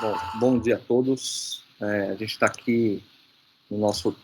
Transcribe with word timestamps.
Bom, 0.00 0.16
bom 0.36 0.58
dia 0.58 0.76
a 0.76 0.78
todos. 0.78 1.62
É, 1.78 2.10
a 2.12 2.14
gente 2.14 2.30
está 2.30 2.46
aqui 2.46 3.02
no 3.70 3.76
nosso 3.76 4.16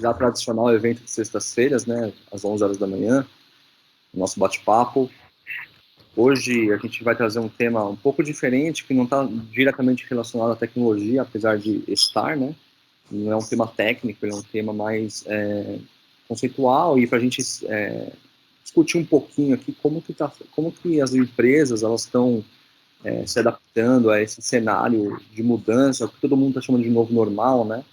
já 0.00 0.14
tradicional 0.14 0.72
evento 0.74 1.04
de 1.04 1.10
sextas-feiras, 1.10 1.84
né, 1.84 2.10
às 2.32 2.42
11 2.42 2.64
horas 2.64 2.78
da 2.78 2.86
manhã, 2.86 3.26
nosso 4.14 4.40
bate-papo. 4.40 5.10
Hoje 6.16 6.72
a 6.72 6.78
gente 6.78 7.04
vai 7.04 7.14
trazer 7.14 7.40
um 7.40 7.48
tema 7.48 7.86
um 7.86 7.96
pouco 7.96 8.22
diferente, 8.22 8.84
que 8.84 8.94
não 8.94 9.04
está 9.04 9.28
diretamente 9.50 10.06
relacionado 10.08 10.52
à 10.52 10.56
tecnologia, 10.56 11.22
apesar 11.22 11.58
de 11.58 11.84
estar, 11.88 12.34
né? 12.34 12.54
Não 13.10 13.32
é 13.32 13.36
um 13.36 13.46
tema 13.46 13.66
técnico, 13.66 14.24
é 14.24 14.34
um 14.34 14.42
tema 14.42 14.72
mais 14.72 15.24
é, 15.26 15.78
conceitual 16.26 16.98
e 16.98 17.06
para 17.06 17.18
a 17.18 17.20
gente 17.20 17.42
é, 17.66 18.12
discutir 18.62 18.96
um 18.96 19.04
pouquinho 19.04 19.54
aqui 19.54 19.76
como 19.82 20.00
que, 20.00 20.14
tá, 20.14 20.32
como 20.52 20.72
que 20.72 21.02
as 21.02 21.12
empresas 21.12 21.82
elas 21.82 22.02
estão 22.02 22.42
é, 23.04 23.26
se 23.26 23.38
adaptando 23.38 24.10
a 24.10 24.20
esse 24.22 24.40
cenário 24.40 25.20
de 25.32 25.42
mudança, 25.42 26.06
que 26.08 26.20
todo 26.20 26.36
mundo 26.36 26.50
está 26.50 26.60
chamando 26.60 26.82
de 26.82 26.90
novo 26.90 27.12
normal, 27.12 27.64
né? 27.64 27.84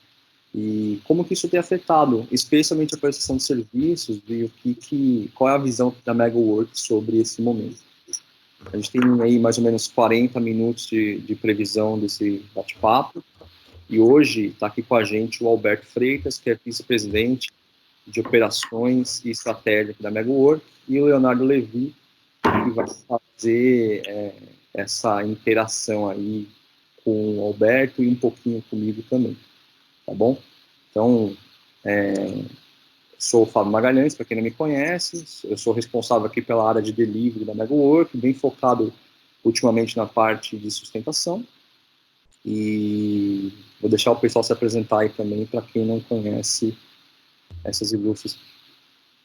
E 0.53 0.99
como 1.03 1.23
que 1.23 1.33
isso 1.33 1.47
tem 1.47 1.59
afetado, 1.59 2.27
especialmente 2.31 2.95
a 2.95 2.97
prestação 2.97 3.37
de 3.37 3.43
serviços 3.43 4.21
e 4.27 4.43
o 4.43 4.49
que, 4.49 4.73
que 4.73 5.31
qual 5.35 5.49
é 5.49 5.53
a 5.53 5.59
visão 5.59 5.93
da 6.03 6.13
MegaWork 6.13 6.71
sobre 6.73 7.17
esse 7.17 7.41
momento. 7.41 7.77
A 8.71 8.75
gente 8.75 8.91
tem 8.91 9.01
aí 9.21 9.39
mais 9.39 9.57
ou 9.57 9.63
menos 9.63 9.87
40 9.87 10.39
minutos 10.39 10.87
de, 10.87 11.19
de 11.19 11.35
previsão 11.35 11.97
desse 11.97 12.43
bate-papo. 12.53 13.23
E 13.89 13.99
hoje 13.99 14.47
está 14.47 14.67
aqui 14.67 14.83
com 14.83 14.95
a 14.95 15.03
gente 15.03 15.43
o 15.43 15.47
Alberto 15.47 15.85
Freitas, 15.85 16.37
que 16.37 16.49
é 16.49 16.57
vice-presidente 16.63 17.49
de 18.05 18.19
operações 18.19 19.23
e 19.23 19.29
estratégia 19.29 19.95
da 19.99 20.11
MegaWork, 20.11 20.63
e 20.87 20.99
o 20.99 21.05
Leonardo 21.05 21.43
Levi, 21.43 21.95
que 22.41 22.69
vai 22.71 22.85
fazer 22.87 24.01
é, 24.07 24.33
essa 24.73 25.23
interação 25.23 26.09
aí 26.09 26.47
com 27.03 27.37
o 27.37 27.43
Alberto 27.43 28.03
e 28.03 28.07
um 28.07 28.15
pouquinho 28.15 28.63
comigo 28.69 29.03
também, 29.09 29.37
tá 30.05 30.13
bom? 30.13 30.37
Então, 30.89 31.35
é, 31.83 32.13
sou 33.17 33.43
o 33.43 33.45
Fábio 33.45 33.71
Magalhães, 33.71 34.15
para 34.15 34.25
quem 34.25 34.37
não 34.37 34.43
me 34.43 34.51
conhece, 34.51 35.25
eu 35.43 35.57
sou 35.57 35.73
responsável 35.73 36.25
aqui 36.25 36.41
pela 36.41 36.67
área 36.67 36.81
de 36.81 36.91
delivery 36.91 37.45
da 37.45 37.53
MegaWork, 37.53 38.17
bem 38.17 38.33
focado 38.33 38.93
ultimamente 39.43 39.97
na 39.97 40.05
parte 40.05 40.57
de 40.57 40.69
sustentação, 40.69 41.45
e 42.45 43.51
vou 43.81 43.89
deixar 43.89 44.11
o 44.11 44.15
pessoal 44.15 44.43
se 44.43 44.53
apresentar 44.53 44.99
aí 44.99 45.09
também 45.09 45.45
para 45.45 45.61
quem 45.61 45.85
não 45.85 45.99
conhece 45.99 46.77
essas 47.63 47.91
ilustres 47.91 48.37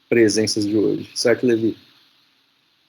presenças 0.09 0.67
de 0.67 0.77
hoje. 0.77 1.11
Certo, 1.15 1.47
Levi? 1.47 1.77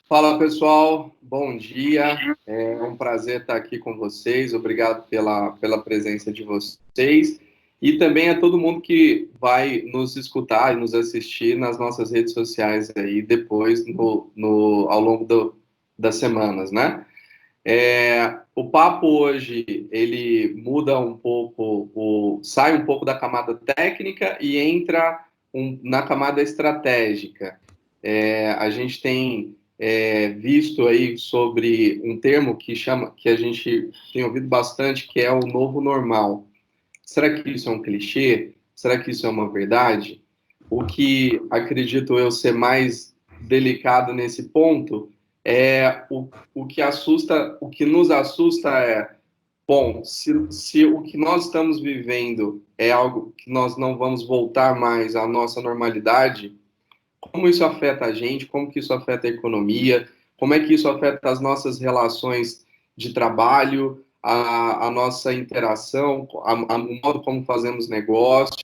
Fala 0.08 0.38
pessoal, 0.38 1.16
bom 1.20 1.58
dia. 1.58 2.38
É 2.46 2.76
um 2.84 2.96
prazer 2.96 3.42
estar 3.42 3.56
aqui 3.56 3.80
com 3.80 3.98
vocês. 3.98 4.54
Obrigado 4.54 5.08
pela, 5.10 5.54
pela 5.54 5.82
presença 5.82 6.32
de 6.32 6.44
vocês 6.44 7.40
e 7.82 7.98
também 7.98 8.30
a 8.30 8.40
todo 8.40 8.60
mundo 8.60 8.82
que 8.82 9.28
vai 9.42 9.82
nos 9.82 10.16
escutar 10.16 10.74
e 10.74 10.80
nos 10.80 10.94
assistir 10.94 11.58
nas 11.58 11.80
nossas 11.80 12.12
redes 12.12 12.34
sociais 12.34 12.94
aí 12.96 13.20
depois 13.20 13.84
no, 13.88 14.32
no 14.36 14.88
ao 14.92 15.00
longo 15.00 15.26
do, 15.26 15.56
das 15.98 16.18
semanas, 16.18 16.72
né? 16.72 17.04
É, 17.66 18.42
o 18.54 18.70
papo 18.70 19.08
hoje 19.08 19.88
ele 19.90 20.54
muda 20.64 21.00
um 21.00 21.18
pouco, 21.18 21.90
o, 21.96 22.40
sai 22.44 22.78
um 22.78 22.86
pouco 22.86 23.06
da 23.06 23.18
camada 23.18 23.56
técnica 23.56 24.38
e 24.40 24.56
entra 24.60 25.26
um, 25.52 25.80
na 25.82 26.04
camada 26.04 26.44
estratégica. 26.44 27.60
É, 28.04 28.52
a 28.52 28.70
gente 28.70 29.02
tem 29.02 29.56
é, 29.78 30.30
visto 30.30 30.88
aí 30.88 31.18
sobre 31.18 32.02
um 32.04 32.18
termo 32.18 32.56
que 32.56 32.76
chama, 32.76 33.12
que 33.12 33.30
a 33.30 33.36
gente 33.36 33.90
tem 34.14 34.24
ouvido 34.24 34.48
bastante, 34.48 35.08
que 35.08 35.20
é 35.20 35.32
o 35.32 35.42
novo 35.42 35.82
normal. 35.82 36.48
Será 37.04 37.34
que 37.34 37.50
isso 37.50 37.70
é 37.70 37.72
um 37.72 37.82
clichê? 37.82 38.54
Será 38.74 38.98
que 39.00 39.12
isso 39.12 39.26
é 39.26 39.30
uma 39.30 39.52
verdade? 39.52 40.22
O 40.70 40.84
que 40.84 41.42
acredito 41.50 42.18
eu 42.18 42.32
ser 42.32 42.54
mais 42.54 43.16
delicado 43.42 44.14
nesse 44.14 44.50
ponto 44.50 45.10
é 45.44 46.04
o, 46.10 46.28
o 46.54 46.66
que 46.66 46.82
assusta, 46.82 47.58
o 47.62 47.70
que 47.70 47.86
nos 47.86 48.10
assusta 48.10 48.70
é, 48.70 49.16
bom, 49.68 50.04
se, 50.04 50.34
se 50.52 50.86
o 50.86 51.02
que 51.02 51.18
nós 51.18 51.46
estamos 51.46 51.80
vivendo 51.80 52.64
é 52.78 52.92
algo 52.92 53.34
que 53.38 53.52
nós 53.52 53.78
não 53.78 53.98
vamos 53.98 54.26
voltar 54.26 54.78
mais 54.80 55.16
à 55.16 55.28
nossa 55.28 55.62
normalidade, 55.62 56.56
como 57.32 57.48
isso 57.48 57.64
afeta 57.64 58.06
a 58.06 58.14
gente, 58.14 58.46
como 58.46 58.70
que 58.72 58.80
isso 58.80 58.94
afeta 58.94 59.28
a 59.28 59.30
economia, 59.30 60.08
como 60.38 60.54
é 60.54 60.60
que 60.60 60.74
isso 60.74 60.88
afeta 60.88 61.30
as 61.30 61.40
nossas 61.40 61.80
relações 61.80 62.66
de 62.96 63.14
trabalho, 63.14 64.04
a, 64.22 64.88
a 64.88 64.92
nossa 64.92 65.34
interação, 65.34 66.28
o 66.32 67.02
modo 67.04 67.22
como 67.22 67.44
fazemos 67.44 67.88
negócio. 67.88 68.56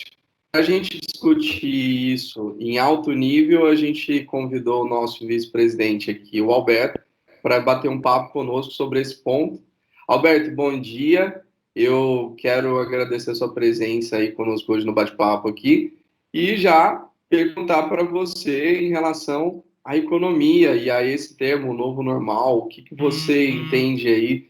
Para 0.51 0.61
a 0.61 0.63
gente 0.63 0.99
discutir 0.99 2.13
isso 2.13 2.55
em 2.59 2.77
alto 2.77 3.11
nível, 3.11 3.67
a 3.67 3.75
gente 3.75 4.23
convidou 4.25 4.83
o 4.83 4.87
nosso 4.89 5.25
vice-presidente 5.25 6.11
aqui, 6.11 6.41
o 6.41 6.51
Alberto, 6.51 6.99
para 7.41 7.59
bater 7.59 7.89
um 7.89 8.01
papo 8.01 8.33
conosco 8.33 8.73
sobre 8.73 8.99
esse 8.99 9.15
ponto. 9.23 9.61
Alberto, 10.07 10.53
bom 10.53 10.79
dia. 10.79 11.41
Eu 11.73 12.35
quero 12.37 12.79
agradecer 12.79 13.31
a 13.31 13.35
sua 13.35 13.53
presença 13.53 14.17
aí 14.17 14.31
conosco 14.31 14.73
hoje 14.73 14.85
no 14.85 14.93
bate-papo 14.93 15.47
aqui 15.47 15.97
e 16.33 16.57
já 16.57 17.07
perguntar 17.31 17.83
para 17.83 18.03
você 18.03 18.81
em 18.81 18.89
relação 18.89 19.63
à 19.85 19.95
economia 19.95 20.75
e 20.75 20.91
a 20.91 21.01
esse 21.01 21.37
termo 21.37 21.73
novo 21.73 22.03
normal, 22.03 22.57
o 22.57 22.67
que, 22.67 22.81
que 22.81 22.93
você 22.93 23.47
uhum. 23.47 23.65
entende 23.65 24.07
aí 24.09 24.49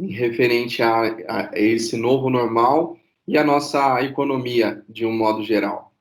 em 0.00 0.10
referente 0.10 0.82
a, 0.82 1.02
a, 1.28 1.50
esse 1.54 1.94
novo 1.94 2.30
normal 2.30 2.96
e 3.28 3.36
a 3.36 3.44
nossa 3.44 4.02
economia 4.02 4.82
de 4.88 5.04
um 5.04 5.12
modo 5.12 5.44
geral? 5.44 5.92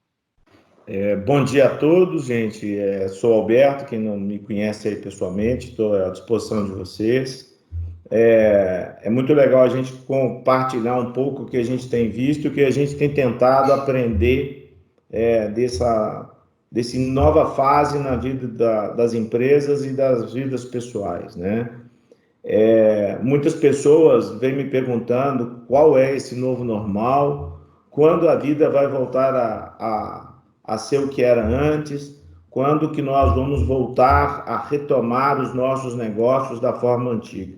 É, 0.87 1.17
bom 1.17 1.43
dia 1.43 1.65
a 1.65 1.77
todos, 1.77 2.25
gente. 2.25 2.77
É, 2.77 3.09
sou 3.09 3.33
Alberto, 3.33 3.85
quem 3.85 3.99
não 3.99 4.17
me 4.17 4.39
conhece 4.39 4.87
aí 4.87 4.95
pessoalmente, 4.95 5.71
estou 5.71 5.93
à 5.93 6.09
disposição 6.09 6.65
de 6.65 6.71
vocês. 6.71 7.51
É, 8.09 8.99
é, 9.03 9.09
muito 9.09 9.33
legal 9.33 9.63
a 9.63 9.69
gente 9.69 9.91
compartilhar 10.03 10.97
um 10.97 11.11
pouco 11.11 11.43
o 11.43 11.45
que 11.45 11.57
a 11.57 11.63
gente 11.63 11.89
tem 11.89 12.09
visto, 12.09 12.47
o 12.47 12.51
que 12.51 12.63
a 12.63 12.71
gente 12.71 12.95
tem 12.95 13.13
tentado 13.13 13.73
aprender 13.73 14.60
é, 15.11 15.47
dessa 15.49 16.29
desse 16.71 16.97
nova 16.97 17.53
fase 17.53 17.99
na 17.99 18.15
vida 18.15 18.47
da, 18.47 18.91
das 18.91 19.13
empresas 19.13 19.83
e 19.83 19.91
das 19.91 20.33
vidas 20.33 20.63
pessoais, 20.63 21.35
né? 21.35 21.69
É, 22.43 23.19
muitas 23.21 23.53
pessoas 23.53 24.31
vêm 24.39 24.55
me 24.55 24.63
perguntando 24.65 25.63
qual 25.67 25.97
é 25.97 26.15
esse 26.15 26.33
novo 26.33 26.63
normal, 26.63 27.59
quando 27.89 28.27
a 28.29 28.35
vida 28.35 28.69
vai 28.69 28.87
voltar 28.87 29.35
a, 29.35 29.75
a, 29.77 30.33
a 30.63 30.77
ser 30.77 31.03
o 31.03 31.09
que 31.09 31.21
era 31.21 31.45
antes, 31.45 32.19
quando 32.49 32.91
que 32.91 33.01
nós 33.01 33.35
vamos 33.35 33.61
voltar 33.63 34.43
a 34.47 34.57
retomar 34.57 35.39
os 35.39 35.53
nossos 35.53 35.95
negócios 35.95 36.59
da 36.59 36.73
forma 36.73 37.11
antiga. 37.11 37.57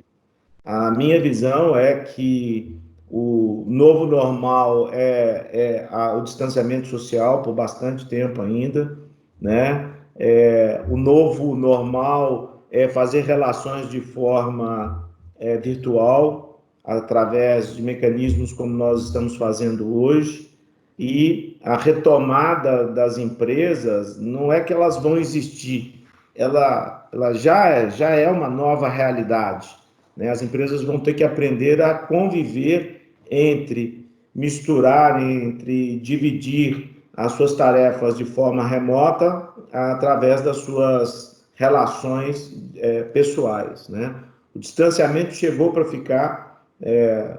A 0.65 0.91
minha 0.91 1.21
visão 1.21 1.75
é 1.75 1.99
que 1.99 2.79
o 3.15 3.63
novo 3.67 4.07
normal 4.07 4.89
é, 4.91 5.47
é 5.53 5.87
a, 5.91 6.17
o 6.17 6.21
distanciamento 6.21 6.87
social 6.87 7.43
por 7.43 7.53
bastante 7.53 8.09
tempo 8.09 8.41
ainda, 8.41 8.97
né? 9.39 9.91
É, 10.15 10.83
o 10.89 10.97
novo 10.97 11.55
normal 11.55 12.65
é 12.71 12.89
fazer 12.89 13.21
relações 13.21 13.87
de 13.87 14.01
forma 14.01 15.07
é, 15.39 15.57
virtual, 15.57 16.63
através 16.83 17.75
de 17.75 17.83
mecanismos 17.83 18.51
como 18.51 18.73
nós 18.73 19.03
estamos 19.03 19.35
fazendo 19.35 19.95
hoje, 19.95 20.49
e 20.97 21.59
a 21.63 21.77
retomada 21.77 22.87
das 22.87 23.19
empresas 23.19 24.19
não 24.19 24.51
é 24.51 24.59
que 24.59 24.73
elas 24.73 24.97
vão 24.97 25.17
existir, 25.17 26.03
ela, 26.33 27.07
ela 27.13 27.33
já, 27.33 27.67
é, 27.67 27.91
já 27.91 28.09
é 28.09 28.27
uma 28.27 28.49
nova 28.49 28.89
realidade. 28.89 29.69
Né? 30.17 30.31
As 30.31 30.41
empresas 30.41 30.81
vão 30.81 30.99
ter 30.99 31.13
que 31.13 31.23
aprender 31.23 31.79
a 31.79 31.93
conviver 31.93 33.02
entre 33.33 34.07
misturar, 34.33 35.21
entre 35.21 35.97
dividir 35.99 37.03
as 37.15 37.33
suas 37.33 37.53
tarefas 37.53 38.17
de 38.17 38.25
forma 38.25 38.67
remota 38.67 39.49
através 39.71 40.41
das 40.41 40.57
suas 40.57 41.43
relações 41.55 42.55
é, 42.75 43.03
pessoais, 43.03 43.87
né? 43.89 44.15
O 44.55 44.59
distanciamento 44.59 45.33
chegou 45.33 45.71
para 45.71 45.85
ficar 45.85 46.63
é, 46.81 47.37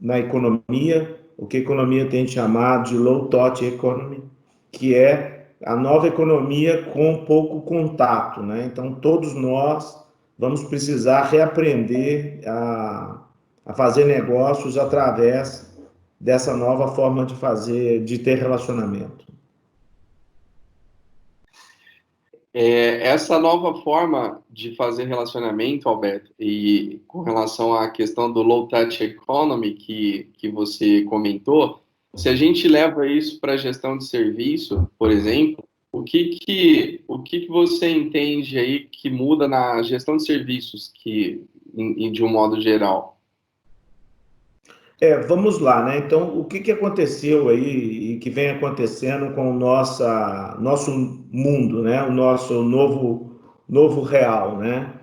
na 0.00 0.18
economia, 0.18 1.16
o 1.36 1.46
que 1.46 1.58
a 1.58 1.60
economia 1.60 2.08
tem 2.08 2.26
chamado 2.26 2.90
de 2.90 2.96
low-touch 2.96 3.64
economy, 3.64 4.22
que 4.72 4.94
é 4.94 5.46
a 5.64 5.76
nova 5.76 6.06
economia 6.06 6.82
com 6.92 7.24
pouco 7.24 7.62
contato, 7.62 8.42
né? 8.42 8.68
Então, 8.70 8.94
todos 8.94 9.34
nós 9.34 10.04
vamos 10.38 10.64
precisar 10.64 11.24
reaprender 11.24 12.40
a 12.46 13.25
a 13.66 13.74
fazer 13.74 14.04
negócios 14.04 14.78
através 14.78 15.76
dessa 16.18 16.56
nova 16.56 16.94
forma 16.94 17.26
de 17.26 17.34
fazer, 17.34 18.04
de 18.04 18.18
ter 18.18 18.38
relacionamento. 18.38 19.26
É, 22.54 23.08
essa 23.08 23.38
nova 23.38 23.74
forma 23.82 24.42
de 24.50 24.74
fazer 24.76 25.04
relacionamento, 25.04 25.90
Alberto, 25.90 26.32
e 26.40 27.02
com 27.06 27.20
relação 27.20 27.74
à 27.74 27.90
questão 27.90 28.32
do 28.32 28.40
low 28.40 28.66
touch 28.66 29.04
economy 29.04 29.74
que, 29.74 30.30
que 30.38 30.48
você 30.48 31.02
comentou, 31.02 31.82
se 32.14 32.30
a 32.30 32.34
gente 32.34 32.66
leva 32.66 33.06
isso 33.06 33.38
para 33.40 33.52
a 33.52 33.56
gestão 33.58 33.98
de 33.98 34.06
serviço, 34.06 34.90
por 34.98 35.10
exemplo, 35.10 35.62
o 35.92 36.02
que 36.02 36.30
que, 36.30 37.04
o 37.06 37.18
que 37.18 37.40
que 37.40 37.48
você 37.48 37.90
entende 37.90 38.58
aí 38.58 38.84
que 38.84 39.10
muda 39.10 39.46
na 39.46 39.82
gestão 39.82 40.16
de 40.16 40.24
serviços 40.24 40.90
que, 40.94 41.44
em, 41.74 42.10
de 42.10 42.24
um 42.24 42.28
modo 42.28 42.58
geral? 42.58 43.15
É, 44.98 45.18
vamos 45.18 45.58
lá, 45.58 45.84
né? 45.84 45.98
Então, 45.98 46.38
o 46.38 46.44
que, 46.44 46.60
que 46.60 46.72
aconteceu 46.72 47.50
aí 47.50 48.14
e 48.14 48.18
que 48.18 48.30
vem 48.30 48.50
acontecendo 48.50 49.34
com 49.34 49.50
o 49.50 49.54
nossa, 49.54 50.56
nosso 50.58 50.90
mundo, 51.30 51.82
né? 51.82 52.02
O 52.02 52.10
nosso 52.10 52.62
novo, 52.62 53.32
novo 53.68 54.00
real, 54.00 54.56
né? 54.56 54.94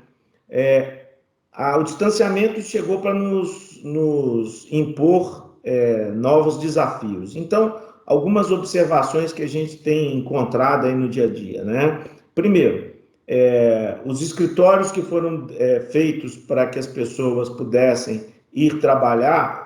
É, 0.50 1.06
a, 1.51 1.78
o 1.78 1.84
distanciamento 1.84 2.60
chegou 2.62 3.01
para 3.01 3.13
nos, 3.13 3.80
nos 3.84 4.68
impor 4.72 5.57
é, 5.63 6.10
novos 6.12 6.57
desafios. 6.57 7.36
Então, 7.36 7.80
algumas 8.07 8.50
observações 8.51 9.31
que 9.31 9.44
a 9.44 9.48
gente 9.48 9.78
tem 9.78 10.18
encontrado 10.18 10.88
aí 10.88 10.95
no 10.95 11.07
dia 11.07 11.25
a 11.25 11.31
dia, 11.31 11.63
né? 11.63 12.04
Primeiro, 12.34 12.94
é, 13.28 14.00
os 14.06 14.24
escritórios 14.24 14.92
que 14.92 15.04
foram 15.04 15.48
é, 15.51 15.80
feitos 15.80 16.36
para 16.36 16.66
que 16.66 16.80
as 16.80 16.88
pessoas 16.88 17.48
pudessem 17.50 18.25
ir 18.51 18.80
trabalhar 18.80 19.62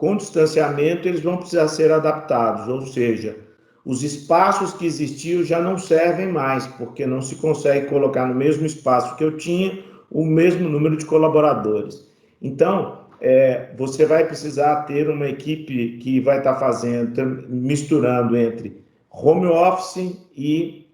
com 0.00 0.16
distanciamento, 0.16 1.06
eles 1.06 1.20
vão 1.20 1.36
precisar 1.36 1.68
ser 1.68 1.92
adaptados, 1.92 2.66
ou 2.68 2.86
seja, 2.86 3.36
os 3.84 4.02
espaços 4.02 4.72
que 4.72 4.86
existiam 4.86 5.44
já 5.44 5.60
não 5.60 5.76
servem 5.76 6.32
mais, 6.32 6.66
porque 6.66 7.04
não 7.04 7.20
se 7.20 7.36
consegue 7.36 7.86
colocar 7.86 8.24
no 8.24 8.34
mesmo 8.34 8.64
espaço 8.64 9.14
que 9.16 9.22
eu 9.22 9.36
tinha 9.36 9.78
o 10.10 10.24
mesmo 10.24 10.66
número 10.70 10.96
de 10.96 11.04
colaboradores. 11.04 12.10
Então, 12.40 13.00
é, 13.20 13.74
você 13.76 14.06
vai 14.06 14.26
precisar 14.26 14.84
ter 14.84 15.10
uma 15.10 15.28
equipe 15.28 15.98
que 15.98 16.18
vai 16.18 16.38
estar 16.38 16.54
fazendo, 16.54 17.46
misturando 17.50 18.34
entre 18.38 18.82
home 19.10 19.48
office 19.48 20.16
e 20.34 20.86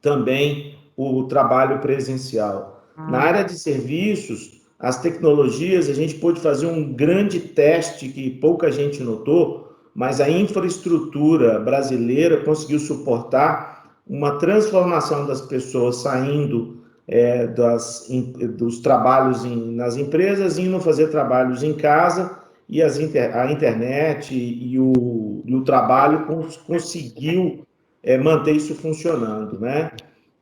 também 0.00 0.76
o 0.96 1.22
trabalho 1.28 1.78
presencial. 1.78 2.84
Na 3.08 3.18
ah. 3.18 3.22
área 3.22 3.44
de 3.44 3.56
serviços, 3.56 4.61
as 4.82 5.00
tecnologias, 5.00 5.88
a 5.88 5.94
gente 5.94 6.16
pôde 6.16 6.40
fazer 6.40 6.66
um 6.66 6.92
grande 6.92 7.38
teste 7.38 8.08
que 8.08 8.28
pouca 8.28 8.72
gente 8.72 9.00
notou, 9.00 9.72
mas 9.94 10.20
a 10.20 10.28
infraestrutura 10.28 11.60
brasileira 11.60 12.38
conseguiu 12.38 12.80
suportar 12.80 13.94
uma 14.04 14.38
transformação 14.38 15.24
das 15.24 15.40
pessoas 15.40 15.98
saindo 15.98 16.82
é, 17.06 17.46
das, 17.46 18.08
dos 18.56 18.80
trabalhos 18.80 19.44
em, 19.44 19.72
nas 19.72 19.96
empresas, 19.96 20.58
indo 20.58 20.80
fazer 20.80 21.08
trabalhos 21.08 21.62
em 21.62 21.74
casa, 21.74 22.38
e 22.68 22.82
inter, 22.82 23.36
a 23.36 23.52
internet 23.52 24.34
e, 24.34 24.72
e, 24.72 24.80
o, 24.80 25.42
e 25.44 25.54
o 25.54 25.62
trabalho 25.62 26.26
cons, 26.26 26.56
conseguiu 26.56 27.64
é, 28.02 28.18
manter 28.18 28.56
isso 28.56 28.74
funcionando, 28.74 29.60
né? 29.60 29.92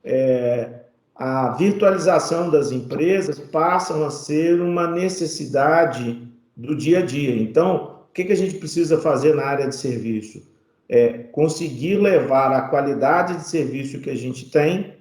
É, 0.03 0.80
a 1.21 1.51
virtualização 1.51 2.49
das 2.49 2.73
empresas 2.73 3.39
passam 3.39 4.07
a 4.07 4.11
ser 4.11 4.59
uma 4.59 4.87
necessidade 4.87 6.27
do 6.57 6.75
dia 6.75 7.01
a 7.01 7.03
dia. 7.03 7.37
Então, 7.37 7.99
o 8.09 8.13
que, 8.15 8.33
a 8.33 8.35
gente 8.35 8.55
precisa 8.55 8.97
fazer 8.97 9.35
na 9.35 9.45
área 9.45 9.69
de 9.69 9.77
serviço? 9.77 10.43
É 10.89 11.19
conseguir 11.19 11.97
levar 11.97 12.55
a 12.55 12.63
qualidade 12.63 13.37
de 13.37 13.47
serviço 13.47 14.01
que 14.01 14.09
a 14.09 14.17
gente 14.17 14.51
tem, 14.51 14.95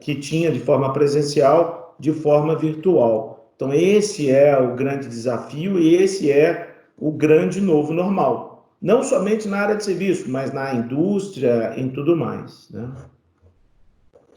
que 0.00 0.14
tinha 0.14 0.50
de 0.50 0.60
forma 0.60 0.94
presencial, 0.94 1.94
de 2.00 2.10
forma 2.10 2.56
virtual. 2.56 3.52
Então, 3.54 3.70
esse 3.74 4.30
é 4.30 4.58
o 4.58 4.74
grande 4.74 5.08
desafio 5.08 5.78
e 5.78 5.94
esse 5.94 6.32
é 6.32 6.74
o 6.98 7.12
grande 7.12 7.60
novo 7.60 7.92
normal. 7.92 8.66
Não 8.80 9.02
somente 9.02 9.46
na 9.46 9.58
área 9.58 9.76
de 9.76 9.84
serviço, 9.84 10.24
mas 10.30 10.54
na 10.54 10.72
indústria, 10.72 11.74
em 11.76 11.90
tudo 11.90 12.16
mais. 12.16 12.70
Né? 12.70 12.88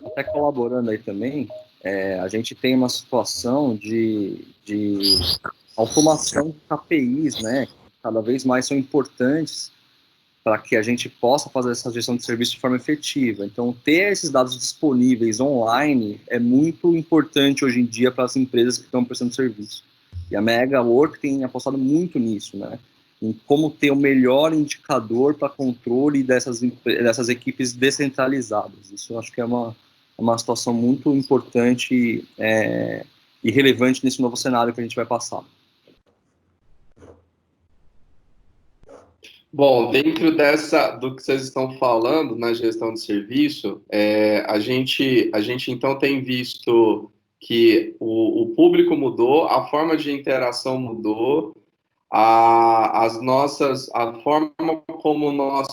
Até 0.08 0.24
colaborando 0.24 0.90
aí 0.90 0.98
também, 0.98 1.48
é, 1.84 2.20
a 2.20 2.28
gente 2.28 2.56
tem 2.56 2.76
uma 2.76 2.90
situação 2.90 3.76
de, 3.76 4.46
de 4.66 5.20
automação 5.76 6.50
de 6.50 6.58
KPIs, 6.68 7.42
né? 7.42 7.68
Cada 8.02 8.22
vez 8.22 8.44
mais 8.44 8.66
são 8.66 8.78
importantes 8.78 9.72
para 10.44 10.58
que 10.58 10.78
a 10.78 10.82
gente 10.82 11.10
possa 11.10 11.50
fazer 11.50 11.72
essa 11.72 11.92
gestão 11.92 12.16
de 12.16 12.24
serviço 12.24 12.54
de 12.54 12.60
forma 12.62 12.78
efetiva. 12.78 13.46
Então, 13.46 13.76
ter 13.84 14.14
esses 14.14 14.30
dados 14.30 14.58
disponíveis 14.58 15.42
online 15.42 16.22
é 16.28 16.40
muito 16.40 16.96
importante 16.96 17.66
hoje 17.66 17.82
em 17.82 17.86
dia 17.86 18.12
para 18.12 18.24
as 18.24 18.36
empresas 18.38 18.78
que 18.78 18.86
estão 18.86 19.04
prestando 19.04 19.36
serviço. 19.36 19.84
E 20.32 20.36
a 20.36 20.42
Mega 20.42 20.82
Work 20.82 21.20
tem 21.20 21.44
apostado 21.44 21.78
muito 21.78 22.18
nisso, 22.18 22.58
né? 22.58 22.80
Em 23.22 23.34
como 23.46 23.70
ter 23.70 23.92
o 23.92 23.96
melhor 23.96 24.54
indicador 24.54 25.34
para 25.34 25.50
controle 25.50 26.24
dessas, 26.24 26.62
dessas 26.62 27.28
equipes 27.30 27.74
descentralizadas. 27.74 28.92
Isso 28.92 29.14
eu 29.14 29.20
acho 29.20 29.32
que 29.32 29.42
é 29.42 29.46
uma, 29.46 29.76
uma 30.18 30.38
situação 30.38 30.74
muito 30.74 31.14
importante 31.16 32.28
é, 32.38 33.06
e 33.44 33.52
relevante 33.52 34.04
nesse 34.04 34.22
novo 34.22 34.36
cenário 34.36 34.74
que 34.74 34.80
a 34.80 34.84
gente 34.84 34.96
vai 34.96 35.06
passar. 35.06 35.44
Bom, 39.52 39.90
dentro 39.92 40.36
dessa 40.36 40.92
do 40.92 41.16
que 41.16 41.24
vocês 41.24 41.44
estão 41.44 41.78
falando 41.78 42.36
na 42.36 42.54
gestão 42.54 42.94
de 42.94 43.00
serviço, 43.00 43.82
é, 43.90 44.46
a 44.48 44.60
gente 44.60 45.32
a 45.34 45.40
gente 45.40 45.72
então 45.72 45.98
tem 45.98 46.22
visto 46.22 47.12
que 47.40 47.96
o, 48.00 48.44
o, 48.44 48.56
público 48.56 48.96
mudou, 48.96 49.46
a 49.46 49.68
forma 49.68 49.96
de 49.96 50.12
interação 50.12 50.80
mudou, 50.80 51.56
a, 52.12 53.06
as 53.06 53.22
nossas 53.22 53.90
a 53.94 54.14
forma 54.22 54.52
como 55.02 55.32
nós 55.32 55.68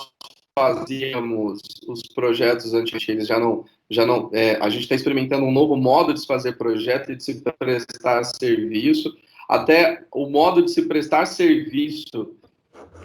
fazíamos 0.57 1.61
os 1.89 2.03
projetos 2.15 2.75
antigos 2.75 3.27
já 3.27 3.41
não 3.41 3.65
já 3.91 4.07
não, 4.07 4.31
é, 4.33 4.57
a 4.57 4.69
gente 4.69 4.83
está 4.83 4.95
experimentando 4.95 5.45
um 5.45 5.53
novo 5.53 5.77
modo 5.77 6.15
de 6.15 6.21
se 6.21 6.27
fazer 6.27 6.57
projeto 6.57 7.13
e 7.13 7.17
de 7.17 7.25
se 7.25 7.43
prestar 7.59 8.25
serviço. 8.25 9.15
Até 9.49 10.05
o 10.13 10.29
modo 10.29 10.63
de 10.63 10.71
se 10.71 10.83
prestar 10.83 11.27
serviço, 11.27 12.35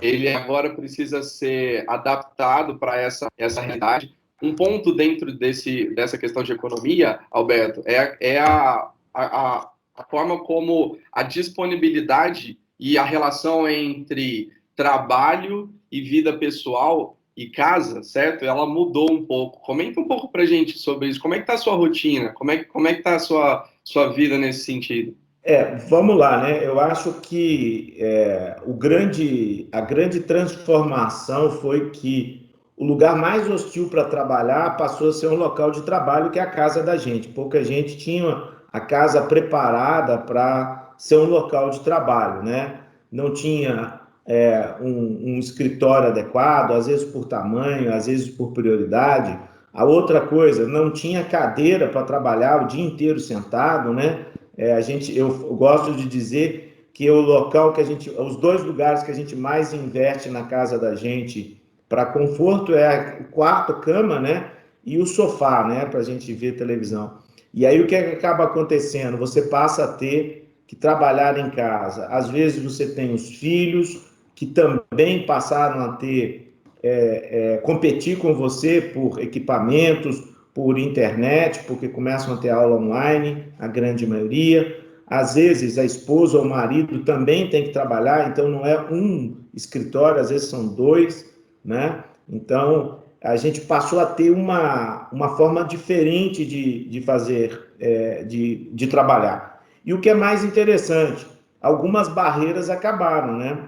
ele 0.01 0.29
agora 0.29 0.73
precisa 0.73 1.21
ser 1.21 1.83
adaptado 1.87 2.77
para 2.77 2.99
essa, 2.99 3.27
essa 3.37 3.61
realidade. 3.61 4.15
Um 4.41 4.55
ponto 4.55 4.93
dentro 4.93 5.33
desse, 5.33 5.93
dessa 5.93 6.17
questão 6.17 6.43
de 6.43 6.53
economia, 6.53 7.19
Alberto, 7.29 7.83
é, 7.85 8.17
é 8.21 8.39
a, 8.39 8.89
a, 9.13 9.69
a 9.97 10.03
forma 10.05 10.39
como 10.39 10.97
a 11.11 11.23
disponibilidade 11.23 12.57
e 12.79 12.97
a 12.97 13.03
relação 13.03 13.67
entre 13.67 14.49
trabalho 14.77 15.69
e 15.91 15.99
vida 15.99 16.37
pessoal 16.37 17.18
e 17.39 17.49
casa, 17.49 18.03
certo? 18.03 18.43
Ela 18.43 18.65
mudou 18.65 19.09
um 19.09 19.25
pouco. 19.25 19.61
Comenta 19.61 19.97
um 19.97 20.07
pouco 20.07 20.29
pra 20.29 20.45
gente 20.45 20.77
sobre 20.77 21.07
isso. 21.07 21.21
Como 21.21 21.33
é 21.33 21.39
que 21.39 21.47
tá 21.47 21.53
a 21.53 21.57
sua 21.57 21.73
rotina? 21.73 22.33
Como 22.33 22.51
é, 22.51 22.57
que, 22.57 22.65
como 22.65 22.85
é 22.85 22.93
que 22.93 23.01
tá 23.01 23.15
a 23.15 23.19
sua, 23.19 23.65
sua 23.81 24.11
vida 24.11 24.37
nesse 24.37 24.65
sentido? 24.65 25.15
É, 25.41 25.77
vamos 25.89 26.17
lá, 26.17 26.43
né? 26.43 26.59
Eu 26.61 26.81
acho 26.81 27.13
que 27.21 27.95
é, 27.97 28.57
o 28.65 28.73
grande, 28.73 29.69
a 29.71 29.79
grande 29.79 30.19
transformação 30.19 31.49
foi 31.49 31.91
que 31.91 32.45
o 32.75 32.85
lugar 32.85 33.15
mais 33.15 33.49
hostil 33.49 33.87
para 33.87 34.03
trabalhar 34.03 34.75
passou 34.75 35.07
a 35.07 35.13
ser 35.13 35.27
um 35.27 35.35
local 35.35 35.71
de 35.71 35.83
trabalho 35.83 36.31
que 36.31 36.39
é 36.39 36.41
a 36.41 36.51
casa 36.51 36.83
da 36.83 36.97
gente. 36.97 37.29
Pouca 37.29 37.63
gente 37.63 37.97
tinha 37.97 38.49
a 38.71 38.81
casa 38.81 39.21
preparada 39.21 40.17
para 40.17 40.93
ser 40.97 41.15
um 41.15 41.29
local 41.29 41.69
de 41.69 41.79
trabalho, 41.79 42.43
né? 42.43 42.81
Não 43.09 43.33
tinha 43.33 44.01
é, 44.29 44.75
um, 44.79 45.33
um, 45.33 45.39
escritório 45.39 46.09
adequado, 46.09 46.73
às 46.73 46.85
vezes 46.85 47.03
por 47.03 47.25
tamanho, 47.25 47.91
às 47.91 48.05
vezes 48.05 48.29
por 48.29 48.51
prioridade. 48.51 49.35
A 49.73 49.83
outra 49.83 50.21
coisa, 50.21 50.67
não 50.67 50.91
tinha 50.91 51.23
cadeira 51.23 51.87
para 51.87 52.03
trabalhar 52.03 52.63
o 52.63 52.67
dia 52.67 52.85
inteiro 52.85 53.19
sentado, 53.19 53.91
né? 53.91 54.27
É, 54.55 54.73
a 54.73 54.81
gente, 54.81 55.17
eu 55.17 55.29
gosto 55.55 55.93
de 55.93 56.07
dizer 56.07 56.89
que 56.93 57.09
o 57.09 57.19
local 57.19 57.73
que 57.73 57.81
a 57.81 57.83
gente, 57.83 58.07
os 58.11 58.35
dois 58.35 58.63
lugares 58.63 59.01
que 59.01 59.09
a 59.09 59.15
gente 59.15 59.35
mais 59.35 59.73
investe 59.73 60.29
na 60.29 60.43
casa 60.43 60.77
da 60.77 60.93
gente 60.93 61.59
para 61.87 62.05
conforto 62.05 62.75
é 62.75 63.17
o 63.21 63.31
quarto, 63.31 63.79
cama, 63.79 64.19
né? 64.19 64.51
E 64.85 64.99
o 64.99 65.07
sofá, 65.07 65.67
né? 65.67 65.85
Para 65.85 66.01
a 66.01 66.03
gente 66.03 66.31
ver 66.33 66.55
televisão. 66.55 67.17
E 67.51 67.65
aí 67.65 67.81
o 67.81 67.85
é 67.85 67.87
que 67.87 67.95
acaba 67.95 68.43
acontecendo? 68.43 69.17
Você 69.17 69.43
passa 69.43 69.85
a 69.85 69.87
ter 69.87 70.53
que 70.67 70.75
trabalhar 70.75 71.35
em 71.39 71.49
casa. 71.49 72.05
Às 72.07 72.29
vezes 72.29 72.61
você 72.61 72.93
tem 72.93 73.11
os 73.11 73.27
filhos, 73.37 74.08
que 74.39 74.45
também 74.45 75.25
passaram 75.25 75.81
a 75.81 75.97
ter 75.97 76.53
é, 76.81 77.55
é, 77.55 77.57
competir 77.57 78.17
com 78.19 78.33
você 78.33 78.79
por 78.79 79.19
equipamentos, 79.19 80.23
por 80.53 80.79
internet, 80.79 81.65
porque 81.67 81.89
começam 81.89 82.35
a 82.35 82.37
ter 82.37 82.49
aula 82.49 82.77
online, 82.77 83.47
a 83.59 83.67
grande 83.67 84.07
maioria. 84.07 84.79
Às 85.05 85.35
vezes 85.35 85.77
a 85.77 85.83
esposa 85.83 86.37
ou 86.37 86.45
o 86.45 86.49
marido 86.49 86.99
também 86.99 87.49
tem 87.49 87.65
que 87.65 87.71
trabalhar, 87.71 88.29
então 88.29 88.47
não 88.47 88.65
é 88.65 88.79
um 88.89 89.35
escritório, 89.53 90.21
às 90.21 90.29
vezes 90.29 90.47
são 90.47 90.69
dois, 90.69 91.29
né? 91.65 92.01
Então 92.29 92.99
a 93.21 93.35
gente 93.35 93.59
passou 93.59 93.99
a 93.99 94.05
ter 94.05 94.29
uma, 94.29 95.09
uma 95.11 95.35
forma 95.35 95.65
diferente 95.65 96.45
de, 96.45 96.85
de 96.85 97.01
fazer, 97.01 97.71
é, 97.77 98.23
de, 98.23 98.69
de 98.71 98.87
trabalhar. 98.87 99.61
E 99.85 99.93
o 99.93 99.99
que 99.99 100.09
é 100.09 100.13
mais 100.13 100.45
interessante, 100.45 101.27
algumas 101.61 102.07
barreiras 102.07 102.69
acabaram, 102.69 103.35
né? 103.35 103.67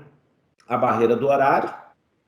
A 0.67 0.77
barreira 0.77 1.15
do 1.15 1.27
horário 1.27 1.69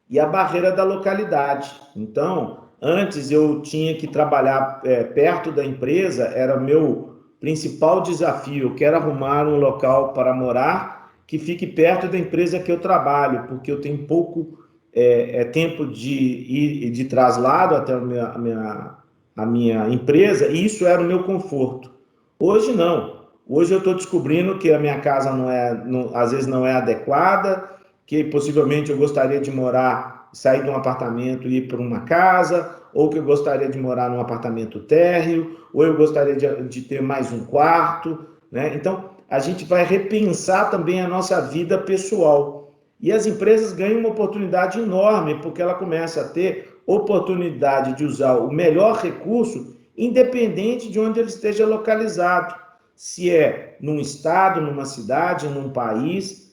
e 0.10 0.20
a 0.20 0.26
barreira 0.26 0.72
da 0.72 0.84
localidade. 0.84 1.72
Então, 1.96 2.66
antes 2.82 3.32
eu 3.32 3.62
tinha 3.62 3.96
que 3.96 4.08
trabalhar 4.08 4.82
é, 4.84 5.04
perto 5.04 5.52
da 5.52 5.66
empresa, 5.66 6.26
era 6.26 6.60
meu 6.60 7.22
principal 7.40 8.02
desafio. 8.02 8.70
Eu 8.70 8.76
quero 8.76 8.98
arrumar 8.98 9.48
um 9.48 9.58
local 9.58 10.14
para 10.14 10.34
morar 10.34 11.12
que 11.26 11.40
fique 11.40 11.66
perto 11.66 12.08
da 12.08 12.18
empresa 12.18 12.60
que 12.60 12.72
eu 12.72 12.80
trabalho, 12.80 13.48
porque 13.48 13.72
eu 13.72 13.82
tenho 13.82 14.06
pouco 14.06 14.60
é, 14.94 15.42
é 15.42 15.46
tempo 15.46 15.88
de 15.88 16.14
ir 16.14 16.92
de 16.92 17.06
traslado 17.06 17.76
até 17.76 17.94
a 17.94 18.00
minha, 18.00 18.26
a 18.28 18.38
minha, 18.38 18.98
a 19.36 19.46
minha 19.46 19.90
empresa, 19.90 20.48
e 20.48 20.66
isso 20.66 20.86
era 20.86 21.02
o 21.02 21.06
meu 21.06 21.24
conforto. 21.24 21.92
Hoje 22.40 22.74
não. 22.74 23.24
Hoje 23.48 23.74
eu 23.74 23.80
estou 23.80 23.96
descobrindo 23.96 24.58
que 24.58 24.72
a 24.72 24.80
minha 24.80 25.00
casa 25.00 25.34
não 25.34 25.50
é, 25.50 25.74
não, 25.86 26.16
às 26.16 26.32
vezes 26.32 26.48
não 26.48 26.66
é 26.66 26.74
adequada, 26.74 27.68
que 28.06 28.24
possivelmente 28.26 28.92
eu 28.92 28.98
gostaria 28.98 29.40
de 29.40 29.52
morar, 29.52 30.30
sair 30.34 30.64
de 30.64 30.70
um 30.70 30.76
apartamento 30.76 31.48
e 31.48 31.58
ir 31.58 31.68
para 31.68 31.80
uma 31.80 32.02
casa, 32.02 32.78
ou 32.94 33.10
que 33.10 33.18
eu 33.18 33.24
gostaria 33.24 33.70
de 33.70 33.78
morar 33.78 34.10
num 34.10 34.20
apartamento 34.20 34.80
térreo, 34.80 35.58
ou 35.74 35.84
eu 35.84 35.96
gostaria 35.96 36.36
de, 36.36 36.68
de 36.68 36.82
ter 36.82 37.02
mais 37.02 37.32
um 37.32 37.46
quarto, 37.46 38.26
né? 38.52 38.76
Então, 38.76 39.10
a 39.30 39.40
gente 39.40 39.66
vai 39.66 39.84
repensar 39.84 40.70
também 40.70 41.02
a 41.02 41.08
nossa 41.08 41.42
vida 41.42 41.78
pessoal. 41.78 42.72
E 43.02 43.12
as 43.12 43.26
empresas 43.26 43.74
ganham 43.74 44.00
uma 44.00 44.10
oportunidade 44.10 44.80
enorme, 44.80 45.42
porque 45.42 45.62
ela 45.62 45.74
começa 45.74 46.22
a 46.22 46.28
ter 46.30 46.80
oportunidade 46.86 47.98
de 47.98 48.06
usar 48.06 48.36
o 48.36 48.52
melhor 48.52 48.98
recurso, 48.98 49.76
independente 49.98 50.92
de 50.92 51.00
onde 51.00 51.20
ele 51.20 51.30
esteja 51.30 51.66
localizado. 51.66 52.56
Se 52.96 53.32
é 53.32 53.76
num 53.82 54.00
estado, 54.00 54.62
numa 54.62 54.86
cidade, 54.86 55.48
num 55.48 55.72
país, 55.72 56.53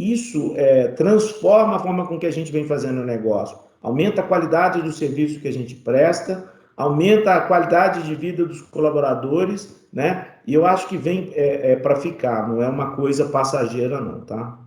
isso 0.00 0.54
é, 0.56 0.88
transforma 0.88 1.76
a 1.76 1.78
forma 1.78 2.06
com 2.06 2.18
que 2.18 2.26
a 2.26 2.30
gente 2.30 2.50
vem 2.50 2.64
fazendo 2.64 3.00
o 3.00 3.06
negócio. 3.06 3.58
Aumenta 3.82 4.20
a 4.20 4.26
qualidade 4.26 4.80
do 4.82 4.92
serviço 4.92 5.40
que 5.40 5.48
a 5.48 5.52
gente 5.52 5.74
presta, 5.74 6.52
aumenta 6.76 7.34
a 7.34 7.40
qualidade 7.42 8.02
de 8.04 8.14
vida 8.14 8.44
dos 8.44 8.62
colaboradores, 8.62 9.86
né? 9.92 10.28
E 10.46 10.54
eu 10.54 10.64
acho 10.64 10.88
que 10.88 10.96
vem 10.96 11.30
é, 11.34 11.72
é 11.72 11.76
para 11.76 11.96
ficar, 11.96 12.48
não 12.48 12.62
é 12.62 12.68
uma 12.68 12.96
coisa 12.96 13.28
passageira, 13.28 14.00
não, 14.00 14.20
tá? 14.22 14.58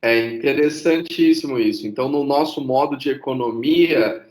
É 0.00 0.34
interessantíssimo 0.34 1.58
isso. 1.58 1.86
Então, 1.86 2.08
no 2.08 2.24
nosso 2.24 2.60
modo 2.60 2.96
de 2.96 3.10
economia, 3.10 4.26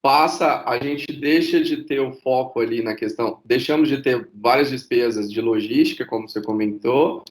passa, 0.00 0.62
a 0.64 0.78
gente 0.78 1.12
deixa 1.12 1.60
de 1.60 1.78
ter 1.78 2.00
o 2.00 2.12
foco 2.12 2.60
ali 2.60 2.82
na 2.82 2.94
questão, 2.94 3.40
deixamos 3.44 3.88
de 3.88 4.00
ter 4.02 4.28
várias 4.34 4.70
despesas 4.70 5.30
de 5.30 5.40
logística, 5.40 6.06
como 6.06 6.28
você 6.28 6.40
comentou, 6.40 7.24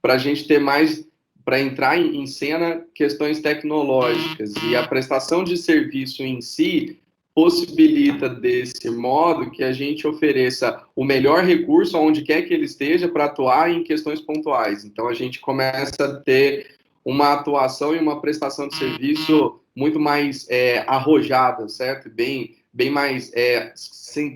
para 0.00 0.14
a 0.14 0.18
gente 0.18 0.46
ter 0.46 0.58
mais, 0.58 1.06
para 1.44 1.60
entrar 1.60 1.98
em, 1.98 2.22
em 2.22 2.26
cena 2.26 2.84
questões 2.94 3.40
tecnológicas. 3.40 4.52
E 4.64 4.76
a 4.76 4.86
prestação 4.86 5.44
de 5.44 5.56
serviço 5.56 6.22
em 6.22 6.40
si 6.40 6.98
possibilita 7.34 8.28
desse 8.28 8.90
modo 8.90 9.50
que 9.50 9.62
a 9.62 9.72
gente 9.72 10.06
ofereça 10.06 10.82
o 10.94 11.04
melhor 11.04 11.44
recurso 11.44 11.96
aonde 11.96 12.22
quer 12.22 12.42
que 12.42 12.52
ele 12.52 12.64
esteja 12.64 13.08
para 13.08 13.26
atuar 13.26 13.70
em 13.70 13.84
questões 13.84 14.20
pontuais. 14.20 14.84
Então 14.84 15.08
a 15.08 15.14
gente 15.14 15.40
começa 15.40 16.04
a 16.04 16.14
ter 16.20 16.74
uma 17.04 17.32
atuação 17.32 17.94
e 17.94 17.98
uma 17.98 18.20
prestação 18.20 18.68
de 18.68 18.76
serviço 18.76 19.60
muito 19.74 19.98
mais 19.98 20.46
é, 20.50 20.84
arrojada, 20.86 21.68
certo? 21.68 22.10
Bem, 22.10 22.56
bem 22.72 22.90
mais 22.90 23.32
é, 23.32 23.72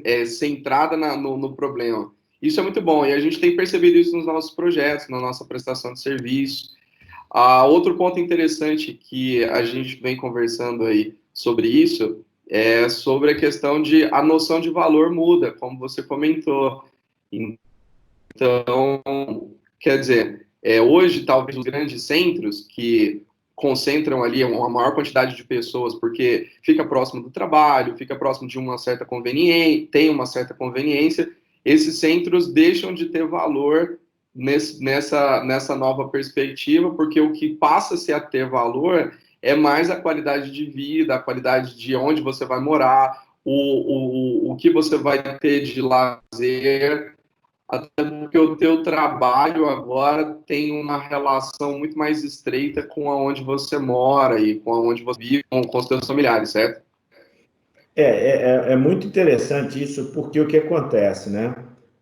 é, 0.04 0.24
centrada 0.24 0.96
na, 0.96 1.16
no, 1.16 1.36
no, 1.36 1.54
problema. 1.54 2.10
Isso 2.44 2.60
é 2.60 2.62
muito 2.62 2.82
bom 2.82 3.06
e 3.06 3.12
a 3.14 3.18
gente 3.18 3.40
tem 3.40 3.56
percebido 3.56 3.96
isso 3.96 4.14
nos 4.14 4.26
nossos 4.26 4.50
projetos, 4.50 5.08
na 5.08 5.18
nossa 5.18 5.46
prestação 5.46 5.94
de 5.94 6.00
serviço. 6.00 6.74
Ah, 7.30 7.64
outro 7.64 7.96
ponto 7.96 8.20
interessante 8.20 8.92
que 8.92 9.42
a 9.44 9.64
gente 9.64 9.96
vem 9.96 10.14
conversando 10.14 10.84
aí 10.84 11.14
sobre 11.32 11.68
isso 11.68 12.22
é 12.46 12.86
sobre 12.90 13.30
a 13.30 13.34
questão 13.34 13.80
de 13.80 14.04
a 14.12 14.22
noção 14.22 14.60
de 14.60 14.68
valor 14.68 15.10
muda, 15.10 15.52
como 15.52 15.78
você 15.78 16.02
comentou. 16.02 16.84
Então, 17.32 19.50
quer 19.80 19.98
dizer, 19.98 20.46
é, 20.62 20.82
hoje, 20.82 21.24
talvez 21.24 21.56
os 21.56 21.64
grandes 21.64 22.02
centros 22.02 22.60
que 22.60 23.22
concentram 23.56 24.22
ali 24.22 24.44
uma 24.44 24.68
maior 24.68 24.94
quantidade 24.94 25.34
de 25.34 25.44
pessoas, 25.44 25.94
porque 25.94 26.50
fica 26.62 26.84
próximo 26.84 27.22
do 27.22 27.30
trabalho, 27.30 27.96
fica 27.96 28.14
próximo 28.14 28.46
de 28.46 28.58
uma 28.58 28.76
certa 28.76 29.06
conveniência, 29.06 29.88
tem 29.90 30.10
uma 30.10 30.26
certa 30.26 30.52
conveniência, 30.52 31.32
esses 31.64 31.98
centros 31.98 32.52
deixam 32.52 32.92
de 32.92 33.06
ter 33.06 33.26
valor 33.26 33.98
nesse, 34.34 34.82
nessa, 34.82 35.42
nessa 35.44 35.76
nova 35.76 36.08
perspectiva, 36.08 36.90
porque 36.94 37.20
o 37.20 37.32
que 37.32 37.54
passa-se 37.54 38.12
a 38.12 38.20
ter 38.20 38.48
valor 38.48 39.14
é 39.40 39.54
mais 39.54 39.90
a 39.90 40.00
qualidade 40.00 40.50
de 40.50 40.64
vida, 40.66 41.14
a 41.14 41.18
qualidade 41.18 41.76
de 41.76 41.94
onde 41.94 42.20
você 42.20 42.44
vai 42.44 42.60
morar, 42.60 43.24
o, 43.44 44.48
o, 44.48 44.52
o 44.52 44.56
que 44.56 44.70
você 44.70 44.96
vai 44.96 45.38
ter 45.38 45.64
de 45.64 45.82
lazer, 45.82 47.14
até 47.68 48.04
porque 48.04 48.38
o 48.38 48.56
teu 48.56 48.82
trabalho 48.82 49.68
agora 49.68 50.38
tem 50.46 50.72
uma 50.72 50.98
relação 50.98 51.78
muito 51.78 51.96
mais 51.96 52.24
estreita 52.24 52.82
com 52.82 53.10
aonde 53.10 53.42
você 53.42 53.78
mora 53.78 54.40
e 54.40 54.60
com 54.60 54.72
aonde 54.72 55.02
você 55.02 55.18
vive, 55.18 55.44
com, 55.50 55.62
com 55.62 55.78
os 55.78 55.86
teus 55.86 56.06
familiares, 56.06 56.50
certo? 56.50 56.82
É, 57.96 58.02
é, 58.02 58.68
é, 58.68 58.72
é 58.72 58.76
muito 58.76 59.06
interessante 59.06 59.80
isso, 59.82 60.06
porque 60.12 60.40
o 60.40 60.46
que 60.46 60.56
acontece, 60.56 61.30
né? 61.30 61.54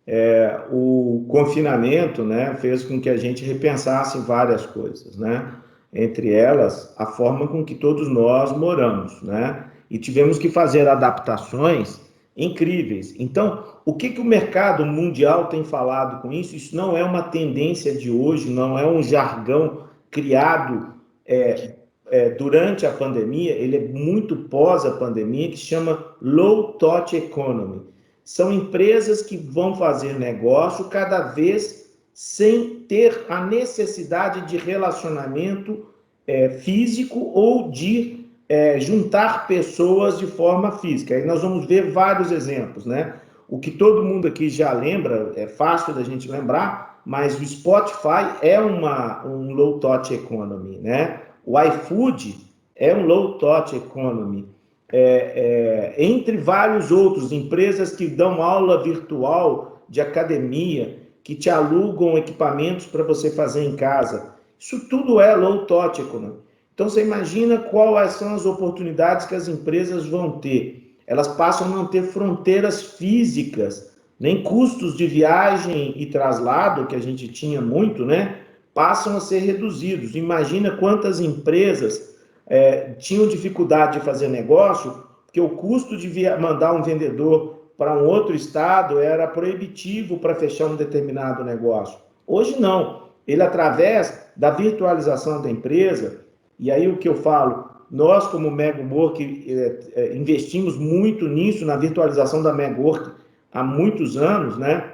É, 0.05 0.59
o 0.71 1.25
confinamento 1.29 2.23
né, 2.23 2.55
fez 2.55 2.83
com 2.83 2.99
que 2.99 3.09
a 3.09 3.15
gente 3.15 3.45
repensasse 3.45 4.17
várias 4.19 4.65
coisas, 4.65 5.15
né? 5.17 5.53
Entre 5.93 6.33
elas, 6.33 6.93
a 6.97 7.05
forma 7.05 7.47
com 7.47 7.63
que 7.63 7.75
todos 7.75 8.09
nós 8.09 8.51
moramos, 8.51 9.21
né? 9.21 9.65
E 9.89 9.99
tivemos 9.99 10.39
que 10.39 10.49
fazer 10.49 10.87
adaptações 10.87 12.01
incríveis. 12.35 13.13
Então, 13.19 13.63
o 13.85 13.93
que, 13.93 14.09
que 14.09 14.19
o 14.19 14.25
mercado 14.25 14.83
mundial 14.85 15.45
tem 15.45 15.63
falado 15.63 16.21
com 16.21 16.31
isso? 16.31 16.55
Isso 16.55 16.75
não 16.75 16.97
é 16.97 17.03
uma 17.03 17.23
tendência 17.23 17.95
de 17.95 18.09
hoje, 18.09 18.49
não 18.49 18.77
é 18.77 18.85
um 18.87 19.03
jargão 19.03 19.83
criado 20.09 20.95
é, 21.25 21.75
é, 22.13 22.29
durante 22.29 22.85
a 22.85 22.91
pandemia, 22.91 23.53
ele 23.53 23.75
é 23.75 23.87
muito 23.87 24.35
pós 24.35 24.85
a 24.85 24.91
pandemia, 24.91 25.49
que 25.49 25.57
chama 25.57 26.13
low 26.21 26.73
touch 26.73 27.15
economy. 27.15 27.81
São 28.23 28.53
empresas 28.53 29.23
que 29.23 29.35
vão 29.35 29.75
fazer 29.75 30.19
negócio 30.19 30.85
cada 30.89 31.29
vez 31.29 31.89
sem 32.13 32.81
ter 32.87 33.25
a 33.27 33.43
necessidade 33.43 34.47
de 34.47 34.57
relacionamento 34.57 35.87
é, 36.27 36.49
físico 36.49 37.31
ou 37.33 37.71
de 37.71 38.27
é, 38.47 38.79
juntar 38.79 39.47
pessoas 39.47 40.19
de 40.19 40.27
forma 40.27 40.73
física. 40.73 41.15
Aí 41.15 41.25
nós 41.25 41.41
vamos 41.41 41.65
ver 41.65 41.89
vários 41.89 42.31
exemplos, 42.31 42.85
né? 42.85 43.15
O 43.49 43.57
que 43.57 43.71
todo 43.71 44.03
mundo 44.03 44.27
aqui 44.27 44.51
já 44.51 44.71
lembra, 44.71 45.31
é 45.35 45.47
fácil 45.47 45.95
da 45.95 46.03
gente 46.03 46.29
lembrar, 46.29 47.01
mas 47.03 47.39
o 47.39 47.43
Spotify 47.43 48.37
é 48.43 48.59
uma, 48.59 49.25
um 49.25 49.51
low 49.51 49.79
touch 49.79 50.13
economy, 50.13 50.77
né? 50.77 51.32
O 51.45 51.59
iFood 51.59 52.37
é 52.75 52.95
um 52.95 53.05
low 53.05 53.37
touch 53.37 53.75
economy. 53.75 54.47
É, 54.91 55.93
é, 55.97 56.03
entre 56.03 56.37
vários 56.37 56.91
outros, 56.91 57.31
empresas 57.31 57.95
que 57.95 58.07
dão 58.07 58.41
aula 58.41 58.83
virtual 58.83 59.83
de 59.89 59.99
academia, 59.99 60.99
que 61.23 61.35
te 61.35 61.49
alugam 61.49 62.17
equipamentos 62.17 62.85
para 62.85 63.03
você 63.03 63.31
fazer 63.31 63.63
em 63.63 63.75
casa. 63.75 64.33
Isso 64.59 64.87
tudo 64.87 65.19
é 65.19 65.35
low 65.35 65.65
touch 65.65 66.01
economy. 66.01 66.35
Então 66.73 66.89
você 66.89 67.03
imagina 67.03 67.57
quais 67.57 68.13
são 68.13 68.33
as 68.33 68.45
oportunidades 68.45 69.25
que 69.25 69.35
as 69.35 69.47
empresas 69.47 70.05
vão 70.05 70.39
ter. 70.39 70.97
Elas 71.05 71.27
passam 71.27 71.67
a 71.67 71.69
não 71.69 71.87
ter 71.87 72.03
fronteiras 72.03 72.81
físicas, 72.81 73.93
nem 74.19 74.41
custos 74.41 74.95
de 74.95 75.05
viagem 75.05 75.93
e 75.97 76.05
traslado, 76.05 76.87
que 76.87 76.95
a 76.95 76.99
gente 76.99 77.27
tinha 77.27 77.61
muito, 77.61 78.05
né? 78.05 78.42
Passam 78.73 79.17
a 79.17 79.19
ser 79.19 79.39
reduzidos. 79.39 80.15
Imagina 80.15 80.71
quantas 80.77 81.19
empresas 81.19 82.15
é, 82.47 82.93
tinham 82.99 83.27
dificuldade 83.27 83.99
de 83.99 84.05
fazer 84.05 84.27
negócio, 84.27 85.03
porque 85.25 85.39
o 85.39 85.49
custo 85.49 85.97
de 85.97 86.09
mandar 86.39 86.73
um 86.73 86.83
vendedor 86.83 87.63
para 87.77 87.97
um 87.97 88.05
outro 88.05 88.35
estado 88.35 88.99
era 88.99 89.27
proibitivo 89.27 90.19
para 90.19 90.35
fechar 90.35 90.67
um 90.67 90.75
determinado 90.75 91.43
negócio. 91.43 91.97
Hoje 92.25 92.59
não. 92.59 93.03
Ele, 93.27 93.41
através 93.41 94.21
da 94.35 94.51
virtualização 94.51 95.41
da 95.41 95.49
empresa, 95.49 96.21
e 96.59 96.71
aí 96.71 96.87
o 96.87 96.97
que 96.97 97.07
eu 97.07 97.15
falo, 97.15 97.69
nós 97.89 98.27
como 98.27 98.51
MegaWork 98.51 99.45
é, 99.47 99.79
é, 99.95 100.15
investimos 100.15 100.77
muito 100.77 101.27
nisso, 101.27 101.65
na 101.65 101.75
virtualização 101.75 102.41
da 102.41 102.53
MegaWork 102.53 103.11
há 103.51 103.63
muitos 103.63 104.17
anos, 104.17 104.57
né? 104.57 104.91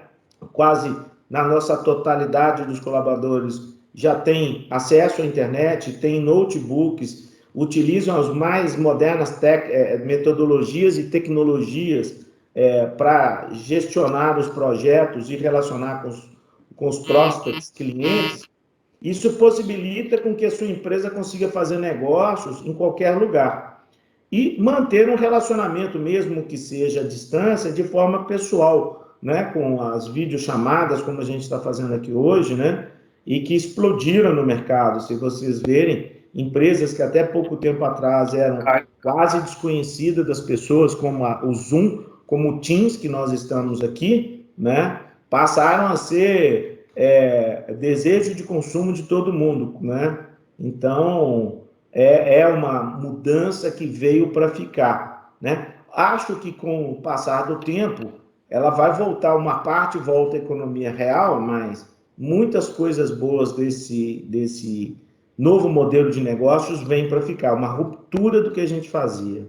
Quase 0.53 0.95
na 1.29 1.47
nossa 1.47 1.77
totalidade 1.77 2.65
dos 2.65 2.79
colaboradores 2.79 3.77
já 3.93 4.15
tem 4.15 4.67
acesso 4.69 5.21
à 5.21 5.25
internet, 5.25 5.93
tem 5.99 6.21
notebooks, 6.21 7.29
utilizam 7.53 8.19
as 8.19 8.33
mais 8.33 8.75
modernas 8.75 9.41
é, 9.43 9.97
metodologias 9.97 10.97
e 10.97 11.09
tecnologias 11.09 12.25
é, 12.55 12.85
para 12.85 13.49
gestionar 13.51 14.37
os 14.37 14.47
projetos 14.47 15.29
e 15.29 15.35
relacionar 15.35 16.01
com 16.01 16.09
os, 16.09 16.29
com 16.75 16.87
os 16.87 17.69
clientes, 17.71 18.47
isso 19.01 19.33
possibilita 19.33 20.17
com 20.17 20.35
que 20.35 20.45
a 20.45 20.51
sua 20.51 20.67
empresa 20.67 21.09
consiga 21.09 21.47
fazer 21.49 21.79
negócios 21.79 22.65
em 22.65 22.73
qualquer 22.73 23.17
lugar 23.17 23.85
e 24.31 24.57
manter 24.59 25.09
um 25.09 25.15
relacionamento, 25.15 25.97
mesmo 25.97 26.43
que 26.43 26.57
seja 26.57 27.01
à 27.01 27.03
distância, 27.03 27.71
de 27.71 27.83
forma 27.83 28.25
pessoal, 28.25 29.08
né, 29.21 29.45
com 29.45 29.81
as 29.81 30.07
videochamadas, 30.07 31.01
como 31.01 31.21
a 31.21 31.25
gente 31.25 31.41
está 31.41 31.59
fazendo 31.59 31.93
aqui 31.93 32.11
hoje, 32.11 32.55
né, 32.55 32.87
e 33.25 33.41
que 33.41 33.55
explodiram 33.55 34.33
no 34.33 34.45
mercado. 34.45 35.01
Se 35.01 35.15
vocês 35.15 35.61
verem, 35.61 36.11
empresas 36.33 36.93
que 36.93 37.01
até 37.01 37.23
pouco 37.23 37.57
tempo 37.57 37.83
atrás 37.83 38.33
eram 38.33 38.59
quase 39.01 39.41
desconhecidas 39.41 40.25
das 40.25 40.39
pessoas, 40.39 40.95
como 40.95 41.25
a, 41.25 41.43
o 41.43 41.53
Zoom, 41.53 42.03
como 42.25 42.49
o 42.49 42.61
Teams, 42.61 42.95
que 42.95 43.09
nós 43.09 43.31
estamos 43.31 43.81
aqui, 43.81 44.45
né, 44.57 45.01
passaram 45.29 45.87
a 45.87 45.95
ser 45.95 46.87
é, 46.95 47.73
desejo 47.79 48.35
de 48.35 48.43
consumo 48.43 48.93
de 48.93 49.03
todo 49.03 49.31
mundo, 49.31 49.77
né? 49.79 50.19
Então, 50.59 51.61
é, 51.93 52.41
é 52.41 52.47
uma 52.47 52.83
mudança 52.83 53.71
que 53.71 53.85
veio 53.85 54.31
para 54.31 54.49
ficar, 54.49 55.33
né? 55.39 55.75
Acho 55.93 56.35
que 56.35 56.51
com 56.51 56.91
o 56.91 57.01
passar 57.01 57.43
do 57.43 57.59
tempo, 57.61 58.11
ela 58.49 58.69
vai 58.69 58.97
voltar, 58.97 59.35
uma 59.35 59.59
parte 59.59 59.97
volta 59.97 60.35
à 60.35 60.39
economia 60.39 60.91
real, 60.91 61.39
mas 61.39 61.87
muitas 62.17 62.69
coisas 62.69 63.11
boas 63.11 63.53
desse, 63.53 64.25
desse 64.27 64.97
novo 65.37 65.69
modelo 65.69 66.11
de 66.11 66.19
negócios 66.19 66.81
vem 66.83 67.07
para 67.07 67.21
ficar, 67.21 67.53
uma 67.53 67.67
ruptura 67.67 68.41
do 68.41 68.51
que 68.51 68.61
a 68.61 68.65
gente 68.65 68.89
fazia. 68.89 69.47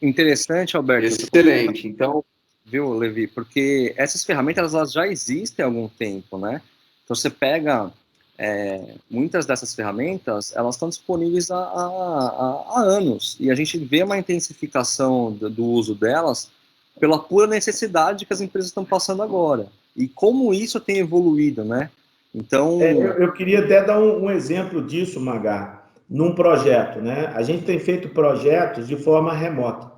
Interessante, 0.00 0.76
Alberto. 0.76 1.06
Excelente. 1.06 1.86
Então, 1.86 2.24
viu, 2.64 2.94
Levi? 2.94 3.26
Porque 3.26 3.92
essas 3.96 4.24
ferramentas 4.24 4.72
elas 4.72 4.92
já 4.92 5.06
existem 5.06 5.64
há 5.64 5.66
algum 5.66 5.88
tempo, 5.88 6.38
né? 6.38 6.62
Então 7.04 7.16
você 7.16 7.28
pega 7.28 7.90
é, 8.38 8.94
muitas 9.10 9.44
dessas 9.44 9.74
ferramentas, 9.74 10.54
elas 10.54 10.76
estão 10.76 10.88
disponíveis 10.88 11.50
há, 11.50 11.58
há, 11.58 12.64
há, 12.68 12.80
anos 12.80 13.36
e 13.40 13.50
a 13.50 13.54
gente 13.54 13.76
vê 13.78 14.02
uma 14.02 14.16
intensificação 14.16 15.32
do, 15.32 15.50
do, 15.50 15.64
uso 15.64 15.94
delas 15.94 16.50
pela 16.98 17.18
pura 17.18 17.46
necessidade 17.46 18.26
que 18.26 18.32
as 18.32 18.40
empresas 18.40 18.70
estão 18.70 18.84
passando 18.84 19.22
agora 19.22 19.66
e 19.96 20.06
como 20.06 20.54
isso 20.54 20.78
tem 20.78 20.98
evoluído, 20.98 21.64
né? 21.64 21.90
Então, 22.34 22.80
é, 22.80 22.92
eu, 22.92 23.12
eu, 23.14 23.32
queria 23.32 23.60
até 23.60 23.82
dar 23.82 23.98
um, 23.98 24.24
um 24.24 24.30
exemplo 24.30 24.80
disso, 24.82 25.20
Magá, 25.20 25.82
num 26.08 26.34
projeto, 26.34 27.00
né? 27.00 27.32
A 27.34 27.42
gente 27.42 27.64
tem 27.64 27.78
feito 27.78 28.08
projetos 28.10 28.86
de 28.86 28.96
forma 28.96 29.32
remota, 29.32 29.90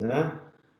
né? 0.00 0.32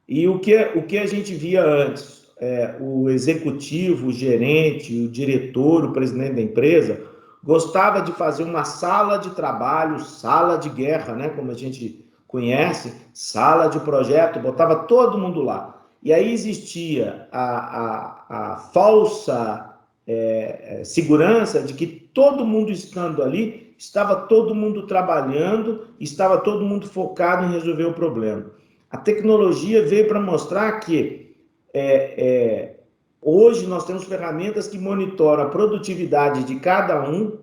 E 0.09 0.26
o 0.28 0.38
que, 0.38 0.56
o 0.76 0.83
que 0.83 0.99
a 0.99 1.06
gente 1.06 1.35
via 1.35 1.62
antes? 1.62 2.25
É, 2.40 2.75
o 2.80 3.09
executivo, 3.11 4.09
o 4.09 4.12
gerente, 4.12 5.04
o 5.04 5.09
diretor, 5.09 5.85
o 5.85 5.92
presidente 5.92 6.35
da 6.35 6.42
empresa 6.42 7.00
gostava 7.42 8.00
de 8.00 8.12
fazer 8.12 8.42
uma 8.42 8.64
sala 8.64 9.18
de 9.18 9.30
trabalho, 9.30 10.00
sala 10.00 10.56
de 10.56 10.68
guerra, 10.68 11.14
né, 11.14 11.28
como 11.28 11.50
a 11.50 11.54
gente 11.54 12.04
conhece, 12.35 12.93
sala 13.12 13.69
de 13.69 13.79
projeto, 13.79 14.41
botava 14.41 14.75
todo 14.75 15.17
mundo 15.17 15.41
lá. 15.41 15.87
E 16.03 16.12
aí 16.12 16.33
existia 16.33 17.29
a, 17.31 17.45
a, 17.79 18.25
a 18.29 18.57
falsa 18.57 19.73
é, 20.05 20.81
é 20.81 20.85
segurança 20.85 21.62
de 21.62 21.75
que 21.75 21.87
todo 21.87 22.45
mundo 22.45 22.73
estando 22.73 23.23
ali, 23.23 23.73
estava 23.79 24.17
todo 24.17 24.53
mundo 24.53 24.85
trabalhando, 24.85 25.87
estava 26.00 26.38
todo 26.38 26.64
mundo 26.64 26.88
focado 26.88 27.47
em 27.47 27.53
resolver 27.53 27.85
o 27.85 27.93
problema. 27.93 28.47
A 28.91 28.97
tecnologia 28.97 29.87
veio 29.87 30.09
para 30.09 30.19
mostrar 30.19 30.81
que 30.81 31.37
é, 31.73 32.14
é, 32.19 32.81
hoje 33.23 33.64
nós 33.69 33.85
temos 33.85 34.07
ferramentas 34.07 34.67
que 34.67 34.76
monitoram 34.76 35.45
a 35.45 35.50
produtividade 35.50 36.43
de 36.43 36.57
cada 36.57 37.09
um 37.09 37.38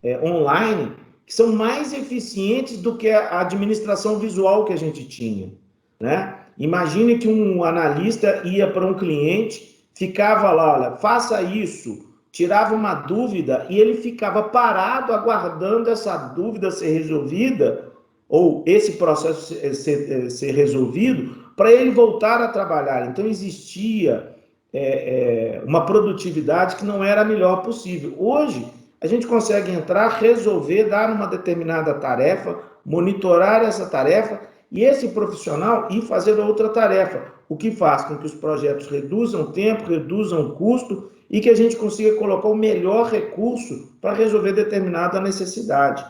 é, 0.00 0.16
online, 0.20 0.92
que 1.28 1.34
são 1.34 1.52
mais 1.52 1.92
eficientes 1.92 2.78
do 2.78 2.96
que 2.96 3.10
a 3.10 3.40
administração 3.40 4.18
visual 4.18 4.64
que 4.64 4.72
a 4.72 4.78
gente 4.78 5.04
tinha. 5.04 5.52
Né? 6.00 6.34
Imagine 6.56 7.18
que 7.18 7.28
um 7.28 7.62
analista 7.62 8.40
ia 8.46 8.66
para 8.66 8.86
um 8.86 8.94
cliente, 8.94 9.78
ficava 9.94 10.50
lá, 10.50 10.78
olha, 10.78 10.96
faça 10.96 11.42
isso, 11.42 12.06
tirava 12.32 12.74
uma 12.74 12.94
dúvida 12.94 13.66
e 13.68 13.78
ele 13.78 13.98
ficava 13.98 14.44
parado 14.44 15.12
aguardando 15.12 15.90
essa 15.90 16.16
dúvida 16.16 16.70
ser 16.70 16.92
resolvida 16.92 17.92
ou 18.26 18.64
esse 18.66 18.92
processo 18.92 19.54
ser, 19.74 20.10
eh, 20.10 20.30
ser 20.30 20.52
resolvido 20.52 21.52
para 21.54 21.70
ele 21.70 21.90
voltar 21.90 22.40
a 22.40 22.48
trabalhar. 22.48 23.06
Então 23.06 23.26
existia 23.26 24.34
é, 24.72 25.58
é, 25.58 25.62
uma 25.66 25.84
produtividade 25.84 26.76
que 26.76 26.86
não 26.86 27.04
era 27.04 27.20
a 27.20 27.24
melhor 27.24 27.62
possível. 27.62 28.14
Hoje 28.16 28.77
a 29.00 29.06
gente 29.06 29.26
consegue 29.26 29.72
entrar, 29.72 30.08
resolver, 30.08 30.84
dar 30.84 31.10
uma 31.10 31.26
determinada 31.26 31.94
tarefa, 31.94 32.58
monitorar 32.84 33.62
essa 33.62 33.86
tarefa 33.86 34.40
e 34.70 34.84
esse 34.84 35.08
profissional 35.08 35.88
ir 35.90 36.02
fazer 36.02 36.38
outra 36.38 36.68
tarefa, 36.68 37.32
o 37.48 37.56
que 37.56 37.70
faz 37.70 38.04
com 38.04 38.16
que 38.16 38.26
os 38.26 38.34
projetos 38.34 38.88
reduzam 38.88 39.52
tempo, 39.52 39.88
reduzam 39.88 40.50
custo 40.50 41.10
e 41.30 41.40
que 41.40 41.48
a 41.48 41.54
gente 41.54 41.76
consiga 41.76 42.16
colocar 42.16 42.48
o 42.48 42.56
melhor 42.56 43.10
recurso 43.10 43.92
para 44.00 44.14
resolver 44.14 44.52
determinada 44.52 45.20
necessidade. 45.20 46.04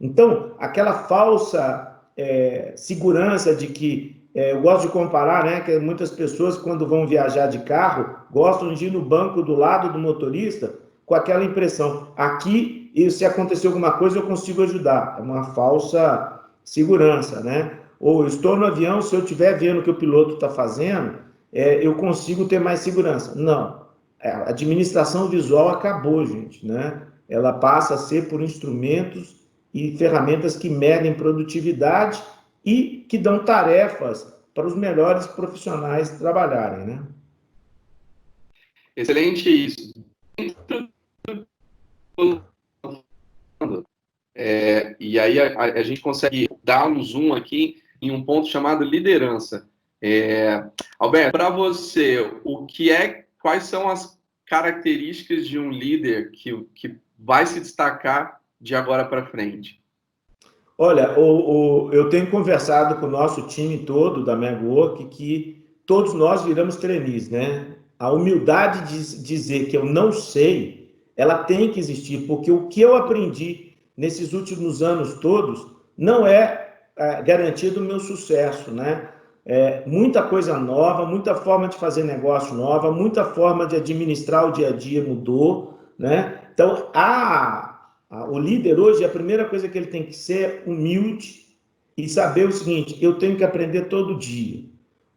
Então, 0.00 0.52
aquela 0.58 0.92
falsa 0.92 2.00
é, 2.16 2.72
segurança 2.76 3.54
de 3.54 3.66
que 3.66 4.16
é, 4.34 4.52
eu 4.52 4.60
gosto 4.60 4.86
de 4.86 4.92
comparar, 4.92 5.44
né, 5.44 5.60
que 5.60 5.78
muitas 5.78 6.10
pessoas 6.10 6.56
quando 6.56 6.86
vão 6.86 7.06
viajar 7.06 7.48
de 7.48 7.58
carro 7.60 8.14
gostam 8.30 8.72
de 8.72 8.86
ir 8.86 8.92
no 8.92 9.02
banco 9.02 9.42
do 9.42 9.56
lado 9.56 9.92
do 9.92 9.98
motorista 9.98 10.72
com 11.08 11.14
aquela 11.14 11.42
impressão, 11.42 12.12
aqui 12.18 12.92
se 13.10 13.24
acontecer 13.24 13.66
alguma 13.66 13.92
coisa 13.92 14.18
eu 14.18 14.26
consigo 14.26 14.62
ajudar. 14.62 15.16
É 15.18 15.22
uma 15.22 15.54
falsa 15.54 16.38
segurança, 16.62 17.40
né? 17.40 17.78
Ou 17.98 18.26
estou 18.26 18.56
no 18.56 18.66
avião, 18.66 19.00
se 19.00 19.14
eu 19.14 19.20
estiver 19.20 19.58
vendo 19.58 19.80
o 19.80 19.82
que 19.82 19.90
o 19.90 19.94
piloto 19.94 20.34
está 20.34 20.50
fazendo, 20.50 21.18
é, 21.50 21.84
eu 21.84 21.94
consigo 21.94 22.46
ter 22.46 22.60
mais 22.60 22.80
segurança. 22.80 23.34
Não, 23.34 23.86
é, 24.20 24.30
a 24.30 24.50
administração 24.50 25.30
visual 25.30 25.70
acabou, 25.70 26.26
gente, 26.26 26.66
né? 26.66 27.02
Ela 27.26 27.54
passa 27.54 27.94
a 27.94 27.98
ser 27.98 28.28
por 28.28 28.42
instrumentos 28.42 29.48
e 29.72 29.96
ferramentas 29.96 30.56
que 30.56 30.68
medem 30.68 31.14
produtividade 31.14 32.22
e 32.62 33.06
que 33.08 33.16
dão 33.16 33.44
tarefas 33.44 34.30
para 34.54 34.66
os 34.66 34.76
melhores 34.76 35.26
profissionais 35.26 36.10
trabalharem, 36.18 36.84
né? 36.86 37.02
Excelente 38.94 39.48
isso. 39.48 39.94
É, 44.34 44.96
e 45.00 45.18
aí 45.18 45.40
a, 45.40 45.60
a, 45.60 45.82
gente 45.82 46.00
consegue 46.00 46.48
dar 46.62 46.86
um 46.86 47.02
zoom 47.02 47.34
aqui 47.34 47.82
em 48.00 48.10
um 48.10 48.22
ponto 48.22 48.46
chamado 48.46 48.84
liderança. 48.84 49.68
É, 50.00 50.64
Alberto, 50.98 51.32
para 51.32 51.50
você, 51.50 52.30
o 52.44 52.64
que 52.64 52.90
é, 52.90 53.26
quais 53.42 53.64
são 53.64 53.88
as 53.88 54.16
características 54.46 55.46
de 55.46 55.58
um 55.58 55.70
líder 55.70 56.30
que, 56.30 56.56
que 56.74 56.96
vai 57.18 57.46
se 57.46 57.58
destacar 57.58 58.40
de 58.60 58.74
agora 58.74 59.04
para 59.04 59.26
frente? 59.26 59.82
Olha, 60.80 61.18
o, 61.18 61.88
o, 61.88 61.92
eu 61.92 62.08
tenho 62.08 62.30
conversado 62.30 63.00
com 63.00 63.06
o 63.06 63.10
nosso 63.10 63.48
time 63.48 63.78
todo 63.78 64.24
da 64.24 64.36
Megwork 64.36 65.06
que 65.06 65.66
todos 65.84 66.14
nós 66.14 66.44
viramos 66.44 66.76
trainees, 66.76 67.28
né? 67.28 67.74
A 67.98 68.12
humildade 68.12 68.88
de 68.88 69.22
dizer 69.24 69.68
que 69.68 69.76
eu 69.76 69.84
não 69.84 70.12
sei, 70.12 70.77
ela 71.18 71.42
tem 71.42 71.72
que 71.72 71.80
existir, 71.80 72.28
porque 72.28 72.48
o 72.50 72.68
que 72.68 72.80
eu 72.80 72.94
aprendi 72.94 73.72
nesses 73.96 74.32
últimos 74.32 74.80
anos 74.80 75.14
todos 75.14 75.66
não 75.96 76.24
é, 76.24 76.76
é 76.96 77.20
garantia 77.22 77.72
do 77.72 77.80
meu 77.80 77.98
sucesso, 77.98 78.70
né? 78.70 79.08
É, 79.44 79.82
muita 79.84 80.22
coisa 80.22 80.56
nova, 80.58 81.04
muita 81.04 81.34
forma 81.34 81.66
de 81.66 81.76
fazer 81.76 82.04
negócio 82.04 82.54
nova, 82.54 82.92
muita 82.92 83.24
forma 83.24 83.66
de 83.66 83.76
administrar 83.76 84.46
o 84.46 84.52
dia 84.52 84.68
a 84.68 84.72
dia 84.72 85.02
mudou, 85.02 85.78
né? 85.98 86.38
Então, 86.54 86.88
a, 86.94 87.88
o 88.28 88.38
líder 88.38 88.78
hoje, 88.78 89.04
a 89.04 89.08
primeira 89.08 89.44
coisa 89.44 89.68
que 89.68 89.76
ele 89.76 89.88
tem 89.88 90.04
que 90.04 90.14
ser 90.14 90.62
humilde 90.66 91.46
e 91.96 92.08
saber 92.08 92.46
o 92.46 92.52
seguinte: 92.52 92.96
eu 93.02 93.18
tenho 93.18 93.36
que 93.36 93.42
aprender 93.42 93.86
todo 93.86 94.18
dia, 94.18 94.64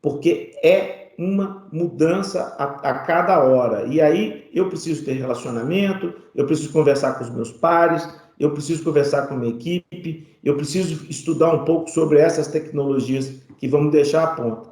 porque 0.01 0.57
é 0.63 1.00
uma 1.21 1.67
mudança 1.71 2.55
a, 2.57 2.89
a 2.89 2.99
cada 2.99 3.43
hora. 3.43 3.85
E 3.85 4.01
aí 4.01 4.49
eu 4.53 4.69
preciso 4.69 5.05
ter 5.05 5.13
relacionamento, 5.13 6.13
eu 6.33 6.45
preciso 6.45 6.71
conversar 6.71 7.13
com 7.13 7.23
os 7.23 7.29
meus 7.29 7.51
pares, 7.51 8.07
eu 8.39 8.51
preciso 8.51 8.83
conversar 8.83 9.27
com 9.27 9.35
a 9.35 9.37
minha 9.37 9.53
equipe, 9.53 10.27
eu 10.43 10.55
preciso 10.55 11.05
estudar 11.07 11.53
um 11.53 11.63
pouco 11.63 11.89
sobre 11.89 12.19
essas 12.19 12.47
tecnologias 12.47 13.31
que 13.59 13.67
vão 13.67 13.83
me 13.83 13.91
deixar 13.91 14.23
a 14.23 14.27
ponta. 14.35 14.71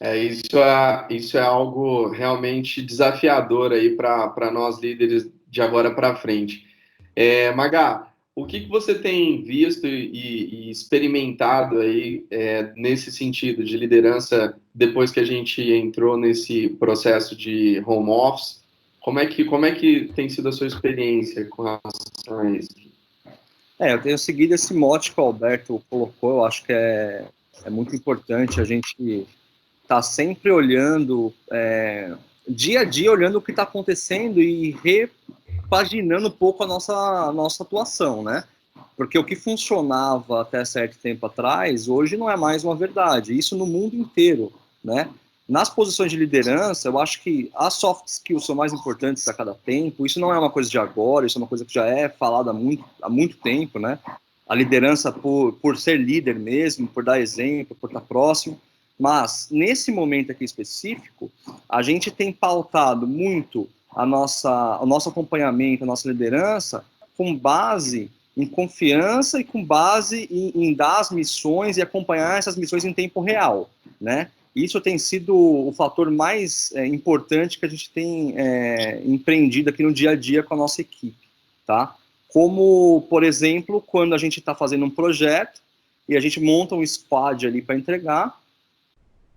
É, 0.00 0.16
isso, 0.16 0.58
é, 0.58 1.06
isso 1.10 1.38
é 1.38 1.42
algo 1.42 2.08
realmente 2.08 2.82
desafiador 2.82 3.70
aí 3.70 3.94
para 3.94 4.50
nós 4.50 4.80
líderes 4.80 5.30
de 5.48 5.62
agora 5.62 5.94
para 5.94 6.16
frente. 6.16 6.66
É, 7.14 7.52
Magá, 7.54 8.09
o 8.34 8.46
que, 8.46 8.60
que 8.60 8.68
você 8.68 8.94
tem 8.94 9.42
visto 9.42 9.86
e, 9.86 10.68
e 10.68 10.70
experimentado 10.70 11.78
aí 11.80 12.24
é, 12.30 12.72
nesse 12.76 13.10
sentido 13.10 13.64
de 13.64 13.76
liderança 13.76 14.56
depois 14.74 15.10
que 15.10 15.20
a 15.20 15.24
gente 15.24 15.60
entrou 15.72 16.16
nesse 16.16 16.68
processo 16.68 17.36
de 17.36 17.82
home 17.84 18.10
office? 18.10 18.60
Como 19.00 19.18
é 19.18 19.26
que, 19.26 19.44
como 19.44 19.66
é 19.66 19.72
que 19.72 20.12
tem 20.14 20.28
sido 20.28 20.48
a 20.48 20.52
sua 20.52 20.66
experiência 20.66 21.44
com 21.46 21.62
relação 21.62 22.38
a 22.38 22.50
isso? 22.50 22.70
É, 23.78 23.94
eu 23.94 24.02
tenho 24.02 24.18
seguido 24.18 24.54
esse 24.54 24.74
mote 24.74 25.12
que 25.12 25.20
o 25.20 25.24
Alberto 25.24 25.82
colocou, 25.88 26.30
eu 26.32 26.44
acho 26.44 26.64
que 26.64 26.72
é, 26.72 27.24
é 27.64 27.70
muito 27.70 27.96
importante 27.96 28.60
a 28.60 28.64
gente 28.64 28.94
estar 29.82 29.96
tá 29.96 30.02
sempre 30.02 30.50
olhando, 30.50 31.32
é, 31.50 32.14
dia 32.46 32.80
a 32.80 32.84
dia, 32.84 33.10
olhando 33.10 33.38
o 33.38 33.42
que 33.42 33.52
está 33.52 33.62
acontecendo 33.62 34.40
e 34.40 34.76
repaginando 35.70 36.26
um 36.26 36.32
pouco 36.32 36.64
a 36.64 36.66
nossa, 36.66 36.92
a 36.92 37.32
nossa 37.32 37.62
atuação, 37.62 38.24
né? 38.24 38.42
Porque 38.96 39.16
o 39.16 39.24
que 39.24 39.36
funcionava 39.36 40.42
até 40.42 40.64
certo 40.64 40.98
tempo 40.98 41.24
atrás, 41.26 41.88
hoje 41.88 42.16
não 42.16 42.28
é 42.28 42.36
mais 42.36 42.64
uma 42.64 42.74
verdade. 42.74 43.38
Isso 43.38 43.56
no 43.56 43.64
mundo 43.64 43.94
inteiro, 43.94 44.52
né? 44.82 45.08
Nas 45.48 45.70
posições 45.70 46.10
de 46.10 46.16
liderança, 46.16 46.88
eu 46.88 46.98
acho 46.98 47.22
que 47.22 47.50
as 47.54 47.74
soft 47.74 48.06
skills 48.08 48.46
são 48.46 48.54
mais 48.54 48.72
importantes 48.72 49.26
a 49.28 49.34
cada 49.34 49.54
tempo. 49.54 50.04
Isso 50.04 50.20
não 50.20 50.32
é 50.32 50.38
uma 50.38 50.50
coisa 50.50 50.68
de 50.68 50.78
agora, 50.78 51.26
isso 51.26 51.38
é 51.38 51.40
uma 51.40 51.48
coisa 51.48 51.64
que 51.64 51.72
já 51.72 51.86
é 51.86 52.08
falada 52.08 52.50
há 52.50 52.54
muito, 52.54 52.84
há 53.00 53.08
muito 53.08 53.36
tempo, 53.36 53.78
né? 53.78 53.98
A 54.48 54.54
liderança 54.54 55.12
por, 55.12 55.52
por 55.54 55.76
ser 55.76 55.98
líder 55.98 56.36
mesmo, 56.36 56.88
por 56.88 57.04
dar 57.04 57.20
exemplo, 57.20 57.76
por 57.80 57.88
estar 57.88 58.00
próximo. 58.00 58.60
Mas, 58.98 59.48
nesse 59.50 59.90
momento 59.92 60.32
aqui 60.32 60.44
específico, 60.44 61.30
a 61.68 61.80
gente 61.80 62.10
tem 62.10 62.32
pautado 62.32 63.06
muito 63.06 63.68
a 63.94 64.06
nossa, 64.06 64.78
o 64.80 64.86
nosso 64.86 65.08
acompanhamento, 65.08 65.84
a 65.84 65.86
nossa 65.86 66.08
liderança, 66.08 66.84
com 67.16 67.34
base 67.34 68.10
em 68.36 68.46
confiança 68.46 69.40
e 69.40 69.44
com 69.44 69.64
base 69.64 70.28
em, 70.30 70.68
em 70.68 70.74
dar 70.74 71.00
as 71.00 71.10
missões 71.10 71.76
e 71.76 71.82
acompanhar 71.82 72.38
essas 72.38 72.56
missões 72.56 72.84
em 72.84 72.92
tempo 72.92 73.20
real, 73.20 73.68
né? 74.00 74.30
Isso 74.54 74.80
tem 74.80 74.98
sido 74.98 75.36
o 75.36 75.72
fator 75.76 76.10
mais 76.10 76.72
é, 76.74 76.84
importante 76.86 77.58
que 77.58 77.66
a 77.66 77.68
gente 77.68 77.90
tem 77.90 78.34
é, 78.36 79.00
empreendido 79.04 79.70
aqui 79.70 79.82
no 79.82 79.92
dia 79.92 80.10
a 80.10 80.16
dia 80.16 80.42
com 80.42 80.54
a 80.54 80.56
nossa 80.56 80.80
equipe, 80.80 81.28
tá? 81.66 81.94
Como, 82.28 83.06
por 83.08 83.22
exemplo, 83.22 83.80
quando 83.80 84.14
a 84.14 84.18
gente 84.18 84.40
está 84.40 84.54
fazendo 84.54 84.84
um 84.84 84.90
projeto 84.90 85.60
e 86.08 86.16
a 86.16 86.20
gente 86.20 86.40
monta 86.40 86.74
um 86.74 86.84
squad 86.84 87.46
ali 87.46 87.62
para 87.62 87.76
entregar 87.76 88.40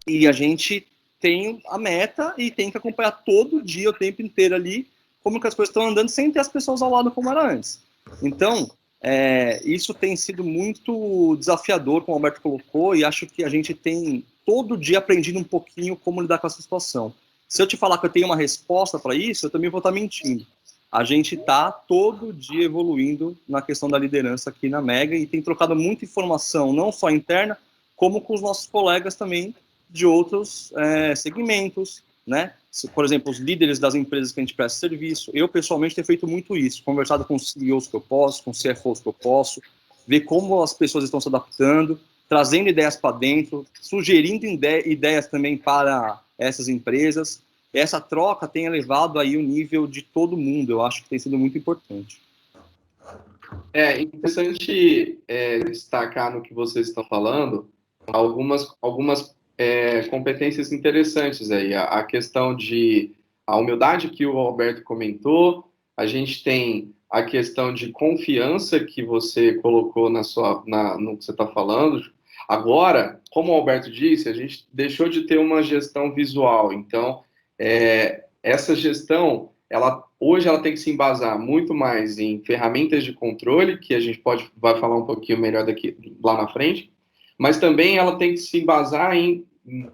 e 0.07 0.27
a 0.27 0.31
gente 0.31 0.85
tem 1.23 1.61
a 1.69 1.77
meta 1.77 2.33
e 2.37 2.51
tem 2.51 2.69
que 2.69 2.75
acompanhar 2.75 3.11
todo 3.11 3.63
dia, 3.63 3.89
o 3.89 3.93
tempo 3.93 4.21
inteiro 4.21 4.55
ali, 4.55 4.85
como 5.23 5.39
que 5.39 5.47
as 5.47 5.53
coisas 5.53 5.69
estão 5.69 5.87
andando 5.87 6.09
sem 6.09 6.29
ter 6.29 6.39
as 6.39 6.49
pessoas 6.49 6.81
ao 6.81 6.91
lado 6.91 7.11
como 7.11 7.29
era 7.29 7.49
antes. 7.49 7.81
Então, 8.21 8.69
é, 9.01 9.61
isso 9.63 9.93
tem 9.93 10.17
sido 10.17 10.43
muito 10.43 11.37
desafiador, 11.37 12.03
como 12.03 12.13
o 12.13 12.17
Alberto 12.17 12.41
colocou, 12.41 12.93
e 12.93 13.05
acho 13.05 13.25
que 13.25 13.41
a 13.41 13.47
gente 13.47 13.73
tem 13.73 14.25
todo 14.45 14.75
dia 14.75 14.97
aprendido 14.97 15.39
um 15.39 15.45
pouquinho 15.45 15.95
como 15.95 16.21
lidar 16.21 16.39
com 16.39 16.47
essa 16.47 16.61
situação. 16.61 17.13
Se 17.47 17.61
eu 17.61 17.67
te 17.67 17.77
falar 17.77 17.99
que 17.99 18.05
eu 18.05 18.11
tenho 18.11 18.25
uma 18.25 18.35
resposta 18.35 18.99
para 18.99 19.15
isso, 19.15 19.45
eu 19.45 19.49
também 19.49 19.69
vou 19.69 19.77
estar 19.77 19.91
tá 19.91 19.95
mentindo. 19.95 20.45
A 20.91 21.05
gente 21.05 21.35
está 21.35 21.71
todo 21.71 22.33
dia 22.33 22.65
evoluindo 22.65 23.37
na 23.47 23.61
questão 23.61 23.87
da 23.87 23.97
liderança 23.97 24.49
aqui 24.49 24.67
na 24.67 24.81
Mega 24.81 25.15
e 25.15 25.25
tem 25.25 25.41
trocado 25.41 25.73
muita 25.73 26.03
informação, 26.03 26.73
não 26.73 26.91
só 26.91 27.09
interna, 27.09 27.57
como 27.95 28.19
com 28.19 28.33
os 28.33 28.41
nossos 28.41 28.67
colegas 28.67 29.15
também 29.15 29.55
de 29.93 30.07
outros 30.07 30.73
é, 30.75 31.15
segmentos, 31.15 32.03
né? 32.25 32.53
Por 32.95 33.05
exemplo, 33.05 33.31
os 33.31 33.37
líderes 33.37 33.77
das 33.77 33.93
empresas 33.93 34.31
que 34.31 34.39
a 34.39 34.43
gente 34.43 34.55
presta 34.55 34.79
serviço. 34.79 35.29
Eu, 35.35 35.47
pessoalmente, 35.47 35.93
tenho 35.93 36.07
feito 36.07 36.27
muito 36.27 36.57
isso. 36.57 36.83
Conversado 36.83 37.23
com 37.23 37.35
os 37.35 37.51
CEOs 37.51 37.85
que 37.85 37.95
eu 37.95 38.01
posso, 38.01 38.43
com 38.43 38.49
os 38.49 38.59
CFOs 38.59 38.99
que 38.99 39.07
eu 39.07 39.13
posso, 39.13 39.61
ver 40.07 40.21
como 40.21 40.63
as 40.63 40.73
pessoas 40.73 41.03
estão 41.03 41.21
se 41.21 41.27
adaptando, 41.27 41.99
trazendo 42.27 42.69
ideias 42.69 42.95
para 42.95 43.15
dentro, 43.15 43.67
sugerindo 43.79 44.47
ideias 44.47 45.27
também 45.27 45.55
para 45.55 46.19
essas 46.35 46.67
empresas. 46.67 47.43
Essa 47.71 48.01
troca 48.01 48.47
tem 48.47 48.65
elevado 48.65 49.19
aí 49.19 49.37
o 49.37 49.43
nível 49.43 49.85
de 49.85 50.01
todo 50.01 50.35
mundo. 50.35 50.71
Eu 50.71 50.81
acho 50.81 51.03
que 51.03 51.09
tem 51.09 51.19
sido 51.19 51.37
muito 51.37 51.55
importante. 51.55 52.19
É 53.71 54.01
interessante 54.01 55.19
é, 55.27 55.59
destacar 55.59 56.33
no 56.33 56.41
que 56.41 56.55
vocês 56.55 56.87
estão 56.87 57.03
falando 57.03 57.69
algumas, 58.07 58.67
algumas 58.81 59.35
é, 59.57 60.03
competências 60.03 60.71
interessantes 60.71 61.51
aí. 61.51 61.73
A, 61.73 61.83
a, 61.85 62.03
questão 62.03 62.55
de 62.55 63.11
a 63.45 63.57
humildade 63.57 64.09
que 64.09 64.25
o 64.25 64.37
Alberto 64.37 64.83
comentou, 64.83 65.71
a 65.95 66.05
gente 66.05 66.43
tem 66.43 66.93
a 67.09 67.21
questão 67.23 67.73
de 67.73 67.91
confiança 67.91 68.79
que 68.79 69.03
você 69.03 69.53
colocou 69.55 70.09
na 70.09 70.23
sua, 70.23 70.63
na, 70.65 70.97
no 70.97 71.17
que 71.17 71.25
você 71.25 71.31
está 71.31 71.47
falando. 71.47 72.01
Agora, 72.47 73.21
como 73.31 73.51
o 73.51 73.55
Alberto 73.55 73.91
disse, 73.91 74.27
a 74.27 74.33
gente 74.33 74.65
deixou 74.73 75.07
de 75.07 75.21
ter 75.21 75.37
uma 75.37 75.61
gestão 75.61 76.13
visual. 76.13 76.73
Então, 76.73 77.23
é, 77.59 78.25
essa 78.41 78.75
gestão, 78.75 79.49
ela 79.69 80.03
hoje 80.19 80.47
ela 80.47 80.61
tem 80.61 80.73
que 80.73 80.79
se 80.79 80.89
embasar 80.89 81.37
muito 81.37 81.73
mais 81.73 82.17
em 82.17 82.39
ferramentas 82.39 83.03
de 83.03 83.11
controle, 83.11 83.77
que 83.77 83.93
a 83.93 83.99
gente 83.99 84.19
pode 84.19 84.49
vai 84.55 84.79
falar 84.79 84.97
um 84.97 85.05
pouquinho 85.05 85.39
melhor 85.39 85.65
daqui 85.65 85.97
lá 86.23 86.41
na 86.41 86.47
frente, 86.47 86.92
mas 87.43 87.57
também 87.57 87.97
ela 87.97 88.17
tem 88.17 88.31
que 88.31 88.37
se 88.37 88.61
embasar 88.61 89.13
em, 89.17 89.45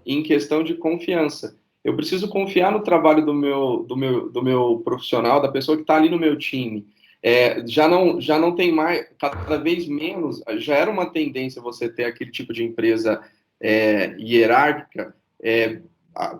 em 0.05 0.21
questão 0.21 0.63
de 0.63 0.75
confiança. 0.75 1.57
Eu 1.83 1.95
preciso 1.95 2.29
confiar 2.29 2.71
no 2.71 2.83
trabalho 2.83 3.25
do 3.25 3.33
meu, 3.33 3.83
do 3.87 3.97
meu, 3.97 4.29
do 4.29 4.43
meu 4.43 4.83
profissional, 4.85 5.41
da 5.41 5.47
pessoa 5.51 5.75
que 5.75 5.81
está 5.81 5.95
ali 5.95 6.09
no 6.09 6.19
meu 6.19 6.37
time. 6.37 6.85
É, 7.23 7.65
já, 7.65 7.87
não, 7.87 8.21
já 8.21 8.37
não 8.37 8.53
tem 8.53 8.71
mais, 8.71 9.07
cada 9.17 9.57
vez 9.57 9.87
menos, 9.87 10.43
já 10.59 10.75
era 10.75 10.91
uma 10.91 11.07
tendência 11.07 11.59
você 11.59 11.89
ter 11.89 12.03
aquele 12.03 12.29
tipo 12.29 12.53
de 12.53 12.63
empresa 12.63 13.19
é, 13.59 14.15
hierárquica, 14.19 15.15
é, 15.41 15.81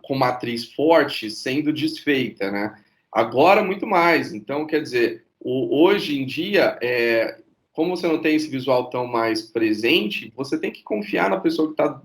com 0.04 0.13
matriz 0.13 0.72
forte, 0.74 1.32
sendo 1.32 1.74
desfeita, 1.74 2.52
né? 2.52 2.76
Agora, 3.12 3.63
muito 3.63 3.88
mais. 3.88 4.32
Então, 4.32 4.67
quer 4.67 4.84
dizer, 4.84 5.26
o, 5.39 5.84
hoje 5.84 6.22
em 6.22 6.26
dia, 6.28 6.78
é, 6.84 7.39
como 7.73 7.95
você 7.95 8.08
não 8.08 8.21
tem 8.21 8.36
esse 8.36 8.49
visual 8.49 8.89
tão 8.89 9.08
mais 9.08 9.41
presente, 9.41 10.34
você 10.36 10.60
tem 10.60 10.71
que 10.71 10.84
confiar 10.84 11.29
na 11.29 11.39
pessoa 11.39 11.67
que 11.67 11.73
está 11.73 12.01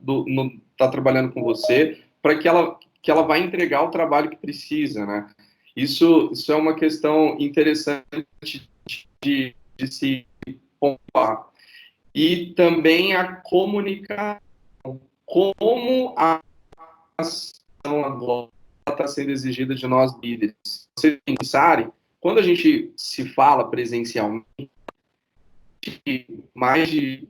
tá 0.76 0.88
trabalhando 0.88 1.32
com 1.32 1.42
você 1.42 1.98
para 2.22 2.38
que 2.38 2.46
ela, 2.46 2.78
que 3.02 3.10
ela 3.10 3.22
vai 3.22 3.40
entregar 3.40 3.82
o 3.82 3.90
trabalho 3.90 4.30
que 4.30 4.36
precisa, 4.36 5.04
né? 5.04 5.28
Isso, 5.76 6.30
isso 6.32 6.52
é 6.52 6.56
uma 6.56 6.74
questão 6.74 7.36
interessante 7.40 8.68
de, 9.20 9.54
de 9.76 9.92
se 9.92 10.26
pontuar. 10.78 11.48
E 12.14 12.52
também 12.54 13.14
a 13.14 13.36
comunicação. 13.36 14.40
Como 15.26 16.14
a 16.16 16.40
ação 17.18 18.04
agora 18.04 18.50
está 18.88 19.06
sendo 19.08 19.30
exigida 19.30 19.74
de 19.74 19.86
nós 19.86 20.12
líderes. 20.22 20.54
Vocês 20.96 21.18
pensarem, 21.24 21.90
quando 22.20 22.38
a 22.38 22.42
gente 22.42 22.92
se 22.96 23.28
fala 23.30 23.68
presencialmente, 23.68 24.70
mais 26.54 26.88
de, 26.88 27.28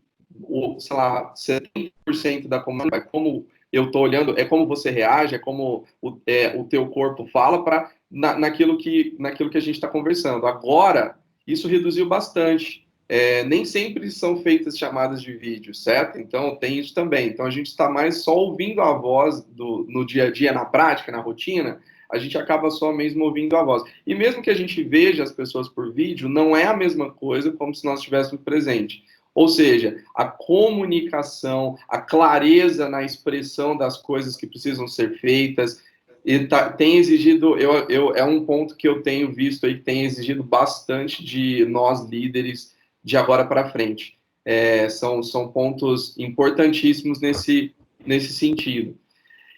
sei 0.79 0.97
lá, 0.97 1.33
70% 1.35 2.49
da 2.49 2.61
comunidade, 2.61 3.09
como 3.11 3.47
eu 3.73 3.87
estou 3.87 4.03
olhando, 4.03 4.39
é 4.39 4.45
como 4.45 4.67
você 4.67 4.91
reage, 4.91 5.35
é 5.35 5.39
como 5.39 5.85
o, 6.01 6.17
é, 6.27 6.57
o 6.57 6.65
teu 6.65 6.87
corpo 6.89 7.27
fala 7.27 7.65
para 7.65 7.91
na, 8.11 8.39
naquilo, 8.39 8.79
que, 8.79 9.17
naquilo 9.19 9.51
que 9.51 9.59
a 9.59 9.61
gente 9.61 9.75
está 9.75 9.89
conversando. 9.89 10.47
Agora, 10.47 11.19
isso 11.47 11.67
reduziu 11.67 12.09
bastante. 12.09 12.85
É, 13.09 13.45
nem 13.45 13.65
sempre 13.65 14.11
são 14.11 14.39
feitas 14.39 14.79
chamadas 14.79 15.21
de 15.21 15.37
vídeo, 15.37 15.75
certo? 15.75 16.19
Então 16.19 16.57
tem 16.57 16.79
isso 16.79 16.95
também. 16.95 17.29
Então 17.29 17.45
a 17.45 17.51
gente 17.51 17.67
está 17.67 17.91
mais 17.91 18.19
só 18.23 18.35
ouvindo 18.35 18.81
a 18.81 18.95
voz 18.95 19.43
do, 19.43 19.85
no 19.89 20.07
dia 20.07 20.25
a 20.25 20.31
dia, 20.31 20.53
na 20.53 20.65
prática, 20.65 21.13
na 21.13 21.21
rotina, 21.21 21.81
a 22.11 22.19
gente 22.19 22.37
acaba 22.39 22.71
só 22.71 22.93
mesmo 22.93 23.25
ouvindo 23.25 23.57
a 23.57 23.63
voz. 23.63 23.83
E 24.07 24.15
mesmo 24.15 24.43
que 24.43 24.51
a 24.51 24.55
gente 24.55 24.83
veja 24.83 25.23
as 25.23 25.33
pessoas 25.33 25.69
por 25.69 25.93
vídeo, 25.93 26.29
não 26.29 26.57
é 26.57 26.65
a 26.65 26.77
mesma 26.77 27.11
coisa 27.11 27.53
como 27.53 27.75
se 27.75 27.85
nós 27.85 28.01
estivéssemos 28.01 28.43
presente. 28.45 29.03
Ou 29.35 29.49
seja, 29.49 29.97
a 30.15 30.25
comunicação, 30.25 31.77
a 31.89 31.99
clareza 31.99 32.89
na 32.89 33.03
expressão 33.03 33.77
das 33.77 33.97
coisas 33.97 34.37
que 34.37 34.47
precisam 34.47 34.87
ser 34.87 35.19
feitas, 35.19 35.83
e 36.25 36.47
tá, 36.47 36.73
tem 36.73 36.97
exigido, 36.97 37.59
eu, 37.59 37.87
eu, 37.89 38.15
é 38.15 38.25
um 38.25 38.47
ponto 38.47 38.77
que 38.77 38.89
eu 38.89 39.03
tenho 39.03 39.31
visto 39.33 39.67
aí 39.67 39.75
que 39.75 39.83
tem 39.83 40.05
exigido 40.05 40.43
bastante 40.43 41.23
de 41.23 41.67
nós 41.67 42.09
líderes 42.09 42.75
de 43.03 43.17
agora 43.17 43.45
para 43.45 43.69
frente. 43.71 44.17
É, 44.43 44.89
são, 44.89 45.23
são 45.23 45.49
pontos 45.49 46.17
importantíssimos 46.19 47.21
nesse, 47.21 47.75
nesse 48.07 48.33
sentido. 48.33 48.97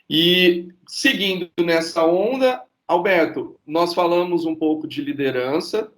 E 0.08 0.68
seguindo 0.86 1.50
nessa 1.60 2.04
onda, 2.04 2.62
Alberto, 2.86 3.58
nós 3.66 3.92
falamos 3.92 4.44
um 4.44 4.54
pouco 4.54 4.86
de 4.86 5.02
liderança, 5.02 5.92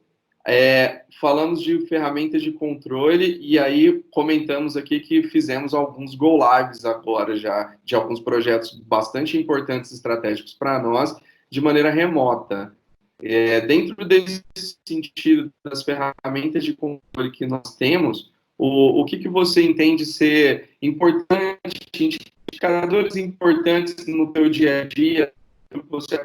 é, 0.47 1.05
falamos 1.21 1.61
de 1.61 1.87
ferramentas 1.87 2.43
de 2.43 2.53
controle 2.53 3.39
e 3.39 3.59
aí 3.59 4.03
comentamos 4.11 4.79
aqui 4.79 5.01
que 5.01 5.23
fizemos 5.25 5.75
alguns 5.75 6.15
go 6.15 6.39
lives 6.39 6.87
agora 6.87 7.37
já 7.37 7.77
de 7.85 7.95
alguns 7.95 8.19
projetos 8.21 8.75
bastante 8.81 9.37
importantes 9.37 9.93
estratégicos 9.93 10.55
para 10.55 10.83
nós 10.83 11.15
de 11.51 11.61
maneira 11.61 11.91
remota. 11.91 12.75
É, 13.21 13.61
dentro 13.61 14.07
desse 14.07 14.45
sentido 14.87 15.53
das 15.63 15.83
ferramentas 15.83 16.65
de 16.65 16.73
controle 16.73 17.33
que 17.33 17.47
nós 17.47 17.75
temos, 17.77 18.33
o, 18.57 19.03
o 19.03 19.05
que, 19.05 19.19
que 19.19 19.29
você 19.29 19.63
entende 19.63 20.07
ser 20.07 20.71
importante, 20.81 22.33
indicadores 22.59 23.17
importantes 23.17 24.07
no 24.07 24.33
teu 24.33 24.51
dia 24.51 24.83
a 24.83 24.85
dia, 24.85 25.33
que 25.71 25.81
você 25.89 26.19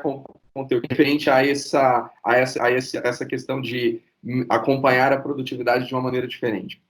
conteúdo 0.53 0.87
referente 0.89 1.29
a 1.29 1.45
essa, 1.45 2.09
a 2.25 2.37
essa, 2.37 2.63
a 2.63 2.71
essa 2.71 3.25
questão 3.25 3.61
de 3.61 4.01
acompanhar 4.49 5.13
a 5.13 5.19
produtividade 5.19 5.87
de 5.87 5.93
uma 5.93 6.01
maneira 6.01 6.27
diferente? 6.27 6.81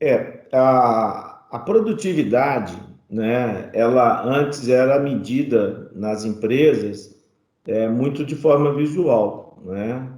É, 0.00 0.40
a, 0.52 1.46
a 1.50 1.58
produtividade, 1.58 2.76
né, 3.08 3.70
ela 3.72 4.24
antes 4.24 4.68
era 4.68 4.98
medida 4.98 5.90
nas 5.94 6.24
empresas 6.24 7.18
é, 7.66 7.88
muito 7.88 8.24
de 8.24 8.34
forma 8.34 8.74
visual, 8.74 9.58
né? 9.64 10.08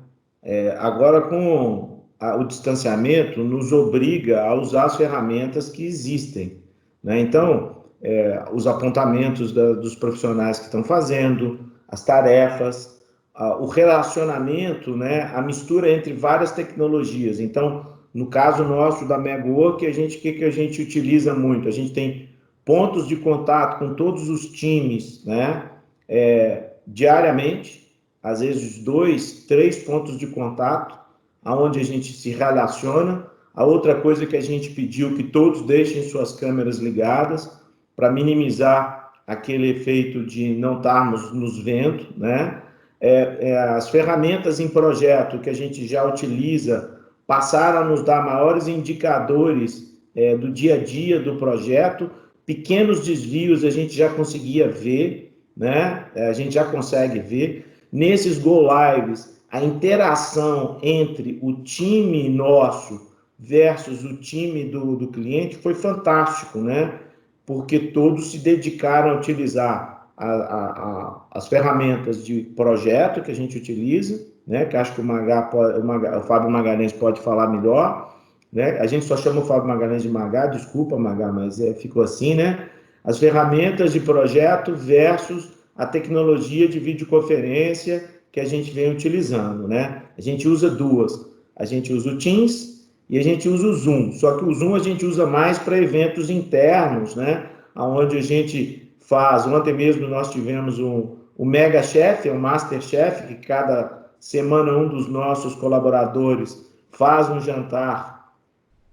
É, 0.45 0.77
agora 0.79 1.21
com 1.23 2.05
a, 2.19 2.37
o 2.37 2.45
distanciamento 2.45 3.43
nos 3.45 3.73
obriga 3.73 4.43
a 4.43 4.55
usar 4.55 4.85
as 4.85 4.97
ferramentas 4.97 5.69
que 5.69 5.85
existem, 5.85 6.63
né? 7.03 7.21
Então, 7.21 7.82
é, 8.03 8.45
os 8.53 8.67
apontamentos 8.67 9.53
da, 9.53 9.73
dos 9.75 9.95
profissionais 9.95 10.59
que 10.59 10.65
estão 10.65 10.83
fazendo, 10.83 11.61
as 11.89 12.05
tarefas, 12.05 13.01
a, 13.35 13.57
o 13.57 13.67
relacionamento, 13.67 14.97
né? 14.97 15.31
A 15.35 15.41
mistura 15.41 15.91
entre 15.91 16.13
várias 16.13 16.51
tecnologias. 16.51 17.39
Então, 17.39 17.87
no 18.13 18.27
caso 18.27 18.65
nosso 18.65 19.07
da 19.07 19.17
MegaWork, 19.17 19.87
a 19.87 19.93
gente 19.93 20.19
que 20.19 20.33
que 20.33 20.45
a 20.45 20.51
gente 20.51 20.83
utiliza 20.83 21.33
muito? 21.33 21.69
A 21.69 21.71
gente 21.71 21.93
tem 21.93 22.29
pontos 22.65 23.07
de 23.07 23.17
contato 23.17 23.79
com 23.79 23.95
todos 23.95 24.29
os 24.29 24.47
times, 24.47 25.25
né? 25.25 25.71
É, 26.09 26.73
diariamente, 26.87 27.89
às 28.23 28.41
vezes 28.41 28.83
dois, 28.83 29.45
três 29.47 29.79
pontos 29.79 30.19
de 30.19 30.27
contato, 30.27 30.99
aonde 31.45 31.79
a 31.79 31.85
gente 31.85 32.13
se 32.13 32.31
relaciona. 32.31 33.31
A 33.55 33.65
outra 33.65 33.95
coisa 34.01 34.27
que 34.27 34.37
a 34.37 34.41
gente 34.41 34.71
pediu 34.71 35.15
que 35.15 35.25
todos 35.25 35.63
deixem 35.63 36.03
suas 36.03 36.33
câmeras 36.33 36.79
ligadas 36.79 37.62
para 37.97 38.11
minimizar 38.11 39.13
aquele 39.27 39.71
efeito 39.71 40.25
de 40.25 40.55
não 40.55 40.77
estarmos 40.77 41.33
nos 41.33 41.63
vendo, 41.63 42.07
né? 42.17 42.63
É, 43.01 43.49
é, 43.49 43.59
as 43.59 43.89
ferramentas 43.89 44.61
em 44.61 44.69
projeto 44.69 45.41
que 45.41 45.51
a 45.51 45.55
gente 45.55 45.87
já 45.89 46.05
utiliza 46.05 46.99
passaram 47.27 47.79
a 47.79 47.85
nos 47.85 48.05
dar 48.05 48.25
maiores 48.25 48.69
indicadores 48.69 49.93
é, 50.15 50.37
do 50.37 50.51
dia 50.51 50.75
a 50.75 50.79
dia 50.79 51.19
do 51.19 51.37
projeto, 51.37 52.11
pequenos 52.47 53.05
desvios 53.05 53.65
a 53.65 53.71
gente 53.71 53.95
já 53.95 54.09
conseguia 54.09 54.69
ver, 54.69 55.37
né? 55.57 56.07
É, 56.15 56.29
a 56.29 56.33
gente 56.33 56.55
já 56.55 56.65
consegue 56.65 57.19
ver. 57.19 57.67
Nesses 57.91 58.39
Go 58.39 58.69
Lives, 58.69 59.41
a 59.51 59.63
interação 59.63 60.79
entre 60.83 61.39
o 61.43 61.55
time 61.63 62.29
nosso 62.29 63.11
versus 63.39 64.05
o 64.05 64.17
time 64.17 64.65
do, 64.65 64.97
do 64.97 65.09
cliente 65.09 65.57
foi 65.57 65.75
fantástico, 65.75 66.59
né? 66.59 67.01
Porque 67.45 67.79
todos 67.79 68.31
se 68.31 68.39
dedicaram 68.39 69.11
a 69.11 69.15
utilizar 69.17 70.09
a, 70.17 70.27
a, 70.27 70.67
a, 70.67 71.27
as 71.33 71.49
ferramentas 71.49 72.25
de 72.25 72.43
projeto 72.57 73.23
que 73.23 73.31
a 73.31 73.35
gente 73.35 73.57
utiliza, 73.57 74.25
né? 74.47 74.65
Que 74.67 74.77
acho 74.77 74.95
que 74.95 75.01
o, 75.01 75.05
Magá 75.05 75.51
o, 75.53 75.85
Magá, 75.85 76.19
o 76.19 76.23
Fábio 76.23 76.51
Magalhães 76.51 76.93
pode 76.93 77.21
falar 77.21 77.49
melhor, 77.49 78.17
né? 78.53 78.79
A 78.79 78.87
gente 78.87 79.05
só 79.05 79.17
chama 79.17 79.41
o 79.41 79.45
Fábio 79.45 79.69
Magalhães 79.69 80.03
de 80.03 80.09
Magá, 80.09 80.47
desculpa, 80.47 80.97
Magá, 80.99 81.33
mas 81.33 81.61
é, 81.61 81.75
ficou 81.75 82.03
assim, 82.03 82.35
né? 82.35 82.69
as 83.05 83.19
ferramentas 83.19 83.93
de 83.93 84.01
projeto 84.01 84.75
versus 84.75 85.51
a 85.77 85.87
tecnologia 85.87 86.69
de 86.69 86.79
videoconferência 86.79 88.09
que 88.31 88.41
a 88.41 88.45
gente 88.45 88.71
vem 88.71 88.93
utilizando, 88.93 89.67
né? 89.67 90.03
A 90.17 90.21
gente 90.21 90.49
usa 90.49 90.71
duas. 90.71 91.27
A 91.57 91.65
gente 91.65 91.93
usa 91.93 92.11
o 92.11 92.19
Teams 92.19 92.72
e 93.13 93.19
a 93.19 93.23
gente 93.23 93.47
usa 93.47 93.67
o 93.67 93.75
Zoom. 93.75 94.11
Só 94.13 94.39
que 94.39 94.45
o 94.47 94.55
Zoom 94.55 94.75
a 94.75 94.79
gente 94.79 95.05
usa 95.05 95.27
mais 95.27 95.59
para 95.59 95.77
eventos 95.77 96.31
internos, 96.31 97.15
né? 97.15 97.47
Onde 97.77 98.17
a 98.17 98.23
gente 98.23 98.91
faz. 99.01 99.47
Ontem 99.47 99.75
mesmo 99.75 100.09
nós 100.09 100.31
tivemos 100.31 100.79
um, 100.79 101.17
o 101.37 101.45
Mega 101.45 101.83
Chef, 101.83 102.27
o 102.31 102.35
Master 102.39 102.81
Chef, 102.81 103.27
que 103.27 103.35
cada 103.47 104.09
semana 104.19 104.73
um 104.73 104.89
dos 104.89 105.09
nossos 105.09 105.55
colaboradores 105.57 106.67
faz 106.91 107.29
um 107.29 107.39
jantar 107.39 108.33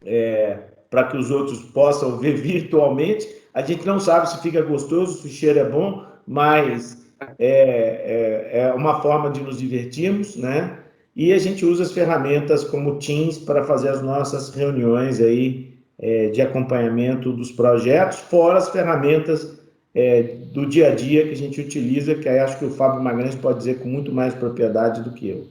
é, 0.05 0.57
para 0.89 1.05
que 1.05 1.15
os 1.15 1.31
outros 1.31 1.61
possam 1.61 2.17
ver 2.17 2.33
virtualmente. 2.43 3.25
A 3.53 3.61
gente 3.61 3.87
não 3.87 4.01
sabe 4.01 4.29
se 4.29 4.41
fica 4.41 4.61
gostoso, 4.61 5.21
se 5.21 5.27
o 5.27 5.31
cheiro 5.31 5.59
é 5.59 5.69
bom, 5.69 6.05
mas 6.27 7.09
é, 7.37 8.49
é, 8.51 8.59
é 8.63 8.73
uma 8.73 9.01
forma 9.01 9.29
de 9.29 9.39
nos 9.39 9.59
divertirmos, 9.59 10.35
né? 10.35 10.77
E 11.19 11.33
a 11.33 11.37
gente 11.37 11.65
usa 11.65 11.83
as 11.83 11.91
ferramentas 11.91 12.63
como 12.63 12.95
Teams 12.95 13.37
para 13.39 13.65
fazer 13.65 13.89
as 13.89 14.01
nossas 14.01 14.51
reuniões 14.55 15.19
aí 15.19 15.73
é, 15.99 16.29
de 16.29 16.41
acompanhamento 16.41 17.33
dos 17.33 17.51
projetos, 17.51 18.19
fora 18.19 18.57
as 18.57 18.69
ferramentas 18.69 19.59
é, 19.93 20.23
do 20.53 20.65
dia 20.65 20.93
a 20.93 20.95
dia 20.95 21.25
que 21.27 21.33
a 21.33 21.35
gente 21.35 21.59
utiliza, 21.59 22.15
que 22.15 22.29
aí 22.29 22.39
acho 22.39 22.57
que 22.57 22.63
o 22.63 22.71
Fábio 22.71 23.03
Magalhães 23.03 23.35
pode 23.35 23.57
dizer 23.57 23.79
com 23.79 23.89
muito 23.89 24.13
mais 24.13 24.33
propriedade 24.33 25.03
do 25.03 25.11
que 25.11 25.27
eu. 25.27 25.45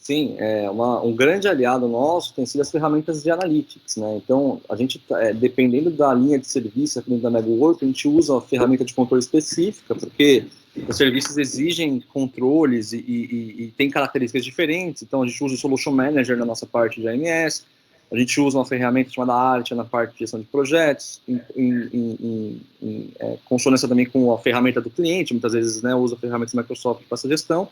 Sim, 0.00 0.34
é 0.38 0.68
uma, 0.68 1.00
um 1.00 1.14
grande 1.14 1.46
aliado 1.46 1.86
nosso 1.86 2.34
tem 2.34 2.44
sido 2.44 2.62
as 2.62 2.72
ferramentas 2.72 3.22
de 3.22 3.30
analytics, 3.30 3.94
né? 3.94 4.20
Então, 4.24 4.60
a 4.68 4.74
gente, 4.74 4.98
tá, 4.98 5.22
é, 5.22 5.32
dependendo 5.32 5.92
da 5.92 6.12
linha 6.12 6.36
de 6.36 6.48
serviço 6.48 6.98
aqui 6.98 7.10
dentro 7.10 7.22
da 7.22 7.30
MegaWork, 7.30 7.84
a 7.84 7.86
gente 7.86 8.08
usa 8.08 8.32
uma 8.32 8.42
ferramenta 8.42 8.84
de 8.84 8.92
controle 8.92 9.22
específica, 9.22 9.94
porque 9.94 10.46
os 10.88 10.96
serviços 10.96 11.36
exigem 11.36 12.00
controles 12.00 12.92
e, 12.92 12.98
e, 12.98 13.64
e 13.64 13.74
tem 13.76 13.90
características 13.90 14.44
diferentes. 14.44 15.02
Então, 15.02 15.22
a 15.22 15.26
gente 15.26 15.42
usa 15.42 15.54
o 15.54 15.58
Solution 15.58 15.92
Manager 15.92 16.36
na 16.36 16.46
nossa 16.46 16.66
parte 16.66 17.00
de 17.00 17.08
AMS, 17.08 17.64
a 18.10 18.18
gente 18.18 18.38
usa 18.38 18.58
uma 18.58 18.66
ferramenta 18.66 19.10
chamada 19.10 19.32
Art 19.32 19.70
na 19.70 19.84
parte 19.84 20.12
de 20.12 20.18
gestão 20.20 20.38
de 20.38 20.46
projetos, 20.46 21.22
em, 21.26 21.40
em, 21.56 21.88
em, 21.92 22.60
em 22.82 23.10
é, 23.18 23.38
consonância 23.46 23.88
também 23.88 24.04
com 24.04 24.30
a 24.32 24.38
ferramenta 24.38 24.82
do 24.82 24.90
cliente, 24.90 25.32
muitas 25.32 25.54
vezes 25.54 25.80
né, 25.80 25.94
usa 25.94 26.14
ferramentas 26.16 26.52
Microsoft 26.52 27.04
para 27.08 27.16
essa 27.16 27.26
gestão, 27.26 27.68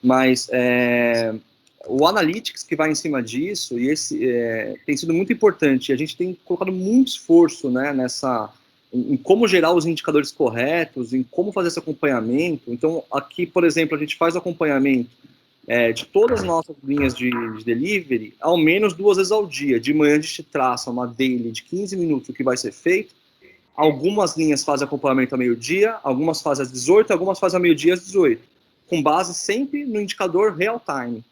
mas 0.00 0.48
é, 0.52 1.34
o 1.88 2.06
Analytics 2.06 2.62
que 2.62 2.76
vai 2.76 2.92
em 2.92 2.94
cima 2.94 3.20
disso, 3.20 3.80
e 3.80 3.88
esse 3.88 4.28
é, 4.28 4.76
tem 4.86 4.96
sido 4.96 5.12
muito 5.12 5.32
importante, 5.32 5.92
a 5.92 5.96
gente 5.96 6.16
tem 6.16 6.38
colocado 6.44 6.70
muito 6.70 7.08
esforço 7.08 7.68
né, 7.68 7.92
nessa, 7.92 8.48
em, 8.92 9.16
como 9.16 9.46
gerar 9.46 9.72
os 9.72 9.86
indicadores 9.86 10.32
corretos, 10.32 11.12
em 11.12 11.22
como 11.22 11.52
fazer 11.52 11.68
esse 11.68 11.78
acompanhamento. 11.78 12.72
Então, 12.72 13.04
aqui, 13.12 13.46
por 13.46 13.64
exemplo, 13.64 13.96
a 13.96 14.00
gente 14.00 14.16
faz 14.16 14.34
o 14.34 14.38
acompanhamento 14.38 15.10
é, 15.66 15.92
de 15.92 16.04
todas 16.06 16.40
as 16.40 16.46
nossas 16.46 16.76
linhas 16.82 17.14
de, 17.14 17.30
de, 17.30 17.64
delivery, 17.64 18.34
ao 18.40 18.56
menos 18.56 18.92
duas 18.92 19.16
vezes 19.16 19.30
ao 19.30 19.46
dia. 19.46 19.78
De 19.78 19.94
manhã 19.94 20.14
a 20.14 20.20
gente 20.20 20.42
traça 20.42 20.90
uma 20.90 21.06
daily 21.06 21.52
de 21.52 21.62
15 21.62 21.96
minutos 21.96 22.28
o 22.28 22.32
que 22.32 22.42
vai 22.42 22.56
ser 22.56 22.72
feito, 22.72 23.14
algumas 23.76 24.36
linhas 24.36 24.64
fazem 24.64 24.86
acompanhamento 24.86 25.34
ao 25.34 25.38
meio-dia, 25.38 25.96
algumas 26.02 26.42
fazem 26.42 26.64
às 26.64 26.72
18, 26.72 27.12
algumas 27.12 27.38
fazem 27.38 27.56
ao 27.56 27.62
meio-dia 27.62 27.94
às 27.94 28.04
18, 28.04 28.42
com 28.88 29.02
base 29.02 29.32
sempre 29.34 29.84
no 29.84 30.00
indicador 30.00 30.56
real-time. 30.56 31.24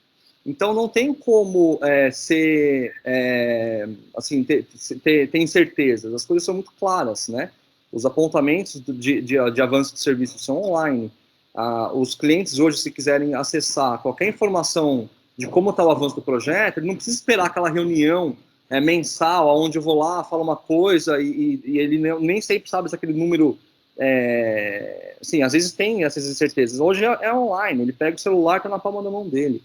Então 0.49 0.73
não 0.73 0.89
tem 0.89 1.13
como 1.13 1.79
é, 1.83 2.11
ser, 2.11 2.95
é, 3.05 3.87
assim, 4.17 4.43
ter, 4.43 4.67
ter, 5.05 5.29
ter, 5.29 5.39
incertezas. 5.39 6.15
As 6.15 6.25
coisas 6.25 6.43
são 6.43 6.55
muito 6.55 6.73
claras, 6.81 7.29
né? 7.29 7.51
Os 7.93 8.07
apontamentos 8.07 8.81
de, 8.81 9.21
de, 9.21 9.51
de 9.51 9.61
avanço 9.63 9.93
de 9.93 10.01
serviço 10.01 10.39
são 10.39 10.57
online. 10.57 11.13
Ah, 11.55 11.93
os 11.93 12.15
clientes 12.15 12.59
hoje, 12.59 12.79
se 12.79 12.91
quiserem 12.91 13.35
acessar 13.35 14.01
qualquer 14.01 14.27
informação 14.27 15.11
de 15.37 15.47
como 15.47 15.69
está 15.69 15.85
o 15.85 15.91
avanço 15.91 16.15
do 16.17 16.23
projeto, 16.23 16.79
ele 16.79 16.87
não 16.87 16.95
precisa 16.95 17.19
esperar 17.19 17.49
aquela 17.49 17.69
reunião 17.69 18.35
é, 18.71 18.81
mensal, 18.81 19.55
onde 19.63 19.77
eu 19.77 19.83
vou 19.83 19.99
lá, 19.99 20.25
falo 20.25 20.43
uma 20.43 20.57
coisa 20.57 21.21
e, 21.21 21.61
e 21.63 21.79
ele 21.79 21.99
nem 22.21 22.41
sempre 22.41 22.71
sabe 22.71 22.89
se 22.89 22.95
aquele 22.95 23.13
número 23.13 23.59
é, 23.99 25.17
assim, 25.21 25.43
às 25.43 25.53
vezes 25.53 25.73
tem 25.73 26.05
essas 26.05 26.25
incertezas. 26.25 26.81
Hoje 26.81 27.05
é, 27.05 27.19
é 27.21 27.35
online, 27.35 27.83
ele 27.83 27.93
pega 27.93 28.17
o 28.17 28.21
celular, 28.21 28.57
está 28.57 28.69
na 28.71 28.79
palma 28.79 29.03
da 29.03 29.11
mão 29.11 29.29
dele. 29.29 29.63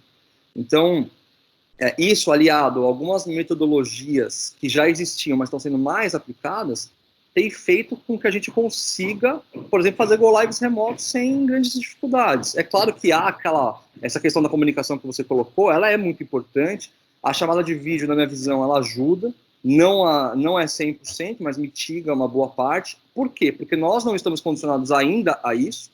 Então, 0.55 1.09
é, 1.79 1.95
isso 1.97 2.31
aliado 2.31 2.83
a 2.83 2.87
algumas 2.87 3.25
metodologias 3.25 4.55
que 4.59 4.69
já 4.69 4.89
existiam, 4.89 5.37
mas 5.37 5.47
estão 5.47 5.59
sendo 5.59 5.77
mais 5.77 6.13
aplicadas, 6.13 6.91
tem 7.33 7.49
feito 7.49 7.97
com 7.97 8.17
que 8.17 8.27
a 8.27 8.31
gente 8.31 8.51
consiga, 8.51 9.41
por 9.69 9.79
exemplo, 9.79 9.97
fazer 9.97 10.17
go 10.17 10.39
lives 10.39 10.59
remotos 10.59 11.05
sem 11.05 11.45
grandes 11.45 11.73
dificuldades. 11.73 12.55
É 12.55 12.63
claro 12.63 12.93
que 12.93 13.11
há 13.11 13.27
aquela 13.27 13.81
essa 14.01 14.19
questão 14.19 14.41
da 14.43 14.49
comunicação 14.49 14.97
que 14.97 15.07
você 15.07 15.23
colocou, 15.23 15.71
ela 15.71 15.89
é 15.89 15.97
muito 15.97 16.21
importante. 16.21 16.91
A 17.23 17.33
chamada 17.33 17.63
de 17.63 17.73
vídeo, 17.73 18.07
na 18.07 18.15
minha 18.15 18.27
visão, 18.27 18.61
ela 18.63 18.79
ajuda, 18.79 19.33
não, 19.63 20.05
a, 20.05 20.35
não 20.35 20.59
é 20.59 20.65
100%, 20.65 21.37
mas 21.39 21.57
mitiga 21.57 22.13
uma 22.13 22.27
boa 22.27 22.49
parte. 22.49 22.97
Por 23.15 23.29
quê? 23.29 23.51
Porque 23.51 23.77
nós 23.77 24.03
não 24.03 24.15
estamos 24.15 24.41
condicionados 24.41 24.91
ainda 24.91 25.39
a 25.41 25.55
isso. 25.55 25.89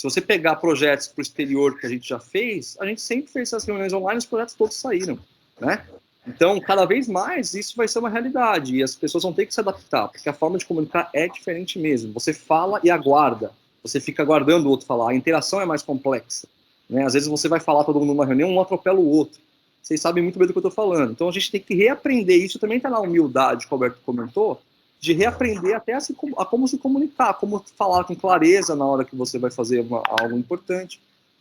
Se 0.00 0.04
você 0.04 0.22
pegar 0.22 0.56
projetos 0.56 1.08
para 1.08 1.20
o 1.20 1.22
exterior 1.22 1.78
que 1.78 1.84
a 1.84 1.88
gente 1.90 2.08
já 2.08 2.18
fez, 2.18 2.74
a 2.80 2.86
gente 2.86 3.02
sempre 3.02 3.30
fez 3.30 3.48
essas 3.48 3.66
reuniões 3.66 3.92
online, 3.92 4.16
os 4.16 4.24
projetos 4.24 4.54
todos 4.54 4.74
saíram, 4.74 5.18
né? 5.60 5.84
Então, 6.26 6.58
cada 6.58 6.86
vez 6.86 7.06
mais 7.06 7.52
isso 7.52 7.76
vai 7.76 7.86
ser 7.86 7.98
uma 7.98 8.08
realidade 8.08 8.74
e 8.74 8.82
as 8.82 8.94
pessoas 8.94 9.24
vão 9.24 9.34
ter 9.34 9.44
que 9.44 9.52
se 9.52 9.60
adaptar, 9.60 10.08
porque 10.08 10.26
a 10.26 10.32
forma 10.32 10.56
de 10.56 10.64
comunicar 10.64 11.10
é 11.12 11.28
diferente 11.28 11.78
mesmo. 11.78 12.14
Você 12.14 12.32
fala 12.32 12.80
e 12.82 12.90
aguarda, 12.90 13.52
você 13.82 14.00
fica 14.00 14.22
aguardando 14.22 14.68
o 14.68 14.70
outro 14.70 14.86
falar, 14.86 15.10
a 15.10 15.14
interação 15.14 15.60
é 15.60 15.66
mais 15.66 15.82
complexa. 15.82 16.48
Né? 16.88 17.04
Às 17.04 17.12
vezes 17.12 17.28
você 17.28 17.46
vai 17.46 17.60
falar 17.60 17.84
todo 17.84 18.00
mundo 18.00 18.14
numa 18.14 18.24
reunião, 18.24 18.48
um 18.48 18.58
atropela 18.58 18.98
o 18.98 19.06
outro. 19.06 19.38
Vocês 19.82 20.00
sabem 20.00 20.22
muito 20.22 20.38
bem 20.38 20.48
do 20.48 20.54
que 20.54 20.58
eu 20.58 20.66
estou 20.66 20.72
falando. 20.72 21.12
Então 21.12 21.28
a 21.28 21.32
gente 21.32 21.50
tem 21.50 21.60
que 21.60 21.74
reaprender 21.74 22.42
isso. 22.42 22.58
Também 22.58 22.78
está 22.78 22.88
na 22.88 23.00
humildade 23.00 23.66
que 23.66 23.72
o 23.72 23.74
Alberto 23.74 23.98
comentou, 24.02 24.62
de 25.00 25.14
reaprender 25.14 25.74
até 25.74 25.94
a, 25.94 26.00
se, 26.00 26.14
a, 26.36 26.44
como 26.44 26.68
se 26.68 26.76
comunicar, 26.76 27.34
como 27.34 27.64
falar 27.76 28.04
com 28.04 28.14
clareza 28.14 28.76
na 28.76 28.84
hora 28.84 29.04
que 29.04 29.16
você 29.16 29.38
vai 29.38 29.50
fazer 29.50 29.80
uma, 29.80 30.02
algo 30.06 30.36
importante. 30.36 31.00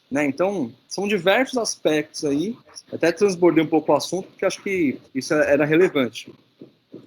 Né? 0.10 0.26
Então, 0.26 0.72
são 0.88 1.08
diversos 1.08 1.58
aspectos 1.58 2.24
aí. 2.24 2.58
Até 2.92 3.12
transbordei 3.12 3.64
um 3.64 3.68
pouco 3.68 3.92
o 3.92 3.96
assunto, 3.96 4.30
porque 4.30 4.46
acho 4.46 4.64
que 4.64 4.98
isso 5.14 5.34
era 5.34 5.66
relevante. 5.66 6.34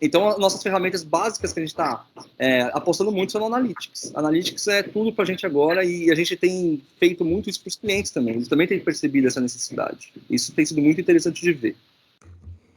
Então, 0.01 0.39
nossas 0.39 0.63
ferramentas 0.63 1.03
básicas 1.03 1.53
que 1.53 1.59
a 1.59 1.63
gente 1.63 1.73
está 1.73 2.05
é, 2.39 2.63
apostando 2.73 3.11
muito 3.11 3.33
são 3.33 3.41
no 3.41 3.47
Analytics. 3.47 4.13
Analytics 4.15 4.69
é 4.69 4.83
tudo 4.83 5.13
para 5.13 5.25
a 5.25 5.27
gente 5.27 5.47
agora 5.47 5.85
e 5.85 6.11
a 6.11 6.15
gente 6.15 6.37
tem 6.37 6.83
feito 6.99 7.25
muito 7.25 7.49
isso 7.49 7.61
para 7.61 7.69
os 7.69 7.77
clientes 7.77 8.13
também. 8.13 8.35
Eles 8.35 8.49
também 8.49 8.67
têm 8.67 8.79
percebido 8.79 9.27
essa 9.27 9.41
necessidade. 9.41 10.13
Isso 10.29 10.53
tem 10.53 10.67
sido 10.67 10.81
muito 10.81 11.01
interessante 11.01 11.41
de 11.41 11.53
ver. 11.53 11.77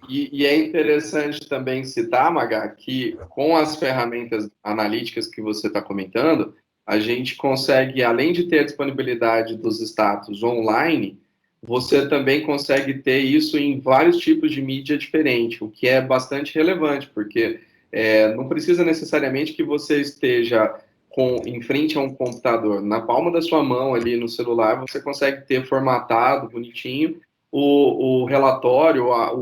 E, 0.09 0.29
e 0.31 0.45
é 0.45 0.55
interessante 0.55 1.47
também 1.47 1.83
citar, 1.83 2.31
Maga, 2.31 2.67
que 2.69 3.17
com 3.29 3.55
as 3.55 3.75
ferramentas 3.75 4.49
analíticas 4.63 5.27
que 5.27 5.41
você 5.41 5.67
está 5.67 5.81
comentando, 5.81 6.53
a 6.85 6.99
gente 6.99 7.35
consegue, 7.35 8.03
além 8.03 8.31
de 8.31 8.43
ter 8.43 8.59
a 8.59 8.63
disponibilidade 8.63 9.57
dos 9.57 9.81
status 9.81 10.43
online, 10.43 11.19
você 11.61 12.07
também 12.07 12.43
consegue 12.43 12.95
ter 12.95 13.19
isso 13.19 13.57
em 13.57 13.79
vários 13.79 14.17
tipos 14.17 14.51
de 14.51 14.61
mídia 14.61 14.97
diferente, 14.97 15.63
o 15.63 15.69
que 15.69 15.87
é 15.87 15.99
bastante 15.99 16.53
relevante, 16.53 17.09
porque 17.13 17.59
é, 17.91 18.33
não 18.35 18.47
precisa 18.47 18.83
necessariamente 18.83 19.53
que 19.53 19.63
você 19.63 19.99
esteja 19.99 20.75
com, 21.09 21.41
em 21.45 21.61
frente 21.61 21.97
a 21.97 22.01
um 22.01 22.13
computador. 22.13 22.81
Na 22.81 23.01
palma 23.01 23.31
da 23.31 23.41
sua 23.41 23.63
mão, 23.63 23.95
ali 23.95 24.17
no 24.17 24.27
celular, 24.27 24.75
você 24.75 25.01
consegue 25.01 25.47
ter 25.47 25.65
formatado, 25.65 26.49
bonitinho, 26.49 27.19
o, 27.51 28.23
o 28.23 28.25
relatório, 28.25 29.13
a, 29.13 29.33
o, 29.33 29.39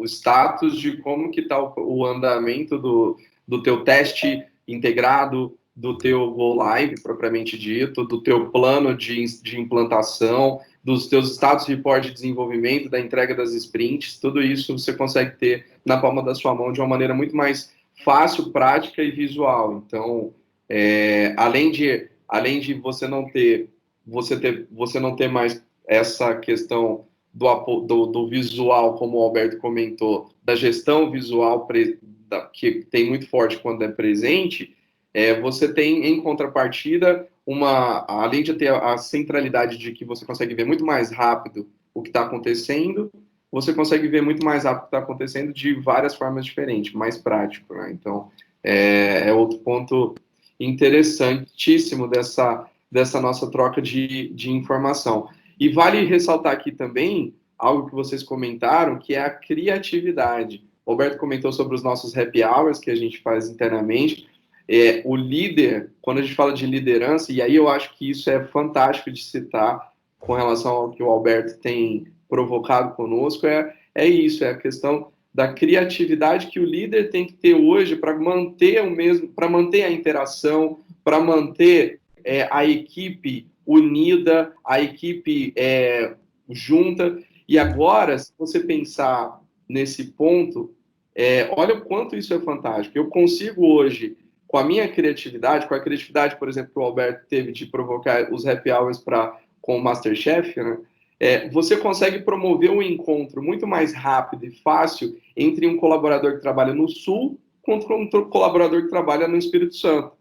o, 0.00 0.04
status 0.04 0.78
de 0.78 0.96
como 0.98 1.30
que 1.30 1.40
está 1.40 1.60
o, 1.60 1.72
o 1.76 2.06
andamento 2.06 2.78
do, 2.78 3.16
do 3.46 3.62
teu 3.62 3.84
teste 3.84 4.44
integrado, 4.66 5.56
do 5.74 5.96
teu 5.96 6.30
Go 6.32 6.54
Live, 6.54 7.00
propriamente 7.02 7.58
dito, 7.58 8.04
do 8.04 8.22
teu 8.22 8.50
plano 8.50 8.94
de, 8.94 9.24
de 9.42 9.58
implantação, 9.58 10.60
dos 10.82 11.06
teus 11.06 11.32
status 11.32 11.66
report 11.66 12.04
de 12.04 12.12
desenvolvimento, 12.12 12.88
da 12.88 13.00
entrega 13.00 13.34
das 13.34 13.52
sprints, 13.54 14.18
tudo 14.18 14.42
isso 14.42 14.78
você 14.78 14.92
consegue 14.92 15.36
ter 15.36 15.66
na 15.84 15.98
palma 15.98 16.22
da 16.22 16.34
sua 16.34 16.54
mão 16.54 16.72
de 16.72 16.80
uma 16.80 16.88
maneira 16.88 17.14
muito 17.14 17.36
mais 17.36 17.72
fácil, 18.04 18.50
prática 18.50 19.02
e 19.02 19.10
visual. 19.10 19.82
Então, 19.86 20.32
é, 20.68 21.34
além 21.36 21.70
de 21.70 22.08
além 22.28 22.60
de 22.60 22.74
você 22.74 23.08
não 23.08 23.28
ter 23.28 23.68
você 24.06 24.38
ter 24.38 24.66
você 24.70 25.00
não 25.00 25.16
ter 25.16 25.28
mais 25.28 25.62
essa 25.86 26.34
questão 26.36 27.04
do, 27.32 27.80
do, 27.80 28.06
do 28.06 28.28
visual, 28.28 28.94
como 28.94 29.18
o 29.18 29.22
Alberto 29.22 29.58
comentou, 29.58 30.30
da 30.42 30.54
gestão 30.54 31.10
visual 31.10 31.66
pre, 31.66 31.98
da, 32.28 32.42
que 32.46 32.86
tem 32.90 33.08
muito 33.08 33.28
forte 33.28 33.58
quando 33.58 33.82
é 33.82 33.88
presente, 33.88 34.76
é, 35.12 35.40
você 35.40 35.72
tem 35.72 36.06
em 36.06 36.20
contrapartida 36.20 37.26
uma, 37.46 38.04
além 38.08 38.42
de 38.42 38.54
ter 38.54 38.72
a 38.72 38.96
centralidade 38.96 39.76
de 39.76 39.92
que 39.92 40.04
você 40.04 40.24
consegue 40.24 40.54
ver 40.54 40.64
muito 40.64 40.84
mais 40.84 41.10
rápido 41.10 41.68
o 41.92 42.02
que 42.02 42.08
está 42.08 42.22
acontecendo, 42.22 43.10
você 43.50 43.74
consegue 43.74 44.06
ver 44.06 44.22
muito 44.22 44.44
mais 44.44 44.64
rápido 44.64 44.78
o 44.78 44.82
que 44.82 44.86
está 44.86 44.98
acontecendo 44.98 45.52
de 45.52 45.74
várias 45.74 46.14
formas 46.14 46.44
diferentes, 46.44 46.92
mais 46.92 47.18
prático, 47.18 47.74
né? 47.74 47.90
Então, 47.90 48.30
é, 48.62 49.28
é, 49.28 49.32
outro 49.32 49.58
ponto 49.58 50.14
interessantíssimo 50.58 52.06
dessa, 52.06 52.66
dessa 52.90 53.20
nossa 53.20 53.50
troca 53.50 53.82
de, 53.82 54.28
de 54.28 54.50
informação. 54.50 55.28
E 55.60 55.68
vale 55.68 56.04
ressaltar 56.04 56.52
aqui 56.52 56.72
também 56.72 57.34
algo 57.58 57.86
que 57.86 57.94
vocês 57.94 58.22
comentaram, 58.22 58.98
que 58.98 59.14
é 59.14 59.20
a 59.20 59.30
criatividade. 59.30 60.64
O 60.84 60.92
Roberto 60.92 61.18
comentou 61.18 61.52
sobre 61.52 61.76
os 61.76 61.82
nossos 61.82 62.16
happy 62.16 62.42
hours 62.42 62.78
que 62.78 62.90
a 62.90 62.96
gente 62.96 63.20
faz 63.20 63.48
internamente 63.48 64.26
é, 64.72 65.02
o 65.04 65.16
líder, 65.16 65.90
quando 66.00 66.18
a 66.18 66.22
gente 66.22 66.36
fala 66.36 66.52
de 66.52 66.64
liderança, 66.64 67.32
e 67.32 67.42
aí 67.42 67.56
eu 67.56 67.68
acho 67.68 67.92
que 67.98 68.08
isso 68.08 68.30
é 68.30 68.44
fantástico 68.44 69.10
de 69.10 69.20
citar 69.20 69.92
com 70.16 70.32
relação 70.32 70.70
ao 70.70 70.90
que 70.92 71.02
o 71.02 71.10
Alberto 71.10 71.58
tem 71.58 72.06
provocado 72.28 72.94
conosco, 72.94 73.48
é, 73.48 73.74
é 73.92 74.06
isso, 74.06 74.44
é 74.44 74.50
a 74.50 74.56
questão 74.56 75.08
da 75.34 75.52
criatividade 75.52 76.46
que 76.46 76.60
o 76.60 76.64
líder 76.64 77.10
tem 77.10 77.26
que 77.26 77.32
ter 77.32 77.54
hoje 77.54 77.96
para 77.96 78.16
manter 78.16 78.80
o 78.84 78.90
mesmo, 78.90 79.26
para 79.28 79.48
manter 79.48 79.82
a 79.82 79.90
interação, 79.90 80.78
para 81.02 81.18
manter 81.18 81.98
é, 82.22 82.46
a 82.48 82.64
equipe 82.64 83.48
unida, 83.72 84.52
a 84.64 84.80
equipe 84.80 85.52
é, 85.56 86.14
junta. 86.48 87.18
E 87.48 87.58
agora, 87.58 88.18
se 88.18 88.32
você 88.38 88.60
pensar 88.60 89.40
nesse 89.68 90.12
ponto, 90.12 90.74
é, 91.14 91.52
olha 91.56 91.74
o 91.74 91.82
quanto 91.82 92.16
isso 92.16 92.34
é 92.34 92.40
fantástico. 92.40 92.96
Eu 92.96 93.08
consigo 93.08 93.66
hoje 93.66 94.16
com 94.46 94.58
a 94.58 94.64
minha 94.64 94.88
criatividade, 94.88 95.68
com 95.68 95.74
a 95.74 95.80
criatividade, 95.80 96.36
por 96.36 96.48
exemplo, 96.48 96.72
que 96.72 96.78
o 96.80 96.82
Alberto 96.82 97.26
teve 97.28 97.52
de 97.52 97.66
provocar 97.66 98.32
os 98.32 98.46
happy 98.46 98.70
hours 98.70 98.98
para 98.98 99.38
com 99.60 99.76
o 99.76 99.82
Masterchef, 99.82 100.58
né? 100.58 100.78
É, 101.22 101.50
você 101.50 101.76
consegue 101.76 102.20
promover 102.20 102.70
um 102.70 102.80
encontro 102.80 103.42
muito 103.42 103.66
mais 103.66 103.92
rápido 103.92 104.46
e 104.46 104.50
fácil 104.50 105.18
entre 105.36 105.66
um 105.66 105.76
colaborador 105.76 106.36
que 106.36 106.40
trabalha 106.40 106.72
no 106.72 106.88
Sul 106.88 107.38
contra 107.62 107.94
um 107.94 108.08
colaborador 108.08 108.82
que 108.82 108.88
trabalha 108.88 109.28
no 109.28 109.36
Espírito 109.36 109.76
Santo. 109.76 110.12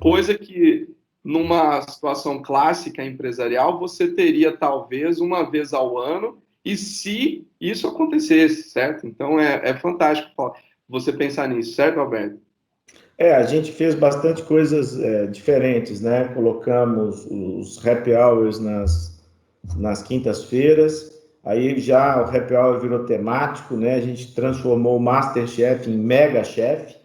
Coisa 0.00 0.36
que, 0.36 0.88
numa 1.30 1.80
situação 1.82 2.42
clássica 2.42 3.04
empresarial, 3.04 3.78
você 3.78 4.08
teria 4.08 4.56
talvez 4.56 5.20
uma 5.20 5.48
vez 5.48 5.72
ao 5.72 5.96
ano, 5.96 6.38
e 6.64 6.76
se 6.76 7.46
isso 7.60 7.86
acontecesse, 7.86 8.68
certo? 8.68 9.06
Então 9.06 9.38
é, 9.38 9.60
é 9.70 9.74
fantástico 9.74 10.52
você 10.88 11.12
pensar 11.12 11.48
nisso, 11.48 11.74
certo, 11.74 12.00
Alberto? 12.00 12.40
É, 13.16 13.36
a 13.36 13.44
gente 13.44 13.70
fez 13.70 13.94
bastante 13.94 14.42
coisas 14.42 14.98
é, 14.98 15.26
diferentes, 15.26 16.00
né? 16.00 16.24
Colocamos 16.34 17.26
os 17.30 17.86
happy 17.86 18.12
hours 18.12 18.58
nas, 18.58 19.22
nas 19.76 20.02
quintas-feiras, 20.02 21.12
aí 21.44 21.78
já 21.78 22.20
o 22.20 22.24
happy 22.24 22.54
hour 22.54 22.80
virou 22.80 23.04
temático, 23.04 23.76
né? 23.76 23.94
A 23.94 24.00
gente 24.00 24.34
transformou 24.34 24.96
o 24.96 25.00
Masterchef 25.00 25.88
em 25.88 25.96
Mega 25.96 26.42
Chef, 26.42 26.96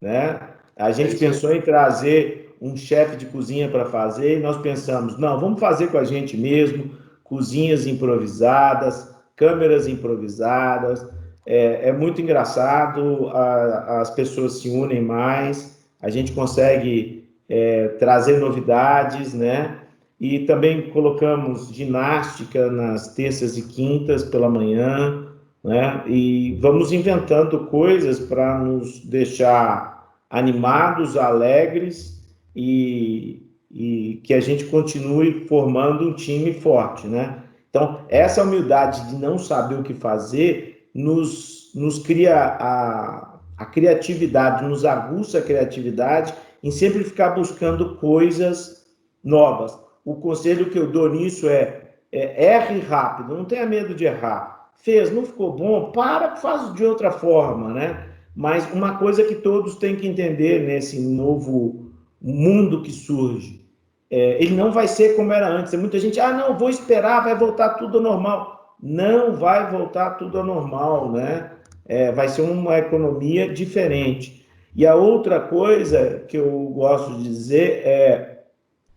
né? 0.00 0.40
A 0.74 0.90
gente 0.90 1.16
é 1.16 1.18
pensou 1.18 1.54
em 1.54 1.60
trazer 1.60 2.47
um 2.60 2.76
chefe 2.76 3.16
de 3.16 3.26
cozinha 3.26 3.68
para 3.68 3.84
fazer 3.84 4.38
e 4.38 4.42
nós 4.42 4.56
pensamos, 4.58 5.18
não, 5.18 5.38
vamos 5.38 5.60
fazer 5.60 5.88
com 5.88 5.98
a 5.98 6.04
gente 6.04 6.36
mesmo, 6.36 6.90
cozinhas 7.22 7.86
improvisadas, 7.86 9.14
câmeras 9.36 9.86
improvisadas, 9.86 11.06
é, 11.46 11.88
é 11.88 11.92
muito 11.92 12.20
engraçado, 12.20 13.28
a, 13.28 14.00
as 14.00 14.10
pessoas 14.10 14.60
se 14.60 14.68
unem 14.68 15.00
mais, 15.00 15.78
a 16.02 16.10
gente 16.10 16.32
consegue 16.32 17.28
é, 17.48 17.88
trazer 17.98 18.38
novidades, 18.38 19.32
né? 19.32 19.78
E 20.20 20.40
também 20.40 20.90
colocamos 20.90 21.72
ginástica 21.72 22.70
nas 22.70 23.14
terças 23.14 23.56
e 23.56 23.62
quintas 23.62 24.24
pela 24.24 24.50
manhã, 24.50 25.26
né? 25.64 26.02
E 26.06 26.58
vamos 26.60 26.92
inventando 26.92 27.66
coisas 27.66 28.18
para 28.18 28.58
nos 28.58 29.00
deixar 29.00 30.12
animados, 30.28 31.16
alegres 31.16 32.17
e, 32.60 33.40
e 33.70 34.20
que 34.24 34.34
a 34.34 34.40
gente 34.40 34.64
continue 34.64 35.46
formando 35.46 36.08
um 36.08 36.12
time 36.12 36.52
forte, 36.52 37.06
né? 37.06 37.44
Então, 37.70 38.00
essa 38.08 38.42
humildade 38.42 39.08
de 39.08 39.14
não 39.14 39.38
saber 39.38 39.76
o 39.76 39.84
que 39.84 39.94
fazer 39.94 40.90
nos, 40.92 41.70
nos 41.72 42.00
cria 42.00 42.36
a, 42.36 43.38
a 43.56 43.64
criatividade, 43.64 44.64
nos 44.64 44.84
aguça 44.84 45.38
a 45.38 45.42
criatividade 45.42 46.34
em 46.60 46.72
sempre 46.72 47.04
ficar 47.04 47.30
buscando 47.30 47.94
coisas 47.98 48.84
novas. 49.22 49.78
O 50.04 50.16
conselho 50.16 50.68
que 50.70 50.78
eu 50.78 50.90
dou 50.90 51.08
nisso 51.08 51.48
é, 51.48 51.82
é 52.10 52.56
erre 52.56 52.80
rápido, 52.80 53.36
não 53.36 53.44
tenha 53.44 53.66
medo 53.66 53.94
de 53.94 54.04
errar. 54.04 54.70
Fez, 54.74 55.12
não 55.12 55.24
ficou 55.24 55.52
bom, 55.52 55.92
para, 55.92 56.34
faz 56.34 56.74
de 56.74 56.84
outra 56.84 57.12
forma, 57.12 57.72
né? 57.72 58.08
Mas 58.34 58.68
uma 58.72 58.98
coisa 58.98 59.22
que 59.22 59.36
todos 59.36 59.76
têm 59.76 59.94
que 59.94 60.08
entender 60.08 60.66
nesse 60.66 61.00
novo 61.00 61.87
mundo 62.20 62.82
que 62.82 62.92
surge, 62.92 63.64
é, 64.10 64.42
ele 64.42 64.54
não 64.54 64.72
vai 64.72 64.88
ser 64.88 65.16
como 65.16 65.32
era 65.32 65.48
antes. 65.48 65.74
Muita 65.74 65.98
gente, 65.98 66.18
ah, 66.18 66.32
não, 66.32 66.58
vou 66.58 66.70
esperar, 66.70 67.24
vai 67.24 67.36
voltar 67.36 67.70
tudo 67.74 68.00
normal 68.00 68.58
não 68.82 69.34
vai 69.34 69.70
voltar 69.70 70.10
tudo 70.12 70.38
ao 70.38 70.44
normal, 70.44 71.12
né? 71.12 71.50
É, 71.86 72.12
vai 72.12 72.28
ser 72.28 72.42
uma 72.42 72.78
economia 72.78 73.52
diferente. 73.52 74.46
E 74.76 74.86
a 74.86 74.94
outra 74.94 75.40
coisa 75.40 76.24
que 76.28 76.36
eu 76.36 76.50
gosto 76.68 77.16
de 77.16 77.22
dizer 77.24 77.82
é, 77.84 78.44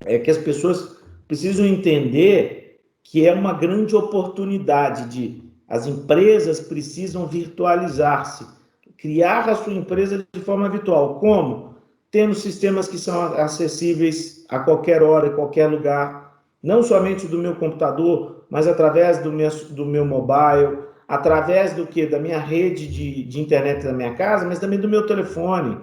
é 0.06 0.20
que 0.20 0.30
as 0.30 0.38
pessoas 0.38 0.98
precisam 1.28 1.66
entender 1.66 2.82
que 3.04 3.26
é 3.26 3.34
uma 3.34 3.54
grande 3.54 3.96
oportunidade 3.96 5.10
de 5.10 5.42
as 5.68 5.88
empresas 5.88 6.60
precisam 6.60 7.26
virtualizar-se, 7.26 8.46
criar 8.98 9.50
a 9.50 9.56
sua 9.56 9.74
empresa 9.74 10.28
de 10.34 10.42
forma 10.42 10.70
virtual. 10.70 11.18
Como? 11.18 11.71
Tendo 12.12 12.36
sistemas 12.36 12.90
que 12.90 12.98
são 12.98 13.34
acessíveis 13.36 14.46
a 14.50 14.60
qualquer 14.60 15.02
hora, 15.02 15.28
em 15.28 15.36
qualquer 15.36 15.68
lugar, 15.68 16.44
não 16.62 16.84
somente 16.84 17.26
do 17.26 17.38
meu 17.38 17.56
computador, 17.56 18.46
mas 18.50 18.68
através 18.68 19.20
do 19.20 19.32
meu, 19.32 19.50
do 19.70 19.86
meu 19.86 20.06
mobile, 20.06 20.80
através 21.08 21.74
do 21.74 21.88
que? 21.88 22.06
Da 22.06 22.20
minha 22.20 22.38
rede 22.38 22.86
de, 22.88 23.24
de 23.24 23.40
internet 23.40 23.84
da 23.84 23.94
minha 23.94 24.14
casa, 24.14 24.46
mas 24.46 24.60
também 24.60 24.78
do 24.78 24.90
meu 24.90 25.08
telefone, 25.08 25.78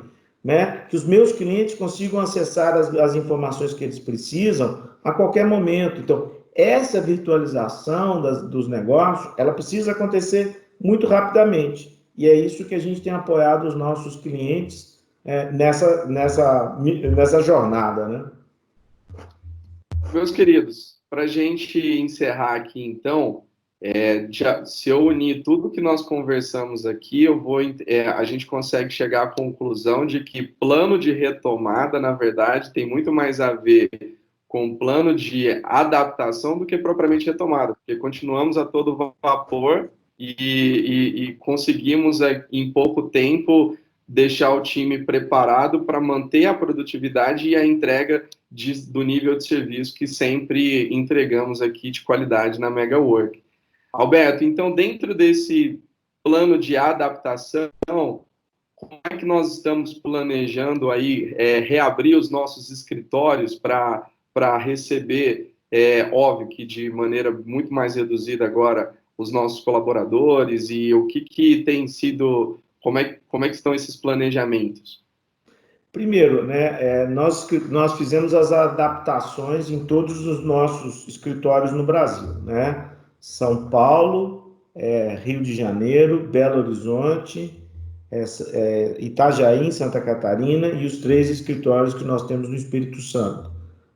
né? 0.45 0.85
Que 0.91 0.97
os 0.97 1.05
meus 1.05 1.33
clientes 1.33 1.75
consigam 1.75 2.21
acessar 2.21 2.75
as, 2.77 2.95
as 2.95 3.15
informações 3.15 3.73
que 3.73 3.85
eles 3.85 3.99
precisam 3.99 4.83
a 5.03 5.13
qualquer 5.13 5.47
momento. 5.47 5.99
Então, 5.99 6.31
essa 6.55 7.01
virtualização 7.01 8.21
das, 8.21 8.43
dos 8.43 8.69
negócios, 8.69 9.33
ela 9.39 9.53
precisa 9.53 9.93
acontecer 9.93 10.69
muito 10.79 11.07
rapidamente. 11.07 11.99
E 12.17 12.29
é 12.29 12.35
isso 12.35 12.67
que 12.67 12.75
a 12.75 12.81
gente 12.81 13.01
tem 13.01 13.13
apoiado 13.13 13.67
os 13.67 13.75
nossos 13.75 14.17
clientes 14.17 14.98
é, 15.29 15.53
nessa, 15.53 16.07
nessa, 16.07 16.75
nessa 17.15 17.43
jornada, 17.43 18.09
né? 18.09 18.25
Meus 20.11 20.31
queridos, 20.31 20.97
para 21.11 21.25
a 21.25 21.27
gente 21.27 21.79
encerrar 22.01 22.55
aqui, 22.55 22.83
então, 22.83 23.43
é, 23.79 24.27
já, 24.31 24.65
se 24.65 24.89
eu 24.89 25.05
unir 25.05 25.43
tudo 25.43 25.71
que 25.71 25.83
nós 25.83 26.01
conversamos 26.01 26.87
aqui, 26.87 27.25
eu 27.25 27.39
vou, 27.39 27.61
é, 27.61 28.09
a 28.09 28.25
gente 28.25 28.47
consegue 28.47 28.91
chegar 28.91 29.25
à 29.25 29.27
conclusão 29.27 30.07
de 30.07 30.25
que 30.25 30.43
plano 30.43 30.99
de 30.99 31.13
retomada, 31.13 32.01
na 32.01 32.13
verdade, 32.13 32.73
tem 32.73 32.89
muito 32.89 33.13
mais 33.13 33.39
a 33.39 33.53
ver 33.53 33.91
com 34.49 34.77
plano 34.77 35.15
de 35.15 35.61
adaptação 35.63 36.59
do 36.59 36.65
que 36.65 36.79
propriamente 36.79 37.27
retomada, 37.27 37.75
porque 37.75 37.97
continuamos 37.97 38.57
a 38.57 38.65
todo 38.65 39.15
vapor 39.23 39.91
e, 40.19 40.35
e, 40.41 41.25
e 41.25 41.35
conseguimos, 41.35 42.23
é, 42.23 42.47
em 42.51 42.73
pouco 42.73 43.11
tempo, 43.11 43.77
deixar 44.09 44.55
o 44.55 44.63
time 44.63 45.05
preparado 45.05 45.85
para 45.85 46.01
manter 46.01 46.47
a 46.47 46.55
produtividade 46.55 47.51
e 47.51 47.55
a 47.55 47.67
entrega 47.67 48.27
de, 48.51 48.91
do 48.91 49.03
nível 49.03 49.37
de 49.37 49.47
serviço 49.47 49.95
que 49.95 50.07
sempre 50.07 50.89
entregamos 50.93 51.61
aqui 51.61 51.91
de 51.91 52.03
qualidade 52.03 52.59
na 52.59 52.71
Mega 52.71 52.99
Work. 52.99 53.43
Alberto, 53.93 54.45
então, 54.45 54.75
dentro 54.75 55.15
desse 55.15 55.79
plano 56.23 56.59
de 56.59 56.77
adaptação, 56.77 57.71
como 58.75 59.01
é 59.11 59.17
que 59.17 59.27
nós 59.27 59.57
estamos 59.57 59.93
planejando 59.93 60.91
aí 60.91 61.35
é, 61.37 61.59
reabrir 61.59 62.17
os 62.17 62.31
nossos 62.31 62.71
escritórios 62.71 63.55
para 63.55 64.57
receber, 64.59 65.53
é, 65.71 66.09
óbvio 66.13 66.49
que 66.49 66.65
de 66.65 66.89
maneira 66.89 67.31
muito 67.31 67.75
mais 67.75 67.97
reduzida 67.97 68.47
agora, 68.47 68.97
os 69.19 69.33
nossos 69.33 69.65
colaboradores 69.65 70.71
e 70.71 70.95
o 70.95 71.07
que, 71.07 71.23
que 71.23 71.65
tem 71.65 71.89
sido, 71.89 72.61
como 72.81 72.99
é, 73.01 73.18
como 73.29 73.45
é 73.45 73.49
que 73.49 73.55
estão 73.55 73.75
esses 73.75 73.97
planejamentos? 73.97 75.07
Primeiro, 75.93 76.47
né, 76.47 76.77
é, 76.81 77.07
nós, 77.07 77.49
nós 77.71 77.95
fizemos 77.97 78.35
as 78.35 78.53
adaptações 78.53 79.71
em 79.71 79.85
todos 79.85 80.27
os 80.27 80.45
nossos 80.45 81.09
escritórios 81.09 81.73
no 81.73 81.85
Brasil, 81.85 82.35
né? 82.45 82.91
São 83.19 83.69
Paulo, 83.69 84.57
é, 84.75 85.19
Rio 85.25 85.43
de 85.43 85.55
Janeiro, 85.55 86.29
Belo 86.29 86.61
Horizonte, 86.61 87.63
é, 88.11 88.25
é, 88.53 88.97
Itajaí, 88.99 89.67
em 89.67 89.71
Santa 89.71 90.01
Catarina, 90.01 90.69
e 90.69 90.87
os 90.87 90.99
três 90.99 91.29
escritórios 91.29 91.95
que 91.95 92.05
nós 92.05 92.27
temos 92.27 92.49
no 92.49 92.55
Espírito 92.55 93.01
Santo. 93.01 93.51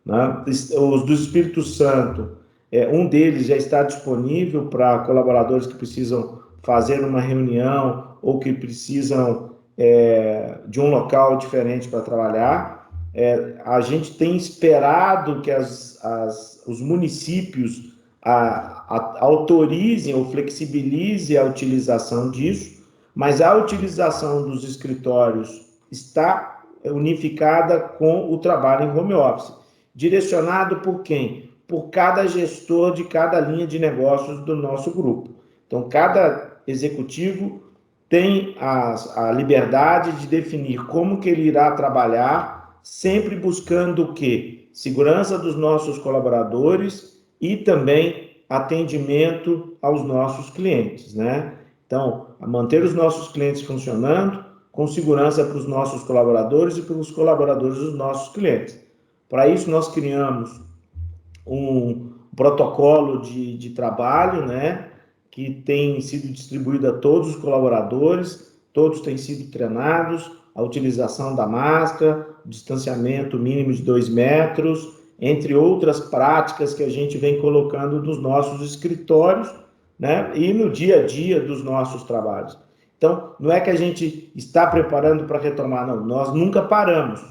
Né? 0.04 0.44
Os 0.46 1.04
do 1.04 1.12
Espírito 1.12 1.62
Santo, 1.62 2.36
é, 2.70 2.88
um 2.88 3.06
deles 3.06 3.46
já 3.46 3.56
está 3.56 3.82
disponível 3.82 4.66
para 4.66 5.00
colaboradores 5.00 5.66
que 5.66 5.74
precisam 5.74 6.42
fazer 6.62 7.04
uma 7.04 7.20
reunião 7.20 8.11
ou 8.22 8.38
que 8.38 8.52
precisam 8.52 9.50
é, 9.76 10.58
de 10.68 10.80
um 10.80 10.90
local 10.90 11.36
diferente 11.38 11.88
para 11.88 12.00
trabalhar. 12.00 12.90
É, 13.14 13.56
a 13.64 13.80
gente 13.80 14.14
tem 14.14 14.36
esperado 14.36 15.42
que 15.42 15.50
as, 15.50 16.02
as, 16.04 16.62
os 16.66 16.80
municípios 16.80 17.92
a, 18.22 18.86
a, 18.88 19.16
autorizem 19.20 20.14
ou 20.14 20.30
flexibilizem 20.30 21.36
a 21.36 21.44
utilização 21.44 22.30
disso, 22.30 22.82
mas 23.14 23.40
a 23.40 23.54
utilização 23.56 24.48
dos 24.48 24.64
escritórios 24.64 25.66
está 25.90 26.62
unificada 26.84 27.80
com 27.80 28.32
o 28.32 28.38
trabalho 28.38 28.86
em 28.86 28.98
home 28.98 29.14
office. 29.14 29.52
Direcionado 29.94 30.76
por 30.76 31.02
quem? 31.02 31.52
por 31.72 31.88
cada 31.88 32.26
gestor 32.26 32.92
de 32.92 33.04
cada 33.04 33.40
linha 33.40 33.66
de 33.66 33.78
negócios 33.78 34.44
do 34.44 34.54
nosso 34.54 34.90
grupo. 34.90 35.30
Então, 35.66 35.88
cada 35.88 36.58
executivo 36.66 37.61
tem 38.12 38.54
a, 38.60 39.28
a 39.28 39.32
liberdade 39.32 40.12
de 40.20 40.26
definir 40.26 40.84
como 40.84 41.18
que 41.18 41.30
ele 41.30 41.44
irá 41.44 41.70
trabalhar, 41.70 42.78
sempre 42.82 43.34
buscando 43.36 44.02
o 44.02 44.12
quê? 44.12 44.68
Segurança 44.70 45.38
dos 45.38 45.56
nossos 45.56 45.96
colaboradores 45.96 47.24
e 47.40 47.56
também 47.56 48.36
atendimento 48.50 49.78
aos 49.80 50.04
nossos 50.04 50.50
clientes, 50.50 51.14
né? 51.14 51.54
Então, 51.86 52.26
manter 52.38 52.82
os 52.82 52.92
nossos 52.92 53.32
clientes 53.32 53.62
funcionando 53.62 54.44
com 54.70 54.86
segurança 54.86 55.42
para 55.46 55.56
os 55.56 55.66
nossos 55.66 56.02
colaboradores 56.04 56.76
e 56.76 56.82
para 56.82 56.96
os 56.96 57.10
colaboradores 57.10 57.78
dos 57.78 57.94
nossos 57.94 58.34
clientes. 58.34 58.78
Para 59.26 59.48
isso, 59.48 59.70
nós 59.70 59.88
criamos 59.88 60.60
um 61.46 62.10
protocolo 62.36 63.22
de, 63.22 63.56
de 63.56 63.70
trabalho, 63.70 64.44
né, 64.44 64.91
que 65.32 65.50
tem 65.50 65.98
sido 66.02 66.30
distribuído 66.30 66.86
a 66.86 66.92
todos 66.92 67.30
os 67.30 67.36
colaboradores, 67.36 68.54
todos 68.72 69.00
têm 69.00 69.16
sido 69.16 69.50
treinados, 69.50 70.30
a 70.54 70.62
utilização 70.62 71.34
da 71.34 71.46
máscara, 71.46 72.28
distanciamento 72.44 73.38
mínimo 73.38 73.72
de 73.72 73.82
dois 73.82 74.10
metros, 74.10 75.00
entre 75.18 75.54
outras 75.54 76.00
práticas 76.00 76.74
que 76.74 76.82
a 76.82 76.90
gente 76.90 77.16
vem 77.16 77.40
colocando 77.40 78.02
nos 78.02 78.20
nossos 78.20 78.60
escritórios, 78.60 79.50
né, 79.98 80.30
e 80.34 80.52
no 80.52 80.68
dia 80.68 81.00
a 81.00 81.06
dia 81.06 81.40
dos 81.40 81.64
nossos 81.64 82.02
trabalhos. 82.02 82.58
Então, 82.98 83.34
não 83.40 83.50
é 83.50 83.60
que 83.60 83.70
a 83.70 83.76
gente 83.76 84.30
está 84.36 84.66
preparando 84.66 85.24
para 85.24 85.38
retomar, 85.38 85.86
não, 85.86 86.04
nós 86.04 86.34
nunca 86.34 86.60
paramos, 86.60 87.24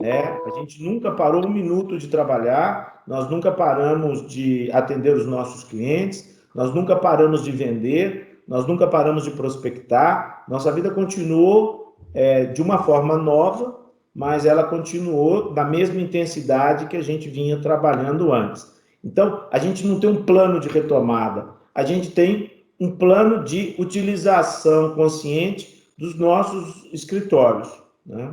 né? 0.00 0.38
A 0.46 0.58
gente 0.58 0.82
nunca 0.82 1.12
parou 1.12 1.46
um 1.46 1.50
minuto 1.50 1.96
de 1.96 2.08
trabalhar, 2.08 3.02
nós 3.06 3.30
nunca 3.30 3.50
paramos 3.50 4.26
de 4.26 4.70
atender 4.72 5.16
os 5.16 5.26
nossos 5.26 5.64
clientes, 5.64 6.35
nós 6.56 6.74
nunca 6.74 6.96
paramos 6.96 7.44
de 7.44 7.50
vender, 7.50 8.40
nós 8.48 8.66
nunca 8.66 8.86
paramos 8.86 9.24
de 9.24 9.30
prospectar. 9.32 10.42
Nossa 10.48 10.72
vida 10.72 10.90
continuou 10.90 11.94
é, 12.14 12.46
de 12.46 12.62
uma 12.62 12.78
forma 12.82 13.18
nova, 13.18 13.78
mas 14.14 14.46
ela 14.46 14.64
continuou 14.64 15.52
da 15.52 15.64
mesma 15.64 16.00
intensidade 16.00 16.86
que 16.86 16.96
a 16.96 17.02
gente 17.02 17.28
vinha 17.28 17.60
trabalhando 17.60 18.32
antes. 18.32 18.74
Então, 19.04 19.46
a 19.52 19.58
gente 19.58 19.86
não 19.86 20.00
tem 20.00 20.08
um 20.08 20.24
plano 20.24 20.58
de 20.58 20.68
retomada, 20.68 21.48
a 21.74 21.84
gente 21.84 22.10
tem 22.10 22.50
um 22.80 22.90
plano 22.90 23.44
de 23.44 23.74
utilização 23.78 24.94
consciente 24.94 25.84
dos 25.98 26.18
nossos 26.18 26.88
escritórios. 26.90 27.68
Né? 28.06 28.32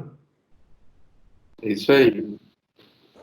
É 1.62 1.74
isso 1.74 1.92
aí. 1.92 2.38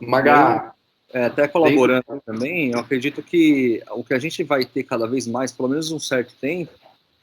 Maga. 0.03 0.69
É, 1.12 1.24
até 1.24 1.48
colaborando 1.48 2.04
tem... 2.06 2.20
também, 2.20 2.70
eu 2.70 2.78
acredito 2.78 3.22
que 3.22 3.82
o 3.90 4.04
que 4.04 4.14
a 4.14 4.18
gente 4.18 4.44
vai 4.44 4.64
ter 4.64 4.84
cada 4.84 5.06
vez 5.06 5.26
mais, 5.26 5.50
pelo 5.50 5.68
menos 5.68 5.90
um 5.90 5.98
certo 5.98 6.34
tempo, 6.40 6.72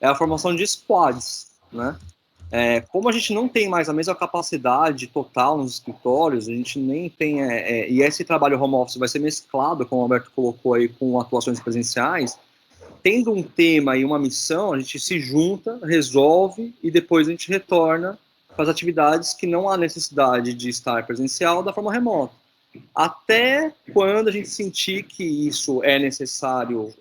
é 0.02 0.08
a 0.08 0.16
formação 0.16 0.56
de 0.56 0.68
squads, 0.68 1.48
né? 1.72 1.98
É, 2.50 2.80
como 2.82 3.10
a 3.10 3.12
gente 3.12 3.34
não 3.34 3.48
tem 3.48 3.68
mais 3.68 3.90
a 3.90 3.94
mesma 3.94 4.16
capacidade 4.16 5.08
total 5.08 5.58
nos 5.58 5.74
escritórios, 5.74 6.48
a 6.48 6.52
gente 6.52 6.80
nem 6.80 7.10
tem. 7.10 7.44
É, 7.44 7.82
é, 7.82 7.90
e 7.90 8.02
esse 8.02 8.24
trabalho 8.24 8.62
home 8.62 8.76
office 8.76 8.96
vai 8.96 9.08
ser 9.08 9.20
mesclado, 9.20 9.86
como 9.86 10.02
o 10.02 10.04
Alberto 10.04 10.32
colocou 10.34 10.74
aí, 10.74 10.88
com 10.88 11.20
atuações 11.20 11.60
presenciais. 11.60 12.40
Tendo 13.04 13.34
um 13.34 13.44
tema 13.44 13.98
e 13.98 14.04
uma 14.04 14.18
missão, 14.18 14.74
a 14.74 14.80
gente 14.80 15.00
se 15.00 15.20
junta, 15.20 15.80
resolve 15.84 16.74
e 16.82 16.90
depois 16.90 17.28
a 17.28 17.32
gente 17.32 17.50
retorna 17.50 18.18
para 18.56 18.64
as 18.64 18.70
atividades 18.70 19.34
que 19.34 19.46
não 19.46 19.70
há 19.70 19.78
necessidade 19.78 20.54
de 20.54 20.70
estar 20.70 21.06
presencial 21.06 21.62
da 21.62 21.74
forma 21.74 21.92
remota. 21.92 22.34
Até 22.94 23.74
quando 23.94 24.28
a 24.28 24.32
gente 24.32 24.50
sentir 24.50 25.04
que 25.04 25.24
isso 25.24 25.84
é 25.84 26.00
necessário, 26.00 26.94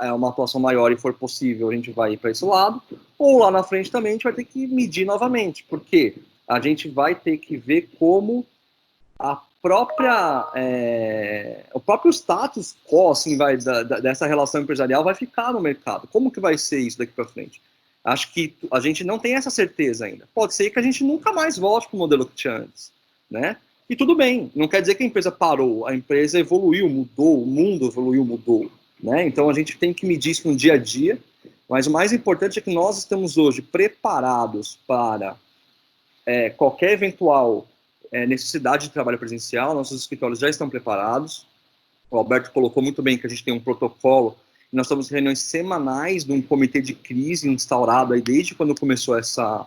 é 0.00 0.12
uma 0.12 0.30
atuação 0.30 0.60
maior 0.60 0.92
e 0.92 0.96
for 0.96 1.14
possível, 1.14 1.70
a 1.70 1.74
gente 1.74 1.90
vai 1.90 2.16
para 2.16 2.30
esse 2.30 2.44
lado, 2.44 2.82
ou 3.18 3.38
lá 3.38 3.50
na 3.50 3.62
frente 3.62 3.90
também 3.90 4.10
a 4.10 4.12
gente 4.14 4.24
vai 4.24 4.32
ter 4.32 4.44
que 4.44 4.66
medir 4.66 5.04
novamente, 5.04 5.64
porque 5.68 6.14
a 6.48 6.60
gente 6.60 6.88
vai 6.88 7.14
ter 7.14 7.38
que 7.38 7.56
ver 7.56 7.90
como 7.98 8.46
a 9.18 9.40
própria 9.62 10.46
é, 10.54 11.64
o 11.72 11.80
próprio 11.80 12.10
status 12.10 12.76
quo 12.86 13.10
assim 13.10 13.38
vai 13.38 13.56
da, 13.56 13.82
da, 13.82 13.98
dessa 13.98 14.26
relação 14.26 14.60
empresarial 14.60 15.02
vai 15.02 15.14
ficar 15.14 15.52
no 15.52 15.60
mercado. 15.60 16.06
Como 16.08 16.30
que 16.30 16.38
vai 16.38 16.58
ser 16.58 16.80
isso 16.80 16.98
daqui 16.98 17.12
para 17.12 17.24
frente? 17.24 17.62
Acho 18.04 18.30
que 18.34 18.54
a 18.70 18.78
gente 18.80 19.02
não 19.02 19.18
tem 19.18 19.34
essa 19.34 19.48
certeza 19.48 20.04
ainda. 20.04 20.28
Pode 20.34 20.52
ser 20.52 20.68
que 20.68 20.78
a 20.78 20.82
gente 20.82 21.02
nunca 21.02 21.32
mais 21.32 21.56
volte 21.56 21.88
para 21.88 21.96
o 21.96 21.98
modelo 21.98 22.26
que 22.26 22.34
tinha 22.34 22.58
antes, 22.58 22.92
né? 23.30 23.56
E 23.88 23.94
tudo 23.94 24.14
bem, 24.16 24.50
não 24.54 24.66
quer 24.66 24.80
dizer 24.80 24.94
que 24.94 25.02
a 25.02 25.06
empresa 25.06 25.30
parou, 25.30 25.86
a 25.86 25.94
empresa 25.94 26.38
evoluiu, 26.38 26.88
mudou, 26.88 27.42
o 27.42 27.46
mundo 27.46 27.86
evoluiu, 27.86 28.24
mudou, 28.24 28.70
né? 29.02 29.26
Então 29.26 29.50
a 29.50 29.52
gente 29.52 29.76
tem 29.76 29.92
que 29.92 30.06
medir 30.06 30.30
isso 30.30 30.48
no 30.48 30.56
dia 30.56 30.74
a 30.74 30.78
dia, 30.78 31.18
mas 31.68 31.86
o 31.86 31.90
mais 31.90 32.12
importante 32.12 32.58
é 32.58 32.62
que 32.62 32.72
nós 32.72 32.98
estamos 32.98 33.36
hoje 33.36 33.60
preparados 33.60 34.78
para 34.86 35.36
é, 36.24 36.48
qualquer 36.48 36.92
eventual 36.92 37.66
é, 38.10 38.26
necessidade 38.26 38.86
de 38.86 38.92
trabalho 38.92 39.18
presencial, 39.18 39.74
nossos 39.74 40.00
escritórios 40.00 40.38
já 40.38 40.48
estão 40.48 40.70
preparados, 40.70 41.46
o 42.10 42.16
Alberto 42.16 42.52
colocou 42.52 42.82
muito 42.82 43.02
bem 43.02 43.18
que 43.18 43.26
a 43.26 43.30
gente 43.30 43.44
tem 43.44 43.52
um 43.52 43.60
protocolo, 43.60 44.36
nós 44.72 44.86
estamos 44.86 45.10
em 45.10 45.14
reuniões 45.14 45.40
semanais 45.40 46.24
de 46.24 46.32
um 46.32 46.42
comitê 46.42 46.80
de 46.80 46.94
crise 46.94 47.48
instaurado 47.48 48.12
aí 48.12 48.20
desde 48.20 48.54
quando 48.54 48.74
começou 48.74 49.16
essa, 49.16 49.66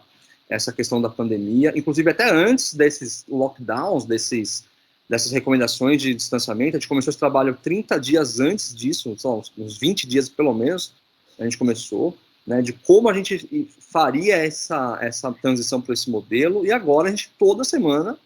essa 0.49 0.71
questão 0.71 1.01
da 1.01 1.09
pandemia, 1.09 1.73
inclusive 1.75 2.09
até 2.09 2.29
antes 2.29 2.73
desses 2.73 3.25
lockdowns, 3.27 4.05
desses, 4.05 4.63
dessas 5.09 5.31
recomendações 5.31 6.01
de 6.01 6.13
distanciamento, 6.13 6.77
a 6.77 6.79
gente 6.79 6.87
começou 6.87 7.11
esse 7.11 7.19
trabalho 7.19 7.57
30 7.61 7.99
dias 7.99 8.39
antes 8.39 8.73
disso, 8.73 9.15
uns 9.57 9.77
20 9.77 10.07
dias 10.07 10.29
pelo 10.29 10.53
menos, 10.53 10.93
a 11.37 11.43
gente 11.43 11.57
começou, 11.57 12.17
né, 12.45 12.61
de 12.61 12.71
como 12.71 13.09
a 13.09 13.13
gente 13.13 13.69
faria 13.79 14.37
essa, 14.37 14.97
essa 15.01 15.31
transição 15.33 15.81
para 15.81 15.93
esse 15.93 16.09
modelo, 16.09 16.65
e 16.65 16.71
agora 16.71 17.07
a 17.07 17.11
gente 17.11 17.29
toda 17.37 17.63
semana 17.63 18.17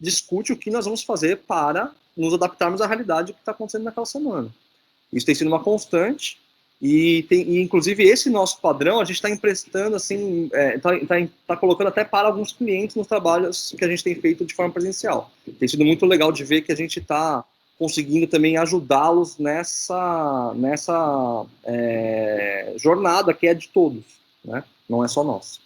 discute 0.00 0.52
o 0.52 0.56
que 0.56 0.70
nós 0.70 0.86
vamos 0.86 1.02
fazer 1.02 1.38
para 1.38 1.92
nos 2.16 2.34
adaptarmos 2.34 2.80
à 2.80 2.86
realidade 2.86 3.32
que 3.32 3.38
está 3.38 3.52
acontecendo 3.52 3.84
naquela 3.84 4.06
semana. 4.06 4.52
Isso 5.12 5.26
tem 5.26 5.34
sido 5.34 5.48
uma 5.48 5.62
constante, 5.62 6.38
e, 6.80 7.24
tem, 7.24 7.42
e 7.42 7.60
inclusive 7.60 8.02
esse 8.02 8.30
nosso 8.30 8.60
padrão 8.60 9.00
a 9.00 9.04
gente 9.04 9.16
está 9.16 9.28
emprestando, 9.28 9.96
assim, 9.96 10.44
está 10.46 10.58
é, 10.58 10.78
tá, 10.78 11.06
tá, 11.06 11.28
tá 11.48 11.56
colocando 11.56 11.88
até 11.88 12.04
para 12.04 12.28
alguns 12.28 12.52
clientes 12.52 12.96
nos 12.96 13.06
trabalhos 13.06 13.74
que 13.76 13.84
a 13.84 13.88
gente 13.88 14.02
tem 14.02 14.14
feito 14.14 14.44
de 14.46 14.54
forma 14.54 14.72
presencial. 14.72 15.30
Tem 15.58 15.68
sido 15.68 15.84
muito 15.84 16.06
legal 16.06 16.32
de 16.32 16.42
ver 16.42 16.62
que 16.62 16.72
a 16.72 16.76
gente 16.76 16.98
está 16.98 17.44
conseguindo 17.78 18.26
também 18.26 18.56
ajudá-los 18.56 19.38
nessa, 19.38 20.52
nessa 20.54 21.46
é, 21.64 22.74
jornada 22.76 23.34
que 23.34 23.46
é 23.46 23.54
de 23.54 23.68
todos, 23.68 24.04
né? 24.44 24.64
não 24.88 25.04
é 25.04 25.08
só 25.08 25.22
nossa. 25.22 25.60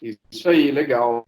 Isso 0.00 0.48
aí, 0.48 0.72
legal. 0.72 1.26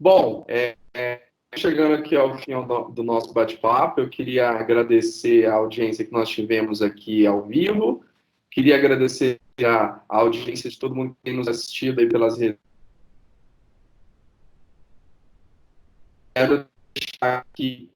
Bom, 0.00 0.44
é, 0.48 0.76
é, 0.94 1.20
chegando 1.56 1.94
aqui 1.94 2.16
ao 2.16 2.36
fim 2.38 2.52
do, 2.92 3.02
nosso 3.02 3.32
bate-papo, 3.32 4.00
eu 4.00 4.08
queria 4.08 4.50
agradecer 4.50 5.46
a 5.46 5.54
audiência 5.54 6.04
que 6.04 6.12
nós 6.12 6.28
tivemos 6.28 6.82
aqui 6.82 7.26
ao 7.26 7.42
vivo, 7.42 8.04
queria 8.50 8.76
agradecer 8.76 9.40
a, 9.64 10.00
audiência 10.08 10.70
de 10.70 10.78
todo 10.78 10.94
mundo 10.94 11.14
que 11.14 11.22
tem 11.22 11.36
nos 11.36 11.48
assistido 11.48 12.00
aí 12.00 12.08
pelas 12.08 12.38
redes. 12.38 12.58
Quero 16.34 16.66
deixar 16.94 17.38
aqui, 17.38 17.90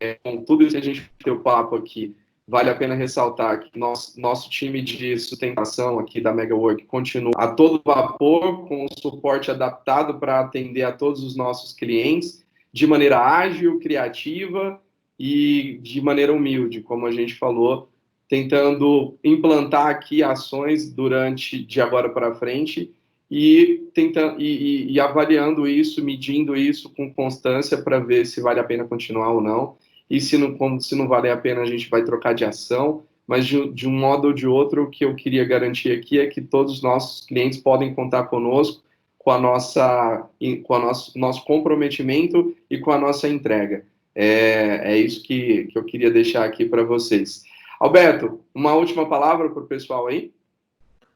é, 0.00 0.14
com 0.14 0.44
tudo 0.44 0.62
isso 0.62 0.72
que 0.72 0.82
a 0.82 0.84
gente 0.84 1.10
o 1.26 1.40
papo 1.40 1.76
aqui, 1.76 2.16
vale 2.46 2.70
a 2.70 2.74
pena 2.74 2.94
ressaltar 2.94 3.60
que 3.60 3.78
nosso, 3.78 4.20
nosso 4.20 4.50
time 4.50 4.82
de 4.82 5.18
sustentação 5.18 5.98
aqui 5.98 6.20
da 6.20 6.32
MegaWork 6.32 6.84
continua 6.84 7.32
a 7.36 7.48
todo 7.48 7.82
vapor, 7.84 8.66
com 8.68 8.84
o 8.84 9.00
suporte 9.00 9.50
adaptado 9.50 10.18
para 10.18 10.40
atender 10.40 10.82
a 10.82 10.92
todos 10.92 11.22
os 11.22 11.36
nossos 11.36 11.72
clientes 11.72 12.44
de 12.72 12.86
maneira 12.86 13.18
ágil, 13.18 13.78
criativa 13.78 14.80
e 15.18 15.78
de 15.82 16.00
maneira 16.00 16.32
humilde, 16.32 16.80
como 16.80 17.06
a 17.06 17.10
gente 17.10 17.34
falou, 17.34 17.88
tentando 18.28 19.18
implantar 19.24 19.88
aqui 19.88 20.22
ações 20.22 20.90
durante 20.92 21.64
de 21.64 21.80
agora 21.80 22.08
para 22.08 22.34
frente 22.34 22.94
e, 23.30 23.88
tentando, 23.92 24.40
e, 24.40 24.86
e, 24.86 24.92
e 24.92 25.00
avaliando 25.00 25.66
isso, 25.68 26.04
medindo 26.04 26.56
isso 26.56 26.90
com 26.90 27.12
constância 27.12 27.80
para 27.82 27.98
ver 27.98 28.26
se 28.26 28.40
vale 28.40 28.60
a 28.60 28.64
pena 28.64 28.84
continuar 28.84 29.32
ou 29.32 29.40
não. 29.40 29.76
E 30.08 30.20
se 30.20 30.36
não, 30.36 30.80
se 30.80 30.96
não 30.96 31.06
vale 31.06 31.28
a 31.28 31.36
pena, 31.36 31.60
a 31.60 31.66
gente 31.66 31.88
vai 31.88 32.04
trocar 32.04 32.32
de 32.32 32.44
ação. 32.44 33.04
Mas 33.26 33.46
de, 33.46 33.72
de 33.72 33.86
um 33.86 33.92
modo 33.92 34.28
ou 34.28 34.32
de 34.32 34.46
outro, 34.46 34.84
o 34.84 34.90
que 34.90 35.04
eu 35.04 35.14
queria 35.14 35.44
garantir 35.44 35.92
aqui 35.92 36.18
é 36.18 36.26
que 36.26 36.40
todos 36.40 36.74
os 36.74 36.82
nossos 36.82 37.24
clientes 37.24 37.60
podem 37.60 37.94
contar 37.94 38.24
conosco 38.24 38.82
com 39.20 39.30
a 39.30 39.38
nossa, 39.38 40.26
com 40.64 40.74
a 40.74 40.78
nosso, 40.78 41.18
nosso 41.18 41.44
comprometimento 41.44 42.54
e 42.70 42.78
com 42.78 42.90
a 42.90 42.98
nossa 42.98 43.28
entrega. 43.28 43.84
É, 44.14 44.92
é 44.92 44.96
isso 44.96 45.22
que, 45.22 45.64
que 45.64 45.78
eu 45.78 45.84
queria 45.84 46.10
deixar 46.10 46.44
aqui 46.44 46.64
para 46.64 46.82
vocês. 46.82 47.42
Alberto, 47.78 48.40
uma 48.54 48.72
última 48.72 49.06
palavra 49.08 49.50
para 49.50 49.62
o 49.62 49.66
pessoal 49.66 50.06
aí? 50.06 50.32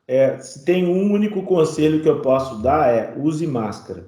É, 0.06 0.38
se 0.38 0.66
tem 0.66 0.86
um 0.86 1.12
único 1.12 1.42
conselho 1.44 2.02
que 2.02 2.08
eu 2.08 2.20
posso 2.20 2.60
dar 2.60 2.92
é 2.92 3.14
use 3.16 3.46
máscara. 3.46 4.06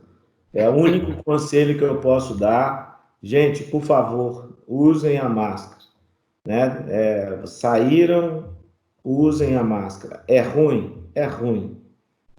É 0.53 0.69
o 0.69 0.75
único 0.75 1.13
conselho 1.25 1.79
que 1.79 1.85
eu 1.85 1.99
posso 1.99 2.39
dar. 2.39 3.03
Gente, 3.23 3.65
por 3.65 3.83
favor, 3.83 4.59
usem 4.69 5.17
a 5.17 5.29
máscara. 5.29 5.81
Né? 6.47 6.85
É, 6.89 7.47
saíram, 7.47 8.51
usem 9.03 9.57
a 9.57 9.65
máscara. 9.65 10.23
É 10.29 10.43
ruim, 10.43 11.03
é 11.15 11.25
ruim 11.25 11.86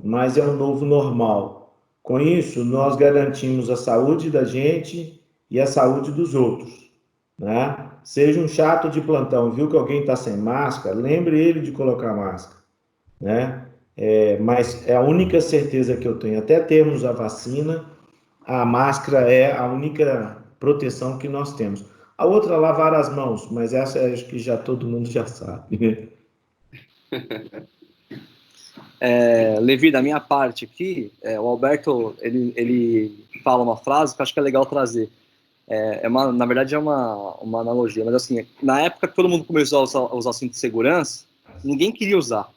mas 0.04 0.38
é 0.38 0.43
um 0.43 0.56
novo 0.56 0.86
normal. 0.86 1.76
Com 2.04 2.20
isso, 2.20 2.64
nós 2.64 2.95
garantimos 2.95 3.70
a 3.70 3.76
saúde 3.76 4.30
da 4.30 4.43
gente 4.43 5.22
e 5.50 5.60
a 5.60 5.68
saúde 5.68 6.12
dos 6.12 6.36
outros. 6.36 6.89
Né? 7.38 7.89
Seja 8.04 8.39
um 8.39 8.48
chato 8.48 8.89
de 8.89 9.02
plantão, 9.02 9.52
viu 9.52 9.70
que 9.70 9.76
alguém 9.76 10.02
está 10.02 10.16
sem 10.16 10.38
máscara, 10.38 10.95
lembre 10.95 11.39
ele 11.39 11.60
de 11.60 11.72
colocar 11.72 12.14
máscara. 12.14 12.58
Né? 13.20 13.66
É, 13.95 14.38
mas 14.39 14.88
é 14.88 14.95
a 14.95 15.02
única 15.02 15.41
certeza 15.41 15.98
que 15.98 16.08
eu 16.08 16.18
tenho. 16.18 16.39
Até 16.39 16.60
termos 16.60 17.04
a 17.04 17.12
vacina, 17.12 17.86
a 18.45 18.64
máscara 18.66 19.32
é 19.32 19.52
a 19.52 19.66
única 19.66 20.38
proteção 20.60 21.18
que 21.18 21.28
nós 21.28 21.56
temos. 21.56 21.84
A 22.18 22.26
outra, 22.26 22.58
lavar 22.58 22.93
as 22.93 23.14
mãos, 23.14 23.52
mas 23.52 23.74
essa 23.74 24.00
acho 24.00 24.26
que 24.28 24.39
já 24.39 24.58
todo 24.58 24.88
mundo 24.88 25.10
já 25.10 25.26
sabe. 25.26 26.10
É, 29.00 29.60
Levi, 29.60 29.91
da 29.91 30.02
minha 30.02 30.20
parte 30.20 30.66
aqui, 30.66 31.12
é, 31.22 31.39
o 31.39 31.48
Alberto 31.48 32.16
ele, 32.20 32.52
ele 32.56 33.26
fala 33.43 33.64
uma 33.64 33.78
frase 33.78 34.16
que 34.16 34.22
eu 34.22 34.24
acho 34.24 34.34
que 34.34 34.39
é 34.39 34.43
legal 34.43 34.66
trazer. 34.66 35.10
É, 35.68 36.02
é 36.04 36.08
uma, 36.08 36.32
na 36.32 36.45
verdade, 36.45 36.74
é 36.74 36.80
uma, 36.80 37.36
uma 37.36 37.62
analogia, 37.62 38.04
mas 38.04 38.16
assim, 38.16 38.45
na 38.62 38.82
época 38.82 39.08
que 39.08 39.16
todo 39.16 39.30
mundo 39.30 39.43
começou 39.43 39.80
a 39.80 39.84
usar, 39.84 40.00
usar 40.16 40.34
cinto 40.34 40.52
de 40.52 40.58
segurança, 40.58 41.26
ninguém 41.64 41.91
queria 41.91 42.18
usar. 42.18 42.50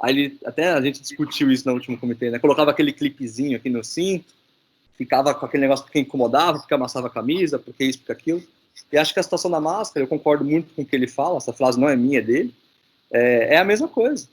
Aí 0.00 0.18
ele, 0.18 0.38
até 0.44 0.72
a 0.72 0.80
gente 0.80 1.00
discutiu 1.00 1.50
isso 1.52 1.68
no 1.68 1.74
último 1.74 1.96
comitê, 1.96 2.30
né? 2.30 2.38
Colocava 2.38 2.70
aquele 2.70 2.92
clipezinho 2.92 3.56
aqui 3.56 3.70
no 3.70 3.84
cinto, 3.84 4.34
ficava 4.96 5.34
com 5.34 5.46
aquele 5.46 5.62
negócio 5.62 5.86
que 5.86 5.98
incomodava, 5.98 6.58
porque 6.58 6.74
amassava 6.74 7.06
a 7.06 7.10
camisa, 7.10 7.58
porque 7.58 7.84
isso, 7.84 7.98
porque 7.98 8.12
aquilo. 8.12 8.42
E 8.92 8.98
acho 8.98 9.14
que 9.14 9.20
a 9.20 9.22
situação 9.22 9.50
da 9.50 9.60
máscara, 9.60 10.04
eu 10.04 10.08
concordo 10.08 10.44
muito 10.44 10.74
com 10.74 10.82
o 10.82 10.86
que 10.86 10.96
ele 10.96 11.06
fala, 11.06 11.36
essa 11.36 11.52
frase 11.52 11.78
não 11.78 11.88
é 11.88 11.94
minha, 11.94 12.18
é 12.18 12.22
dele, 12.22 12.54
é, 13.12 13.54
é 13.54 13.58
a 13.58 13.64
mesma 13.64 13.86
coisa 13.86 14.28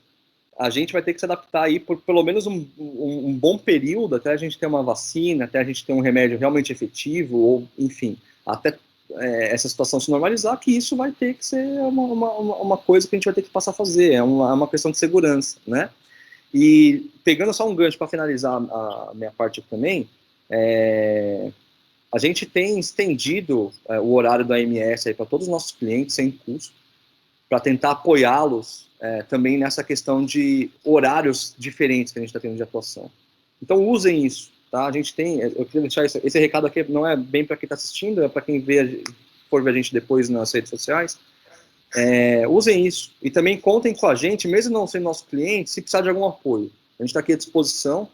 a 0.58 0.70
gente 0.70 0.92
vai 0.92 1.02
ter 1.02 1.14
que 1.14 1.20
se 1.20 1.24
adaptar 1.24 1.64
aí 1.64 1.80
por 1.80 2.00
pelo 2.00 2.22
menos 2.22 2.46
um, 2.46 2.66
um, 2.78 3.28
um, 3.28 3.32
bom 3.32 3.56
período 3.56 4.16
até 4.16 4.32
a 4.32 4.36
gente 4.36 4.58
ter 4.58 4.66
uma 4.66 4.82
vacina, 4.82 5.44
até 5.44 5.60
a 5.60 5.64
gente 5.64 5.84
ter 5.84 5.92
um 5.92 6.00
remédio 6.00 6.38
realmente 6.38 6.72
efetivo, 6.72 7.38
ou 7.38 7.68
enfim, 7.78 8.18
até 8.46 8.76
é, 9.14 9.54
essa 9.54 9.68
situação 9.68 9.98
se 9.98 10.10
normalizar, 10.10 10.58
que 10.58 10.76
isso 10.76 10.96
vai 10.96 11.12
ter 11.12 11.34
que 11.34 11.44
ser 11.44 11.64
uma, 11.80 12.02
uma, 12.02 12.56
uma, 12.56 12.76
coisa 12.76 13.08
que 13.08 13.14
a 13.14 13.18
gente 13.18 13.24
vai 13.24 13.34
ter 13.34 13.42
que 13.42 13.50
passar 13.50 13.70
a 13.70 13.74
fazer, 13.74 14.12
é 14.12 14.22
uma, 14.22 14.50
é 14.50 14.52
uma 14.52 14.68
questão 14.68 14.90
de 14.90 14.98
segurança, 14.98 15.58
né? 15.66 15.90
E 16.52 17.10
pegando 17.24 17.52
só 17.54 17.68
um 17.68 17.74
gancho 17.74 17.96
para 17.96 18.08
finalizar 18.08 18.54
a 18.54 19.12
minha 19.14 19.30
parte 19.30 19.62
também, 19.62 20.08
é, 20.50 21.50
a 22.12 22.18
gente 22.18 22.44
tem 22.44 22.78
estendido 22.78 23.72
é, 23.88 23.98
o 23.98 24.12
horário 24.12 24.44
da 24.44 24.56
AMS 24.56 25.04
para 25.16 25.24
todos 25.24 25.46
os 25.46 25.50
nossos 25.50 25.72
clientes 25.72 26.14
sem 26.14 26.30
custo, 26.30 26.74
para 27.52 27.60
tentar 27.60 27.90
apoiá-los 27.90 28.88
é, 28.98 29.24
também 29.24 29.58
nessa 29.58 29.84
questão 29.84 30.24
de 30.24 30.70
horários 30.82 31.54
diferentes 31.58 32.10
que 32.10 32.18
a 32.18 32.22
gente 32.22 32.30
está 32.30 32.40
tendo 32.40 32.56
de 32.56 32.62
atuação. 32.62 33.10
Então 33.62 33.86
usem 33.86 34.24
isso, 34.24 34.50
tá? 34.70 34.86
A 34.86 34.90
gente 34.90 35.14
tem, 35.14 35.38
eu 35.38 35.66
queria 35.66 35.82
deixar 35.82 36.02
esse, 36.06 36.18
esse 36.24 36.38
recado 36.38 36.66
aqui 36.66 36.82
não 36.84 37.06
é 37.06 37.14
bem 37.14 37.44
para 37.44 37.58
quem 37.58 37.66
está 37.66 37.74
assistindo, 37.74 38.24
é 38.24 38.28
para 38.28 38.40
quem 38.40 38.58
vê, 38.58 39.04
for 39.50 39.62
ver 39.62 39.68
a 39.68 39.74
gente 39.74 39.92
depois 39.92 40.30
nas 40.30 40.50
redes 40.50 40.70
sociais. 40.70 41.18
É, 41.94 42.48
usem 42.48 42.86
isso 42.86 43.12
e 43.20 43.30
também 43.30 43.60
contem 43.60 43.94
com 43.94 44.06
a 44.06 44.14
gente, 44.14 44.48
mesmo 44.48 44.72
não 44.72 44.86
sendo 44.86 45.02
nosso 45.02 45.26
cliente, 45.26 45.68
se 45.68 45.82
precisar 45.82 46.00
de 46.00 46.08
algum 46.08 46.24
apoio. 46.24 46.72
A 46.98 47.02
gente 47.02 47.10
está 47.10 47.20
aqui 47.20 47.34
à 47.34 47.36
disposição 47.36 48.08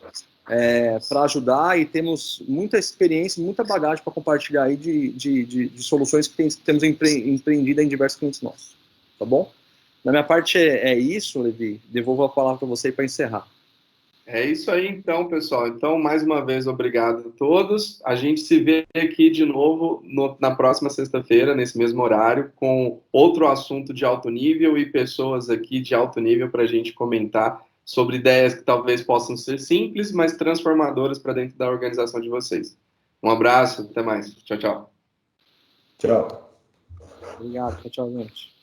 é, 0.51 0.99
para 1.09 1.22
ajudar 1.22 1.78
e 1.78 1.84
temos 1.84 2.43
muita 2.49 2.76
experiência, 2.76 3.41
muita 3.41 3.62
bagagem 3.62 4.03
para 4.03 4.12
compartilhar 4.12 4.64
aí 4.64 4.76
de, 4.76 5.11
de, 5.12 5.45
de, 5.45 5.68
de 5.68 5.82
soluções 5.84 6.26
que 6.26 6.34
tem, 6.34 6.49
temos 6.49 6.82
empre, 6.82 7.30
empreendido 7.30 7.80
em 7.80 7.86
diversos 7.86 8.18
clientes 8.18 8.43
nossos. 8.43 8.77
Tá 9.18 9.24
bom? 9.24 9.50
Da 10.04 10.12
minha 10.12 10.24
parte 10.24 10.58
é, 10.58 10.92
é 10.92 10.98
isso, 10.98 11.40
Levi. 11.40 11.80
Devolvo 11.88 12.24
a 12.24 12.28
palavra 12.28 12.58
para 12.58 12.68
você 12.68 12.92
para 12.92 13.04
encerrar. 13.04 13.46
É 14.30 14.44
isso 14.44 14.70
aí, 14.70 14.86
então, 14.86 15.26
pessoal. 15.26 15.68
Então, 15.68 15.98
mais 15.98 16.22
uma 16.22 16.44
vez, 16.44 16.66
obrigado 16.66 17.28
a 17.28 17.38
todos. 17.38 17.98
A 18.04 18.14
gente 18.14 18.42
se 18.42 18.60
vê 18.60 18.86
aqui 18.94 19.30
de 19.30 19.42
novo 19.46 20.02
no, 20.04 20.36
na 20.38 20.54
próxima 20.54 20.90
sexta-feira, 20.90 21.54
nesse 21.54 21.78
mesmo 21.78 22.02
horário, 22.02 22.52
com 22.54 23.00
outro 23.10 23.48
assunto 23.48 23.94
de 23.94 24.04
alto 24.04 24.28
nível 24.28 24.76
e 24.76 24.84
pessoas 24.84 25.48
aqui 25.48 25.80
de 25.80 25.94
alto 25.94 26.20
nível 26.20 26.50
para 26.50 26.64
a 26.64 26.66
gente 26.66 26.92
comentar 26.92 27.64
sobre 27.86 28.16
ideias 28.16 28.54
que 28.54 28.62
talvez 28.62 29.02
possam 29.02 29.34
ser 29.34 29.58
simples, 29.58 30.12
mas 30.12 30.36
transformadoras 30.36 31.18
para 31.18 31.32
dentro 31.32 31.56
da 31.56 31.70
organização 31.70 32.20
de 32.20 32.28
vocês. 32.28 32.76
Um 33.22 33.30
abraço, 33.30 33.88
até 33.90 34.02
mais. 34.02 34.34
Tchau, 34.44 34.58
tchau. 34.58 34.92
Tchau. 35.96 36.50
Obrigado, 37.38 37.80
tchau, 37.80 37.90
tchau, 37.90 38.12
gente. 38.12 38.57